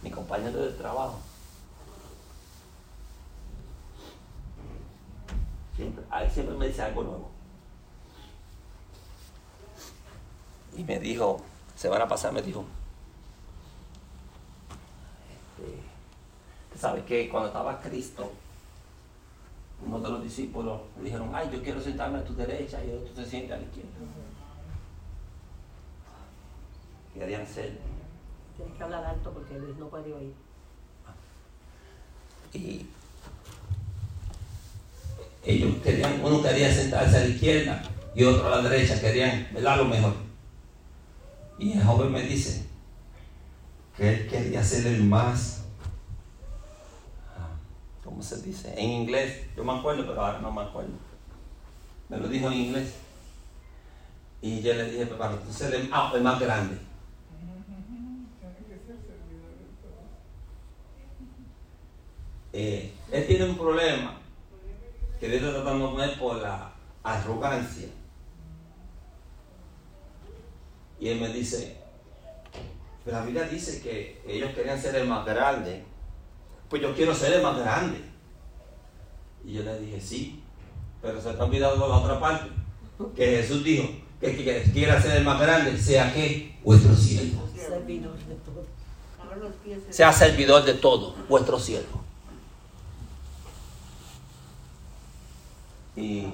mi 0.02 0.10
compañero 0.10 0.58
de 0.58 0.72
trabajo, 0.72 1.20
siempre, 5.76 6.04
siempre 6.34 6.56
me 6.56 6.68
dice 6.68 6.82
algo 6.82 7.04
nuevo. 7.04 7.32
Y 10.78 10.84
me 10.84 11.00
dijo, 11.00 11.42
semana 11.76 12.08
pasada 12.08 12.34
me 12.34 12.42
dijo, 12.42 12.66
este, 15.60 16.80
¿sabes 16.80 17.04
que 17.06 17.30
Cuando 17.30 17.48
estaba 17.48 17.82
Cristo, 17.82 18.32
uno 19.86 20.00
de 20.00 20.10
los 20.10 20.24
discípulos 20.24 20.82
dijeron, 21.02 21.32
ay, 21.34 21.50
yo 21.52 21.62
quiero 21.62 21.82
sentarme 21.82 22.20
a 22.20 22.24
tu 22.24 22.34
derecha 22.34 22.84
y 22.84 22.92
otro 22.92 23.14
se 23.16 23.30
siente 23.30 23.54
a 23.54 23.58
la 23.58 23.64
izquierda. 23.64 23.92
Querían 27.18 27.48
ser. 27.48 27.80
Tienes 28.58 28.76
que 28.78 28.84
hablar 28.84 29.06
alto 29.06 29.32
porque 29.32 29.58
Luis 29.58 29.78
no 29.78 29.88
puede 29.88 30.14
oír. 30.14 30.34
Y 32.54 32.86
ellos 35.44 35.76
querían, 35.84 36.24
uno 36.24 36.42
quería 36.42 36.74
sentarse 36.74 37.18
a 37.18 37.20
la 37.22 37.28
izquierda 37.28 37.84
y 38.16 38.24
otro 38.24 38.48
a 38.48 38.62
la 38.62 38.70
derecha, 38.70 39.00
querían, 39.00 39.48
¿verdad? 39.54 39.78
Lo 39.78 39.86
mejor. 39.86 40.14
Y 41.60 41.74
el 41.74 41.84
joven 41.84 42.12
me 42.12 42.22
dice 42.22 42.66
que 43.96 44.10
él 44.10 44.28
quería 44.28 44.64
ser 44.64 44.88
el 44.88 45.04
más, 45.04 45.66
ah, 47.38 47.50
¿cómo 48.04 48.22
se 48.22 48.42
dice? 48.42 48.74
En 48.78 48.90
inglés, 48.90 49.44
yo 49.56 49.64
me 49.64 49.74
acuerdo, 49.74 50.06
pero 50.06 50.22
ahora 50.22 50.40
no 50.40 50.52
me 50.52 50.62
acuerdo. 50.62 50.94
Me 52.10 52.18
lo 52.18 52.28
dijo 52.28 52.48
en 52.48 52.54
inglés. 52.54 52.94
Y 54.42 54.62
yo 54.62 54.74
le 54.74 54.92
dije, 54.92 55.06
para 55.08 55.40
tú 55.40 55.52
ser 55.52 55.74
el, 55.74 55.90
ah, 55.92 56.12
el 56.16 56.22
más 56.22 56.40
grande. 56.40 56.78
Eh, 62.58 62.90
él 63.12 63.28
tiene 63.28 63.44
un 63.44 63.58
problema 63.58 64.18
que 65.20 65.28
Dios 65.28 65.42
está 65.44 65.56
tratando 65.56 65.92
con 65.92 66.02
él 66.02 66.12
por 66.18 66.38
la 66.38 66.72
arrogancia. 67.04 67.90
Y 70.98 71.10
él 71.10 71.20
me 71.20 71.28
dice, 71.34 71.76
pero 73.04 73.18
la 73.18 73.26
Biblia 73.26 73.44
dice 73.44 73.82
que 73.82 74.22
ellos 74.26 74.54
querían 74.56 74.82
ser 74.82 74.96
el 74.96 75.06
más 75.06 75.26
grande. 75.26 75.84
Pues 76.70 76.82
yo 76.82 76.96
quiero 76.96 77.14
ser 77.14 77.34
el 77.34 77.42
más 77.42 77.60
grande. 77.60 77.98
Y 79.44 79.52
yo 79.52 79.64
le 79.64 79.78
dije, 79.82 80.00
sí, 80.00 80.42
pero 81.02 81.22
se 81.22 81.32
está 81.32 81.44
olvidando 81.44 81.90
la 81.90 81.98
otra 81.98 82.22
parte. 82.22 82.52
Que 83.18 83.42
Jesús 83.42 83.66
dijo 83.66 83.90
que, 84.22 84.34
que, 84.34 84.46
que 84.46 84.72
quiera 84.72 85.02
ser 85.02 85.18
el 85.18 85.26
más 85.26 85.42
grande, 85.42 85.78
sea 85.78 86.14
que 86.14 86.58
vuestro 86.64 86.96
siervo. 86.96 87.50
Sea 89.90 90.14
servidor 90.14 90.64
de 90.64 90.76
todo, 90.76 91.16
vuestro 91.28 91.60
siervo. 91.60 92.05
Y 95.96 96.28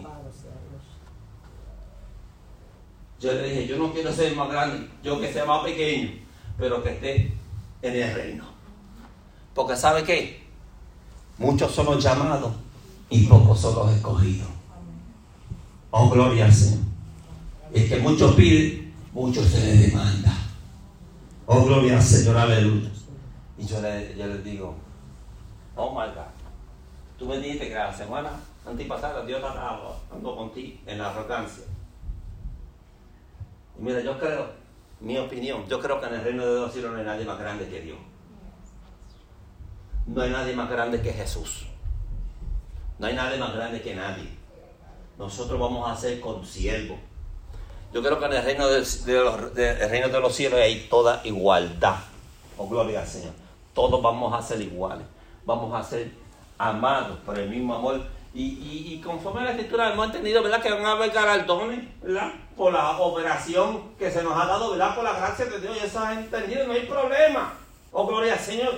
yo 3.20 3.34
le 3.34 3.44
dije, 3.44 3.68
yo 3.68 3.78
no 3.78 3.94
quiero 3.94 4.12
ser 4.12 4.36
más 4.36 4.50
grande, 4.50 4.90
yo 5.04 5.20
que 5.22 5.32
sea 5.32 5.46
más 5.46 5.64
pequeño, 5.64 6.12
pero 6.58 6.84
que 6.84 6.90
esté 6.90 7.34
en 7.84 7.96
el 7.96 8.16
reino. 8.16 8.46
Porque 9.54 9.76
¿sabe 9.76 10.04
qué? 10.04 10.44
Muchos 11.38 11.72
son 11.72 11.86
los 11.86 12.04
llamados 12.04 12.54
y 13.10 13.28
pocos 13.28 13.60
son 13.60 13.76
los 13.76 13.92
escogidos. 13.96 14.48
Oh, 15.92 16.10
gloria 16.10 16.46
al 16.46 16.54
Señor. 16.54 16.80
El 17.74 17.90
que 17.90 18.00
mucho 18.00 18.36
pide, 18.36 18.92
mucho 19.14 19.44
se 19.44 19.60
le 19.60 19.88
demanda. 19.88 20.34
Oh, 21.46 21.64
gloria 21.66 21.98
al 21.98 22.04
Señor, 22.04 22.38
aleluya. 22.38 22.90
Y 23.58 23.66
yo 23.66 23.82
le, 23.82 24.16
yo 24.18 24.26
le 24.26 24.38
digo, 24.40 24.76
oh 25.76 25.94
my 25.94 26.12
tú 27.20 27.28
me 27.28 27.38
dijiste 27.38 27.68
que 27.68 27.76
la 27.76 27.96
semana 27.96 28.32
antipasada 28.66 29.26
Dios 29.26 29.44
hablando 29.44 30.36
contigo 30.36 30.80
en 30.86 30.98
la 30.98 31.10
arrogancia. 31.10 31.64
Y 33.78 33.82
mira, 33.82 34.02
yo 34.02 34.20
creo, 34.20 34.48
mi 35.00 35.18
opinión, 35.18 35.68
yo 35.68 35.80
creo 35.80 36.00
que 36.00 36.08
en 36.08 36.14
el 36.16 36.24
reino 36.24 36.46
de 36.46 36.62
los 36.62 36.72
cielos 36.72 36.92
no 36.92 37.00
hay 37.00 37.06
nadie 37.06 37.26
más 37.26 37.40
grande 37.40 37.68
que 37.68 37.82
Dios. 37.82 37.98
No 40.06 40.22
hay 40.22 40.32
nadie 40.32 40.56
más 40.56 40.70
grande 40.70 41.02
que 41.02 41.14
Jesús. 41.14 41.66
No 43.00 43.08
hay 43.08 43.16
nadie 43.16 43.38
más 43.38 43.54
grande 43.54 43.82
que 43.82 43.96
nadie. 43.96 44.30
Nosotros 45.18 45.60
vamos 45.60 45.90
a 45.90 45.96
ser 45.96 46.20
consiervos. 46.20 47.00
Yo 47.94 48.02
creo 48.02 48.20
que 48.20 48.26
en 48.26 48.34
el 48.34 48.44
reino 48.44 48.68
de, 48.68 48.80
los, 48.80 49.06
el 49.58 49.90
reino 49.90 50.10
de 50.10 50.20
los 50.20 50.34
cielos 50.34 50.60
hay 50.60 50.88
toda 50.90 51.22
igualdad. 51.26 51.98
Oh, 52.58 52.68
gloria 52.68 53.02
al 53.02 53.08
Señor. 53.08 53.34
Todos 53.74 54.02
vamos 54.02 54.34
a 54.34 54.42
ser 54.42 54.62
iguales. 54.62 55.06
Vamos 55.46 55.74
a 55.74 55.84
ser 55.84 56.12
amados 56.58 57.18
por 57.26 57.38
el 57.38 57.50
mismo 57.50 57.76
amor. 57.76 58.02
Y, 58.34 58.44
y, 58.44 58.94
y 58.94 59.02
conforme 59.02 59.42
a 59.42 59.44
la 59.46 59.52
escritura 59.52 59.92
hemos 59.92 60.06
entendido, 60.06 60.42
¿verdad? 60.42 60.62
Que 60.62 60.72
van 60.72 60.86
a 60.86 60.92
haber 60.92 61.12
galardones, 61.12 61.82
¿verdad? 62.02 62.32
Por 62.56 62.72
la 62.72 62.92
operación 63.00 63.92
que 64.00 64.10
se 64.10 64.24
nos 64.24 64.42
ha 64.42 64.46
dado, 64.46 64.72
¿verdad? 64.72 64.96
Por 64.96 65.04
la 65.04 65.14
gracia 65.14 65.46
de 65.46 65.60
Dios. 65.60 65.78
Y 65.82 65.86
eso 65.86 66.00
ha 66.00 66.14
entendido, 66.14 66.66
no 66.66 66.74
hay 66.74 66.84
problema. 66.86 67.54
Oh, 67.92 68.08
gloria 68.08 68.34
al 68.34 68.40
Señor. 68.40 68.74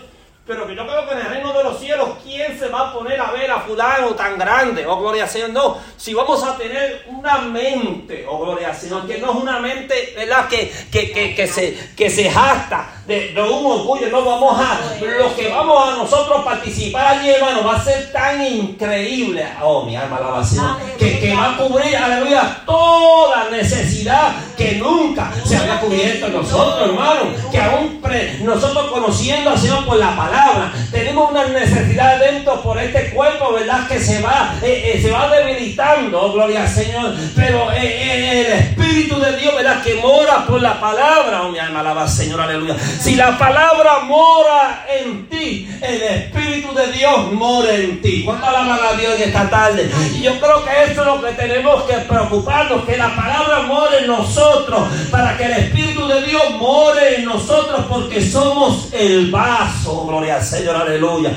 Pero 0.45 0.68
que 0.68 0.76
yo 0.76 0.86
creo 0.86 1.08
que 1.08 1.14
en 1.14 1.20
el 1.20 1.28
reino 1.28 1.54
de 1.54 1.64
los 1.64 1.80
cielos, 1.80 2.10
¿quién 2.22 2.60
se 2.60 2.68
va 2.68 2.89
a 2.89 2.93
poner 2.93 3.18
a 3.18 3.32
ver 3.32 3.49
a 3.49 3.62
fulano 3.62 4.10
tan 4.10 4.38
grande? 4.38 4.86
Oh, 4.86 4.99
gloria 4.99 5.24
al 5.24 5.30
Señor. 5.30 5.51
No, 5.51 5.78
si 5.95 6.14
vamos 6.14 6.43
a 6.43 6.58
tener 6.58 7.06
una 7.08 7.38
mente, 7.38 8.26
oh, 8.28 8.39
gloria 8.39 8.70
al 8.70 8.76
Señor, 8.76 9.08
que 9.08 9.20
no 9.20 9.32
es 9.32 9.38
una 9.38 9.60
mente, 9.60 10.14
¿verdad? 10.18 10.49
Que, 10.49 10.70
que, 10.91 11.12
que, 11.14 11.34
que 11.34 11.47
se, 11.47 11.93
que 11.95 12.10
se 12.10 12.30
jacta 12.30 13.03
de, 13.06 13.34
de 13.34 13.41
un 13.41 13.66
orgullo. 13.66 14.10
No 14.10 14.24
vamos 14.24 14.60
a, 14.60 14.80
lo 15.01 15.36
que 15.36 15.49
vamos 15.49 15.88
a 15.88 15.97
nosotros 15.97 16.43
participar 16.43 17.18
allí, 17.18 17.30
hermano, 17.30 17.64
va 17.64 17.76
a 17.78 17.84
ser 17.84 18.12
tan 18.12 18.45
increíble. 18.45 19.45
Oh, 19.62 19.84
mi 19.84 19.95
alma 19.95 20.20
al 20.36 20.45
Señor. 20.45 20.78
Que, 20.97 21.20
que 21.20 21.36
va 21.36 21.54
a 21.54 21.58
cubrir, 21.58 21.95
aleluya, 21.95 22.62
toda 22.66 23.49
necesidad 23.51 24.34
que 24.58 24.74
nunca 24.74 25.32
se 25.45 25.58
había 25.58 25.80
cubierto 25.80 26.28
en 26.28 26.34
nosotros, 26.34 26.89
hermano. 26.89 27.22
Que 27.51 27.60
aún 27.62 27.99
pre- 28.01 28.39
nosotros 28.41 28.91
conociendo 28.91 29.49
al 29.51 29.58
Señor 29.58 29.86
por 29.86 29.97
la 29.97 30.16
palabra, 30.16 30.72
tenemos 30.91 31.32
una 31.32 31.45
necesidad 31.45 32.20
dentro 32.20 32.62
por 32.62 32.78
este 32.80 33.10
cuerpo, 33.12 33.54
¿verdad? 33.54 33.88
Que 33.88 33.99
se 33.99 34.22
va, 34.22 34.56
eh, 34.62 34.93
eh, 34.95 35.01
se 35.01 35.12
va 35.12 35.30
debilitando, 35.30 36.32
gloria 36.34 36.64
al 36.64 36.70
Señor. 36.70 37.14
Pero 37.36 37.72
eh, 37.72 37.78
eh, 37.82 38.45
el 38.47 38.54
Espíritu 38.54 39.20
de 39.20 39.36
Dios, 39.38 39.56
¿verdad? 39.56 39.82
Que 39.84 39.95
mora 39.95 40.45
por 40.45 40.62
la 40.62 40.80
palabra, 40.80 41.43
oh, 41.43 41.49
mi 41.49 41.60
alma 41.60 41.80
alaba 41.82 42.04
al 42.04 42.10
Señor, 42.10 42.39
aleluya. 42.41 42.76
Si 42.99 43.15
la 43.15 43.37
palabra 43.37 43.99
mora 44.05 44.85
en 44.89 45.27
ti, 45.27 45.69
el 45.81 46.01
Espíritu 46.01 46.73
de 46.73 46.91
Dios 46.91 47.31
mora 47.33 47.73
en 47.73 48.01
ti. 48.01 48.23
¿Cuánto 48.23 48.45
alaban 48.45 48.79
a 48.81 48.97
Dios 48.97 49.19
esta 49.19 49.49
tarde? 49.49 49.89
Y 50.15 50.21
yo 50.21 50.39
creo 50.39 50.63
que 50.63 50.91
eso 50.91 51.01
es 51.01 51.07
lo 51.07 51.21
que 51.21 51.31
tenemos 51.33 51.83
que 51.83 51.93
preocuparnos, 51.95 52.85
que 52.85 52.97
la 52.97 53.13
palabra 53.15 53.63
more 53.63 53.99
en 53.99 54.07
nosotros, 54.07 54.87
para 55.11 55.37
que 55.37 55.45
el 55.45 55.51
Espíritu 55.53 56.07
de 56.07 56.21
Dios 56.23 56.43
more 56.57 57.17
en 57.17 57.25
nosotros, 57.25 57.85
porque 57.89 58.21
somos 58.21 58.93
el 58.93 59.31
vaso, 59.31 60.05
gloria 60.07 60.35
al 60.35 60.43
Señor, 60.43 60.75
aleluya. 60.75 61.31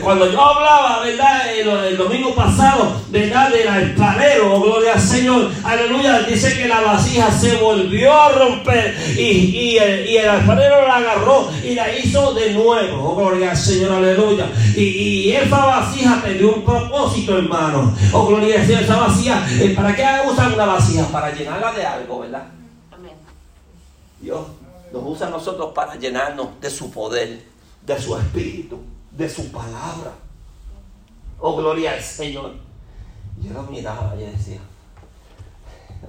Cuando 0.00 0.30
yo 0.30 0.40
hablaba, 0.40 1.00
¿verdad? 1.04 1.54
El, 1.54 1.96
domingo 1.96 2.34
pasado, 2.34 3.00
¿verdad? 3.10 3.50
Del 3.50 3.68
alfarero, 3.68 4.54
oh, 4.54 4.60
gloria 4.60 4.94
al 4.94 5.00
Señor, 5.00 5.50
aleluya, 5.64 6.20
dice 6.22 6.56
que 6.56 6.66
la 6.66 6.80
vasija 6.80 7.30
se 7.30 7.56
volvió 7.56 8.12
a 8.12 8.30
romper 8.30 8.96
y, 9.16 9.22
y 9.22 9.78
el, 9.78 10.06
y 10.08 10.16
el 10.16 10.28
alfarero 10.28 10.86
la 10.86 11.00
agarró 11.02 11.48
y 11.62 11.74
la 11.74 11.96
hizo 11.96 12.32
de 12.34 12.52
nuevo, 12.54 13.10
oh, 13.10 13.16
gloria 13.16 13.50
al 13.50 13.56
Señor, 13.56 13.92
aleluya. 13.92 14.50
Y, 14.76 14.82
y 14.82 15.32
esa 15.32 15.64
vasija 15.64 16.22
tenía 16.22 16.46
un 16.46 16.64
propósito, 16.64 17.36
hermano, 17.36 17.94
oh, 18.12 18.26
gloria 18.26 18.60
al 18.60 18.66
Señor, 18.66 18.82
esa 18.82 18.96
vasija, 18.96 19.46
eh, 19.60 19.74
¿para 19.76 19.94
qué 19.94 20.04
usan 20.30 20.54
una 20.54 20.66
vasija? 20.66 21.06
Para 21.08 21.32
llenarla 21.34 21.72
de 21.72 21.84
algo, 21.84 22.20
¿verdad? 22.20 22.46
Amén. 22.90 23.12
Dios 24.20 24.40
nos 24.92 25.02
usa 25.04 25.26
a 25.26 25.30
nosotros 25.30 25.72
para 25.74 25.96
llenarnos 25.96 26.60
de 26.60 26.70
su 26.70 26.90
poder, 26.90 27.42
de 27.84 28.00
su 28.00 28.16
espíritu, 28.16 28.80
de 29.10 29.28
su 29.28 29.50
palabra. 29.50 30.12
Oh, 31.38 31.56
gloria 31.56 31.92
al 31.92 32.02
Señor. 32.02 32.54
Yo 33.40 33.52
lo 33.52 33.62
miraba 33.64 34.14
y 34.16 34.24
decía, 34.24 34.60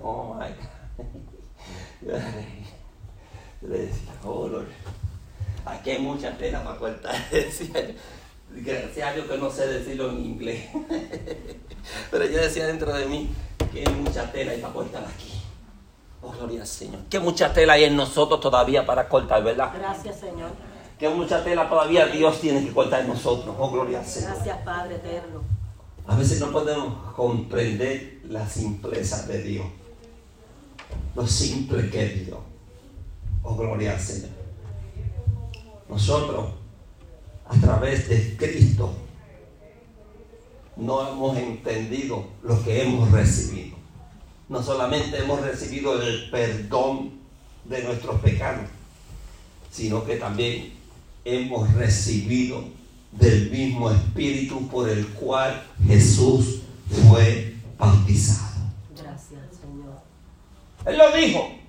oh 0.01 0.35
my 0.35 0.47
God. 0.47 2.13
Le- 3.68 3.78
decía, 3.80 4.11
oh 4.24 4.47
Lord, 4.47 4.68
aquí 5.66 5.91
hay 5.91 5.99
mucha 6.01 6.38
tela 6.38 6.64
para 6.64 6.78
cortar. 6.78 7.16
Decía 7.32 7.88
yo. 7.88 7.93
Gracias 8.55 9.07
a 9.07 9.14
Dios 9.14 9.26
que 9.28 9.38
no 9.38 9.49
sé 9.49 9.66
decirlo 9.68 10.11
en 10.11 10.20
inglés. 10.26 10.70
Pero 12.11 12.26
yo 12.26 12.38
decía 12.39 12.68
dentro 12.68 12.93
de 12.93 13.05
mí 13.07 13.30
que 13.72 13.80
hay 13.88 13.93
mucha 13.95 14.32
tela 14.32 14.53
y 14.53 14.61
para 14.61 14.74
cortar 14.74 15.03
aquí. 15.03 15.32
Oh, 16.22 16.32
gloria 16.32 16.61
al 16.61 16.68
Señor. 16.68 17.01
Que 17.09 17.20
mucha 17.20 17.51
tela 17.51 17.74
hay 17.74 17.86
en 17.86 17.95
nosotros 17.95 18.39
todavía 18.39 18.86
para 18.86 19.09
cortar, 19.09 19.43
¿verdad? 19.43 19.72
Gracias, 19.76 20.20
Señor. 20.20 20.51
Que 20.99 21.09
mucha 21.09 21.43
tela 21.43 21.68
todavía 21.68 22.05
Dios 22.05 22.39
tiene 22.39 22.64
que 22.64 22.72
cortar 22.72 23.01
en 23.01 23.07
nosotros. 23.07 23.55
Oh, 23.57 23.72
gloria 23.72 23.99
al 23.99 24.05
Señor. 24.05 24.36
Gracias, 24.36 24.57
Padre 24.64 24.95
eterno. 24.95 25.41
A 26.05 26.16
veces 26.16 26.39
no 26.39 26.51
podemos 26.51 27.14
comprender 27.16 28.20
la 28.26 28.47
simpleza 28.47 29.26
de 29.26 29.41
Dios. 29.41 29.66
Lo 31.16 31.26
simple 31.26 31.89
que 31.89 32.05
es 32.05 32.26
Dios. 32.28 32.39
Oh, 33.43 33.55
gloria 33.55 33.93
al 33.93 33.99
Señor. 33.99 34.29
Nosotros, 35.89 36.45
a 37.45 37.55
través 37.59 38.07
de 38.07 38.37
Cristo, 38.37 38.95
no 40.77 41.07
hemos 41.07 41.37
entendido 41.37 42.25
lo 42.41 42.63
que 42.63 42.83
hemos 42.83 43.11
recibido. 43.11 43.75
No 44.47 44.63
solamente 44.63 45.17
hemos 45.17 45.41
recibido 45.41 46.01
el 46.01 46.29
perdón 46.29 47.11
de 47.65 47.83
nuestros 47.83 48.21
pecados, 48.21 48.65
sino 49.71 50.05
que 50.05 50.15
también 50.15 50.73
hemos 51.25 51.71
recibido 51.73 52.63
del 53.11 53.51
mismo 53.51 53.91
Espíritu 53.91 54.67
por 54.69 54.89
el 54.89 55.05
cual 55.09 55.63
Jesús 55.85 56.61
fue 57.07 57.55
bautizado. 57.77 58.63
Gracias, 58.95 59.41
Señor. 59.61 59.99
Él 60.85 60.97
lo 60.97 61.17
dijo. 61.17 61.62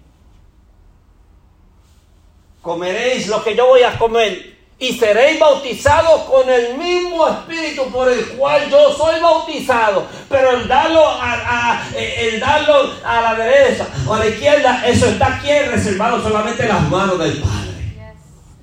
Comeréis 2.64 3.28
lo 3.28 3.44
que 3.44 3.54
yo 3.54 3.66
voy 3.66 3.82
a 3.82 3.96
comer 3.98 4.54
y 4.78 4.92
seréis 4.98 5.38
bautizados 5.38 6.22
con 6.22 6.48
el 6.50 6.76
mismo 6.76 7.28
espíritu 7.28 7.84
por 7.92 8.10
el 8.10 8.26
cual 8.30 8.68
yo 8.70 8.90
soy 8.92 9.20
bautizado. 9.20 10.06
Pero 10.28 10.50
el 10.52 10.66
darlo 10.66 11.06
a, 11.06 11.32
a- 11.34 11.82
el 11.96 12.40
darlo 12.40 12.90
a 13.04 13.20
la 13.20 13.34
derecha 13.34 13.86
o 14.06 14.14
a 14.14 14.18
la 14.18 14.26
izquierda, 14.26 14.82
eso 14.86 15.06
está 15.06 15.36
aquí 15.36 15.52
reservado 15.70 16.20
solamente 16.22 16.62
en 16.64 16.70
las 16.70 16.82
manos 16.90 17.18
del 17.18 17.40
Padre. 17.40 18.14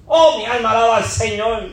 Oh, 0.08 0.38
mi 0.38 0.46
alma 0.46 0.72
alaba 0.72 0.98
al 0.98 1.06
Señor. 1.06 1.70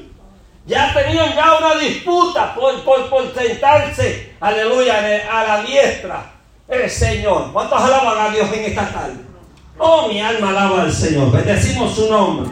Ya 0.66 0.92
tenían 0.92 1.34
ya 1.34 1.56
una 1.56 1.74
disputa 1.80 2.54
por, 2.54 2.84
por, 2.84 3.08
por 3.08 3.34
sentarse, 3.34 4.34
aleluya, 4.38 4.98
a 5.32 5.44
la 5.44 5.62
diestra 5.62 6.30
el 6.68 6.90
Señor. 6.90 7.52
¿Cuántos 7.54 7.80
alaban 7.82 8.26
a 8.26 8.30
Dios 8.34 8.52
en 8.52 8.64
esta 8.66 8.86
tarde? 8.86 9.14
Oh, 9.78 10.08
mi 10.08 10.20
alma 10.20 10.50
alaba 10.50 10.82
al 10.82 10.92
Señor. 10.92 11.30
Bendecimos 11.30 11.94
su 11.94 12.10
nombre. 12.10 12.50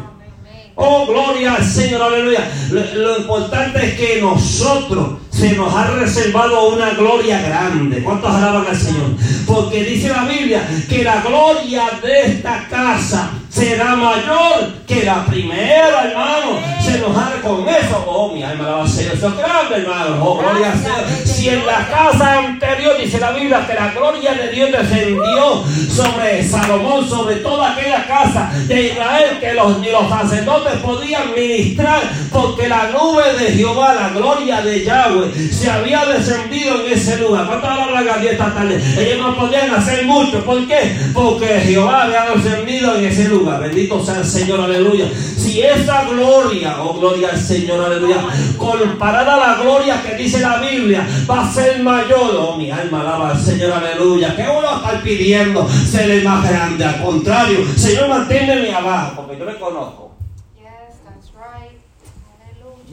Oh, 0.74 1.06
gloria 1.06 1.54
al 1.54 1.64
Señor, 1.64 2.02
aleluya. 2.02 2.50
Lo, 2.70 2.94
lo 2.94 3.18
importante 3.18 3.84
es 3.84 3.94
que 3.94 4.20
nosotros 4.20 5.18
se 5.36 5.52
nos 5.52 5.74
ha 5.74 5.88
reservado 5.88 6.70
una 6.70 6.90
gloria 6.90 7.42
grande. 7.42 8.02
¿Cuántos 8.02 8.34
alaban 8.34 8.66
al 8.66 8.76
Señor? 8.76 9.10
Porque 9.46 9.84
dice 9.84 10.08
la 10.08 10.24
Biblia 10.24 10.66
que 10.88 11.04
la 11.04 11.20
gloria 11.20 11.84
de 12.02 12.22
esta 12.22 12.66
casa 12.70 13.32
será 13.50 13.96
mayor 13.96 14.72
que 14.86 15.04
la 15.04 15.26
primera, 15.26 16.04
hermano. 16.04 16.58
Se 16.82 16.98
nos 16.98 17.16
ha 17.16 17.26
con 17.42 17.68
eso. 17.68 18.04
Oh, 18.06 18.32
mi 18.32 18.42
alma 18.42 18.64
alaba 18.64 18.82
al 18.82 18.88
Señor. 18.88 19.14
Eso 19.14 19.28
es 19.28 19.36
grande, 19.36 19.76
hermano. 19.76 20.22
Oh, 20.22 20.38
gloria 20.38 20.72
Señor. 20.72 21.26
Si 21.26 21.48
en 21.48 21.66
la 21.66 21.86
casa 21.86 22.38
anterior 22.38 22.96
dice 22.98 23.18
la 23.18 23.30
Biblia 23.32 23.66
que 23.66 23.74
la 23.74 23.92
gloria 23.92 24.34
de 24.34 24.48
Dios 24.50 24.72
descendió 24.72 25.64
sobre 25.90 26.42
Salomón, 26.44 27.08
sobre 27.08 27.36
toda 27.36 27.72
aquella 27.72 28.06
casa 28.06 28.50
de 28.66 28.88
Israel, 28.88 29.38
que 29.40 29.54
los, 29.54 29.78
ni 29.78 29.90
los 29.90 30.08
sacerdotes 30.08 30.74
podían 30.82 31.34
ministrar, 31.34 32.02
porque 32.32 32.68
la 32.68 32.90
nube 32.90 33.32
de 33.38 33.52
Jehová, 33.52 33.94
la 33.94 34.08
gloria 34.10 34.60
de 34.60 34.84
Yahweh, 34.84 35.25
se 35.34 35.70
había 35.70 36.04
descendido 36.06 36.84
en 36.84 36.92
ese 36.92 37.18
lugar. 37.18 37.46
¿Cuánto 37.46 37.66
hablan 37.66 38.08
a 38.08 38.18
Dios 38.18 38.32
esta 38.32 38.54
tarde? 38.54 38.80
Ellos 38.98 39.18
no 39.18 39.36
podían 39.36 39.74
hacer 39.74 40.04
mucho. 40.04 40.44
¿Por 40.44 40.66
qué? 40.66 40.96
Porque 41.12 41.46
Jehová 41.60 42.04
había 42.04 42.26
descendido 42.34 42.96
en 42.96 43.04
ese 43.04 43.28
lugar. 43.28 43.60
Bendito 43.60 44.04
sea 44.04 44.18
el 44.18 44.24
Señor, 44.24 44.60
aleluya. 44.60 45.06
Si 45.36 45.62
esa 45.62 46.04
gloria, 46.04 46.76
oh 46.80 46.94
gloria 46.98 47.30
al 47.32 47.40
Señor, 47.40 47.84
aleluya, 47.84 48.16
comparada 48.56 49.34
a 49.34 49.38
la 49.38 49.62
gloria 49.62 50.02
que 50.02 50.16
dice 50.16 50.40
la 50.40 50.58
Biblia, 50.58 51.06
va 51.28 51.46
a 51.46 51.52
ser 51.52 51.82
mayor. 51.82 52.36
Oh, 52.38 52.56
mi 52.56 52.70
alma 52.70 53.00
alaba 53.00 53.30
al 53.30 53.40
Señor, 53.40 53.72
aleluya. 53.72 54.34
¿Qué 54.34 54.42
uno 54.42 54.62
va 54.62 54.72
a 54.72 54.76
estar 54.76 55.02
pidiendo? 55.02 55.68
Ser 55.68 56.10
el 56.10 56.24
más 56.24 56.48
grande. 56.48 56.84
Al 56.84 57.02
contrario, 57.02 57.58
Señor, 57.76 58.08
manténme 58.08 58.72
abajo, 58.72 59.12
porque 59.16 59.38
yo 59.38 59.44
me 59.44 59.54
conozco. 59.56 60.05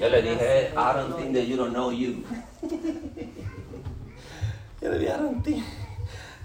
Yo 0.04 0.10
le 0.10 0.22
dije, 0.22 0.74
I 0.76 0.94
don't 0.94 1.16
think 1.16 1.34
that 1.34 1.48
you 1.48 1.56
don't 1.56 1.72
know 1.72 1.90
you. 1.90 2.26
Yo 4.82 4.90
le 4.92 5.00
dije, 5.00 5.14
I 5.14 5.18
don't 5.18 5.42
think, 5.42 5.64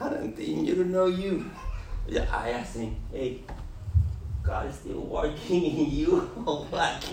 I 0.01 0.09
don't 0.11 0.33
think 0.33 0.69
you 0.69 0.77
don't 0.77 0.93
know 0.93 1.07
you. 1.07 1.45
Yeah, 2.07 2.25
I 2.31 2.51
asked 2.51 2.77
him, 2.77 2.95
hey, 3.11 3.43
God 4.45 4.71
is 4.71 4.77
still 4.77 5.01
working 5.01 5.65
in 5.65 5.91
you 5.99 6.31
or 6.47 6.67
what? 6.71 7.05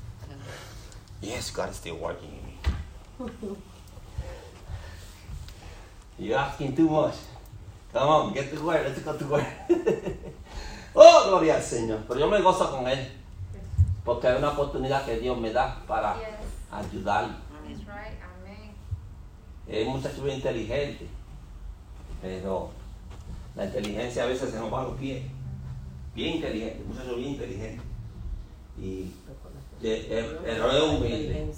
yes, 1.20 1.50
God 1.50 1.68
is 1.68 1.76
still 1.76 1.96
working 1.96 2.32
in 2.32 2.42
me. 2.46 2.56
You're 6.18 6.38
asking 6.38 6.74
too 6.74 6.88
much. 6.88 7.16
Come 7.92 8.08
on, 8.08 8.32
get 8.32 8.50
to 8.54 8.64
work, 8.64 8.86
let's 8.86 9.00
go 9.00 9.14
to 9.14 9.26
work. 9.26 9.46
oh, 10.94 11.28
gloria 11.28 11.56
al 11.56 11.62
Señor. 11.62 12.06
Pero 12.08 12.20
yo 12.20 12.30
me 12.30 12.40
gozo 12.40 12.70
con 12.70 12.86
Él. 12.88 13.25
Porque 14.06 14.32
es 14.32 14.38
una 14.38 14.50
oportunidad 14.52 15.04
que 15.04 15.18
Dios 15.18 15.36
me 15.38 15.52
da 15.52 15.82
para 15.86 16.14
Yes. 16.14 16.24
ayudar. 16.70 17.28
That's 17.66 17.80
right. 17.80 18.18
Amen. 18.22 18.72
Es 19.66 19.86
un 19.86 19.96
muchacho 19.96 20.22
bien 20.22 20.36
inteligente. 20.36 21.08
Pero 22.22 22.70
la 23.56 23.64
inteligencia 23.66 24.22
a 24.22 24.26
veces 24.26 24.50
se 24.50 24.58
nos 24.58 24.72
va 24.72 24.80
a 24.80 24.84
los 24.84 24.96
pies. 24.96 25.24
Bien 26.14 26.36
inteligente, 26.36 26.82
un 26.82 26.88
muchacho 26.94 27.16
bien 27.16 27.30
inteligente. 27.30 27.82
Y 28.80 29.12
es 29.82 30.82
humilde. 30.82 31.52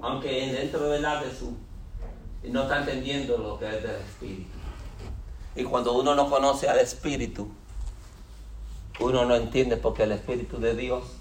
Aunque 0.00 0.52
dentro 0.52 0.88
de 0.88 1.00
la 1.00 1.22
de 1.22 1.30
su 1.32 1.54
no 2.44 2.62
está 2.62 2.78
entendiendo 2.80 3.36
lo 3.36 3.58
que 3.58 3.68
es 3.68 3.82
del 3.82 3.96
espíritu. 3.96 4.50
Y 5.54 5.64
cuando 5.64 5.92
uno 5.92 6.14
no 6.14 6.30
conoce 6.30 6.68
al 6.68 6.78
espíritu, 6.78 7.48
uno 9.00 9.26
no 9.26 9.34
entiende 9.36 9.76
porque 9.76 10.04
el 10.04 10.12
espíritu 10.12 10.58
de 10.58 10.74
Dios 10.74 11.19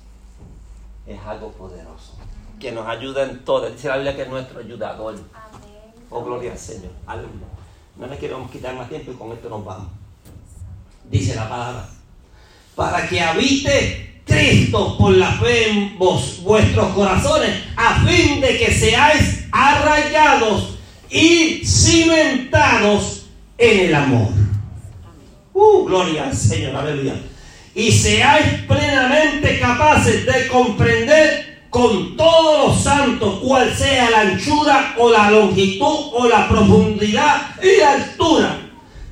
es 1.09 1.19
algo 1.25 1.51
poderoso. 1.51 2.13
Que 2.59 2.71
nos 2.71 2.87
ayuda 2.87 3.23
en 3.23 3.43
todo. 3.43 3.69
Dice 3.69 3.87
la 3.87 3.95
Biblia 3.95 4.15
que 4.15 4.21
es 4.23 4.29
nuestro 4.29 4.59
ayudador. 4.59 5.15
Amén. 5.33 5.93
Oh, 6.09 6.23
gloria 6.23 6.51
al 6.51 6.57
Señor. 6.57 6.91
Aleluya. 7.07 7.47
No 7.97 8.07
le 8.07 8.17
queremos 8.17 8.49
quitar 8.51 8.75
más 8.75 8.87
tiempo 8.89 9.11
y 9.11 9.15
con 9.15 9.31
esto 9.31 9.49
nos 9.49 9.65
vamos. 9.65 9.87
Dice 11.09 11.35
la 11.35 11.49
palabra. 11.49 11.89
Para 12.75 13.07
que 13.09 13.19
habite 13.19 14.21
Cristo 14.25 14.97
por 14.97 15.13
la 15.13 15.31
fe 15.33 15.69
en 15.69 15.97
vos, 15.97 16.41
vuestros 16.43 16.93
corazones, 16.93 17.63
a 17.75 18.05
fin 18.05 18.39
de 18.39 18.57
que 18.57 18.71
seáis 18.71 19.47
arraigados 19.51 20.77
y 21.09 21.65
cimentados 21.65 23.25
en 23.57 23.87
el 23.87 23.95
amor. 23.95 24.29
Uh, 25.53 25.85
gloria 25.85 26.27
al 26.27 26.35
Señor, 26.35 26.75
aleluya. 26.75 27.15
Y 27.79 27.93
seáis 27.93 28.63
plenamente 28.67 29.57
capaces 29.57 30.25
de 30.25 30.47
comprender 30.49 31.61
con 31.69 32.17
todos 32.17 32.67
los 32.67 32.83
santos 32.83 33.39
cuál 33.41 33.73
sea 33.73 34.09
la 34.09 34.19
anchura 34.19 34.95
o 34.97 35.09
la 35.09 35.31
longitud 35.31 36.09
o 36.11 36.27
la 36.27 36.49
profundidad 36.49 37.55
y 37.63 37.79
la 37.79 37.93
altura 37.93 38.57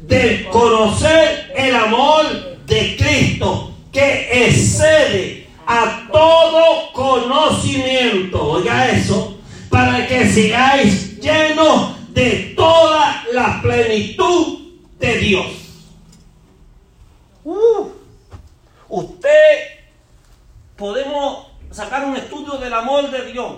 de 0.01 0.49
conocer 0.51 1.53
el 1.55 1.73
amor 1.77 2.25
de 2.65 2.97
Cristo 2.97 3.71
que 3.89 4.47
excede 4.47 5.47
a 5.65 6.05
todo 6.11 6.91
conocimiento. 6.91 8.49
Oiga 8.49 8.89
eso, 8.89 9.37
para 9.69 10.05
que 10.05 10.29
seáis 10.29 11.21
llenos 11.21 11.95
de 12.09 12.53
toda 12.53 13.23
la 13.31 13.61
plenitud 13.61 14.73
de 14.99 15.17
Dios. 15.19 15.47
Uh, 17.45 17.96
usted 18.89 19.77
podemos 20.75 21.47
sacar 21.71 22.05
un 22.05 22.15
estudio 22.15 22.57
del 22.57 22.73
amor 22.73 23.09
de 23.09 23.25
Dios. 23.31 23.53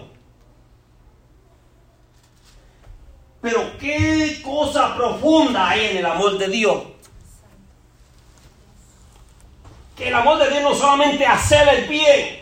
Pero 3.41 3.77
qué 3.77 4.41
cosa 4.43 4.95
profunda 4.95 5.69
hay 5.69 5.87
en 5.87 5.97
el 5.97 6.05
amor 6.05 6.37
de 6.37 6.47
Dios. 6.47 6.83
Que 9.95 10.09
el 10.09 10.15
amor 10.15 10.39
de 10.39 10.49
Dios 10.49 10.63
no 10.63 10.73
solamente 10.73 11.25
hace 11.25 11.57
el 11.57 11.87
bien. 11.87 12.39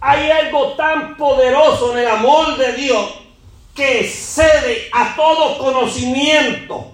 Hay 0.00 0.30
algo 0.30 0.72
tan 0.72 1.16
poderoso 1.16 1.92
en 1.92 1.98
el 1.98 2.08
amor 2.08 2.56
de 2.56 2.72
Dios 2.74 3.14
que 3.74 4.00
excede 4.00 4.88
a 4.92 5.14
todo 5.14 5.58
conocimiento. 5.58 6.92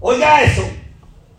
Oiga 0.00 0.42
eso. 0.42 0.62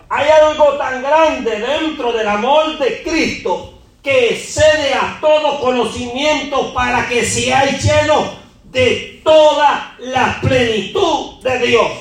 Hay 0.10 0.30
algo 0.30 0.74
tan 0.78 1.01
grande 1.01 1.60
dentro 1.60 2.12
del 2.12 2.28
amor 2.28 2.78
de 2.78 3.01
Cristo 3.03 3.74
que 4.03 4.30
excede 4.36 4.93
a 4.93 5.18
todo 5.20 5.60
conocimiento 5.60 6.74
para 6.74 7.08
que 7.10 7.26
seáis 7.26 7.84
llenos 7.84 8.30
de 8.66 9.22
toda 9.24 9.95
la 9.99 10.39
plenitud 10.41 11.41
de 11.41 11.60
Dios. 11.60 11.91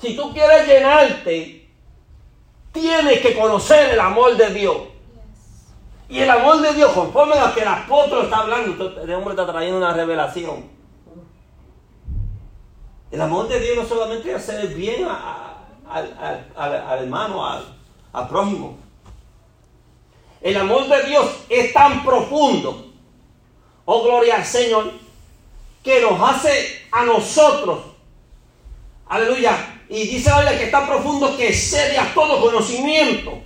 Si 0.00 0.14
tú 0.16 0.32
quieres 0.32 0.66
llenarte 0.68 1.68
tienes 2.72 3.20
que 3.20 3.36
conocer 3.38 3.90
el 3.90 4.00
amor 4.00 4.36
de 4.36 4.50
Dios. 4.50 4.76
Y 6.08 6.20
el 6.20 6.30
amor 6.30 6.60
de 6.60 6.72
Dios, 6.74 6.90
conforme 6.92 7.34
a 7.34 7.48
lo 7.48 7.54
que 7.54 7.60
el 7.60 7.68
apóstol 7.68 8.24
está 8.24 8.38
hablando, 8.38 8.70
este 8.88 9.14
hombre 9.14 9.32
está 9.34 9.46
trayendo 9.46 9.78
una 9.78 9.92
revelación. 9.92 10.70
El 13.10 13.20
amor 13.20 13.48
de 13.48 13.60
Dios 13.60 13.76
no 13.76 13.84
solamente 13.86 14.34
hacer 14.34 14.68
bien 14.68 15.04
a- 15.06 15.51
al, 15.92 17.00
hermano, 17.00 17.46
al, 17.46 17.64
al 18.12 18.28
prójimo. 18.28 18.78
El 20.40 20.56
amor 20.56 20.88
de 20.88 21.04
Dios 21.04 21.26
es 21.48 21.72
tan 21.72 22.04
profundo, 22.04 22.92
oh 23.84 24.02
gloria 24.02 24.36
al 24.36 24.44
Señor, 24.44 24.92
que 25.82 26.00
nos 26.00 26.20
hace 26.20 26.86
a 26.90 27.04
nosotros, 27.04 27.80
aleluya, 29.08 29.80
y 29.88 30.06
dice 30.06 30.30
la 30.30 30.40
Biblia 30.40 30.58
que 30.58 30.64
es 30.64 30.70
tan 30.70 30.86
profundo 30.86 31.36
que 31.36 31.52
cede 31.52 31.98
a 31.98 32.14
todo 32.14 32.40
conocimiento. 32.40 33.40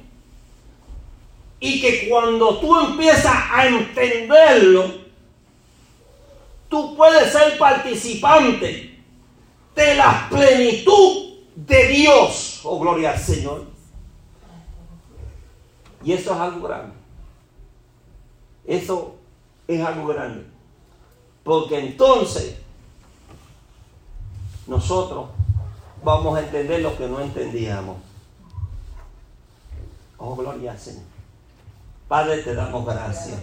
Y 1.58 1.80
que 1.80 2.08
cuando 2.08 2.58
tú 2.58 2.78
empiezas 2.78 3.34
a 3.50 3.66
entenderlo, 3.66 4.92
tú 6.68 6.94
puedes 6.96 7.32
ser 7.32 7.58
participante 7.58 9.00
de 9.74 9.94
la 9.94 10.28
plenitud 10.30 11.35
de 11.56 11.88
Dios. 11.88 12.60
Oh, 12.64 12.78
gloria 12.78 13.12
al 13.12 13.18
Señor. 13.18 13.64
Y 16.04 16.12
eso 16.12 16.34
es 16.34 16.40
algo 16.40 16.68
grande. 16.68 16.94
Eso 18.64 19.16
es 19.66 19.84
algo 19.84 20.06
grande. 20.08 20.44
Porque 21.42 21.78
entonces 21.78 22.56
nosotros 24.66 25.30
vamos 26.04 26.36
a 26.36 26.42
entender 26.42 26.82
lo 26.82 26.96
que 26.96 27.08
no 27.08 27.20
entendíamos. 27.20 27.96
Oh, 30.18 30.36
gloria 30.36 30.72
al 30.72 30.78
Señor. 30.78 31.02
Padre, 32.08 32.38
te 32.38 32.54
damos 32.54 32.84
gracias. 32.86 33.40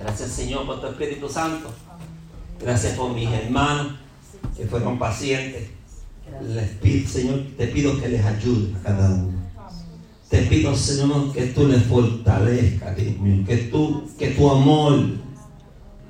Gracias, 0.00 0.30
Señor, 0.30 0.66
por 0.66 0.80
tu 0.80 0.88
Espíritu 0.88 1.28
Santo. 1.28 1.68
Gracias 2.58 2.96
por 2.96 3.12
mis 3.12 3.30
hermanos 3.30 3.94
que 4.56 4.66
fueron 4.66 4.98
pacientes. 4.98 5.70
Les 6.40 6.68
pido, 6.80 7.08
Señor, 7.08 7.42
te 7.56 7.66
pido 7.68 8.00
que 8.00 8.08
les 8.08 8.24
ayude 8.24 8.74
a 8.76 8.82
cada 8.82 9.10
uno. 9.10 9.42
Te 10.28 10.42
pido, 10.42 10.74
Señor, 10.74 11.32
que 11.32 11.46
tú 11.46 11.66
les 11.66 11.82
fortalezcas, 11.84 12.96
Dios 12.96 13.18
mío. 13.18 13.44
Que, 13.46 13.56
tú, 13.56 14.08
que 14.18 14.28
tu 14.28 14.50
amor, 14.50 14.98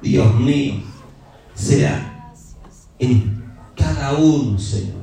Dios 0.01 0.35
mío, 0.39 0.75
sea 1.55 2.33
en 2.99 3.43
cada 3.77 4.15
uno, 4.15 4.59
Señor. 4.59 5.03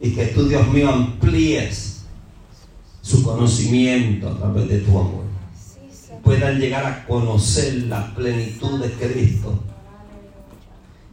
Y 0.00 0.12
que 0.12 0.26
tú, 0.26 0.48
Dios 0.48 0.66
mío, 0.68 0.88
amplíes 0.88 2.04
su 3.02 3.22
conocimiento 3.22 4.28
a 4.28 4.38
través 4.38 4.68
de 4.68 4.78
tu 4.78 4.98
amor. 4.98 5.24
Puedan 6.22 6.58
llegar 6.58 6.84
a 6.84 7.06
conocer 7.06 7.84
la 7.84 8.14
plenitud 8.14 8.80
de 8.80 8.90
Cristo 8.92 9.58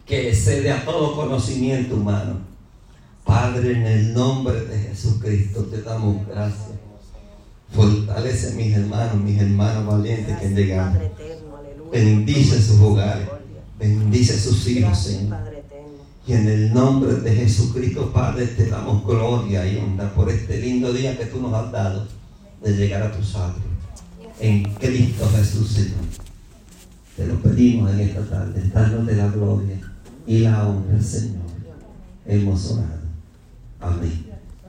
que 0.06 0.30
excede 0.30 0.72
a 0.72 0.86
todo 0.86 1.16
conocimiento 1.16 1.96
humano. 1.96 2.55
Padre, 3.26 3.72
en 3.72 3.86
el 3.88 4.14
nombre 4.14 4.62
de 4.66 4.78
Jesucristo 4.78 5.64
te 5.64 5.82
damos 5.82 6.26
gracias. 6.28 6.70
Fortalece 7.74 8.54
mis 8.54 8.74
hermanos, 8.76 9.16
mis 9.16 9.42
hermanos 9.42 9.86
valientes 9.86 10.38
que 10.38 10.46
han 10.46 10.56
llegado. 10.56 11.00
Bendice 11.92 12.62
sus 12.62 12.80
hogares. 12.80 13.28
Bendice 13.80 14.40
sus 14.40 14.68
hijos, 14.68 14.98
Señor. 14.98 15.40
Y 16.28 16.34
en 16.34 16.48
el 16.48 16.74
nombre 16.74 17.14
de 17.16 17.36
Jesucristo, 17.36 18.12
Padre, 18.14 18.46
te 18.48 18.68
damos 18.68 19.06
gloria 19.06 19.66
y 19.68 19.78
honra 19.78 20.14
por 20.14 20.30
este 20.30 20.60
lindo 20.60 20.94
día 20.94 21.18
que 21.18 21.26
tú 21.26 21.42
nos 21.42 21.54
has 21.54 21.72
dado 21.72 22.08
de 22.64 22.72
llegar 22.74 23.04
a 23.04 23.12
tus 23.12 23.36
atrios. 23.36 23.66
En 24.40 24.64
Cristo 24.76 25.30
Jesús, 25.36 25.70
Señor. 25.70 26.06
Te 27.16 27.26
lo 27.26 27.42
pedimos 27.42 27.92
en 27.92 28.02
esta 28.02 28.22
tarde, 28.22 28.70
dándote 28.74 29.16
la 29.16 29.28
gloria 29.28 29.80
y 30.28 30.40
la 30.40 30.68
honra, 30.68 31.02
Señor. 31.02 31.46
Hemos 32.26 32.72
orado. 32.72 33.05
Amén. 33.80 34.35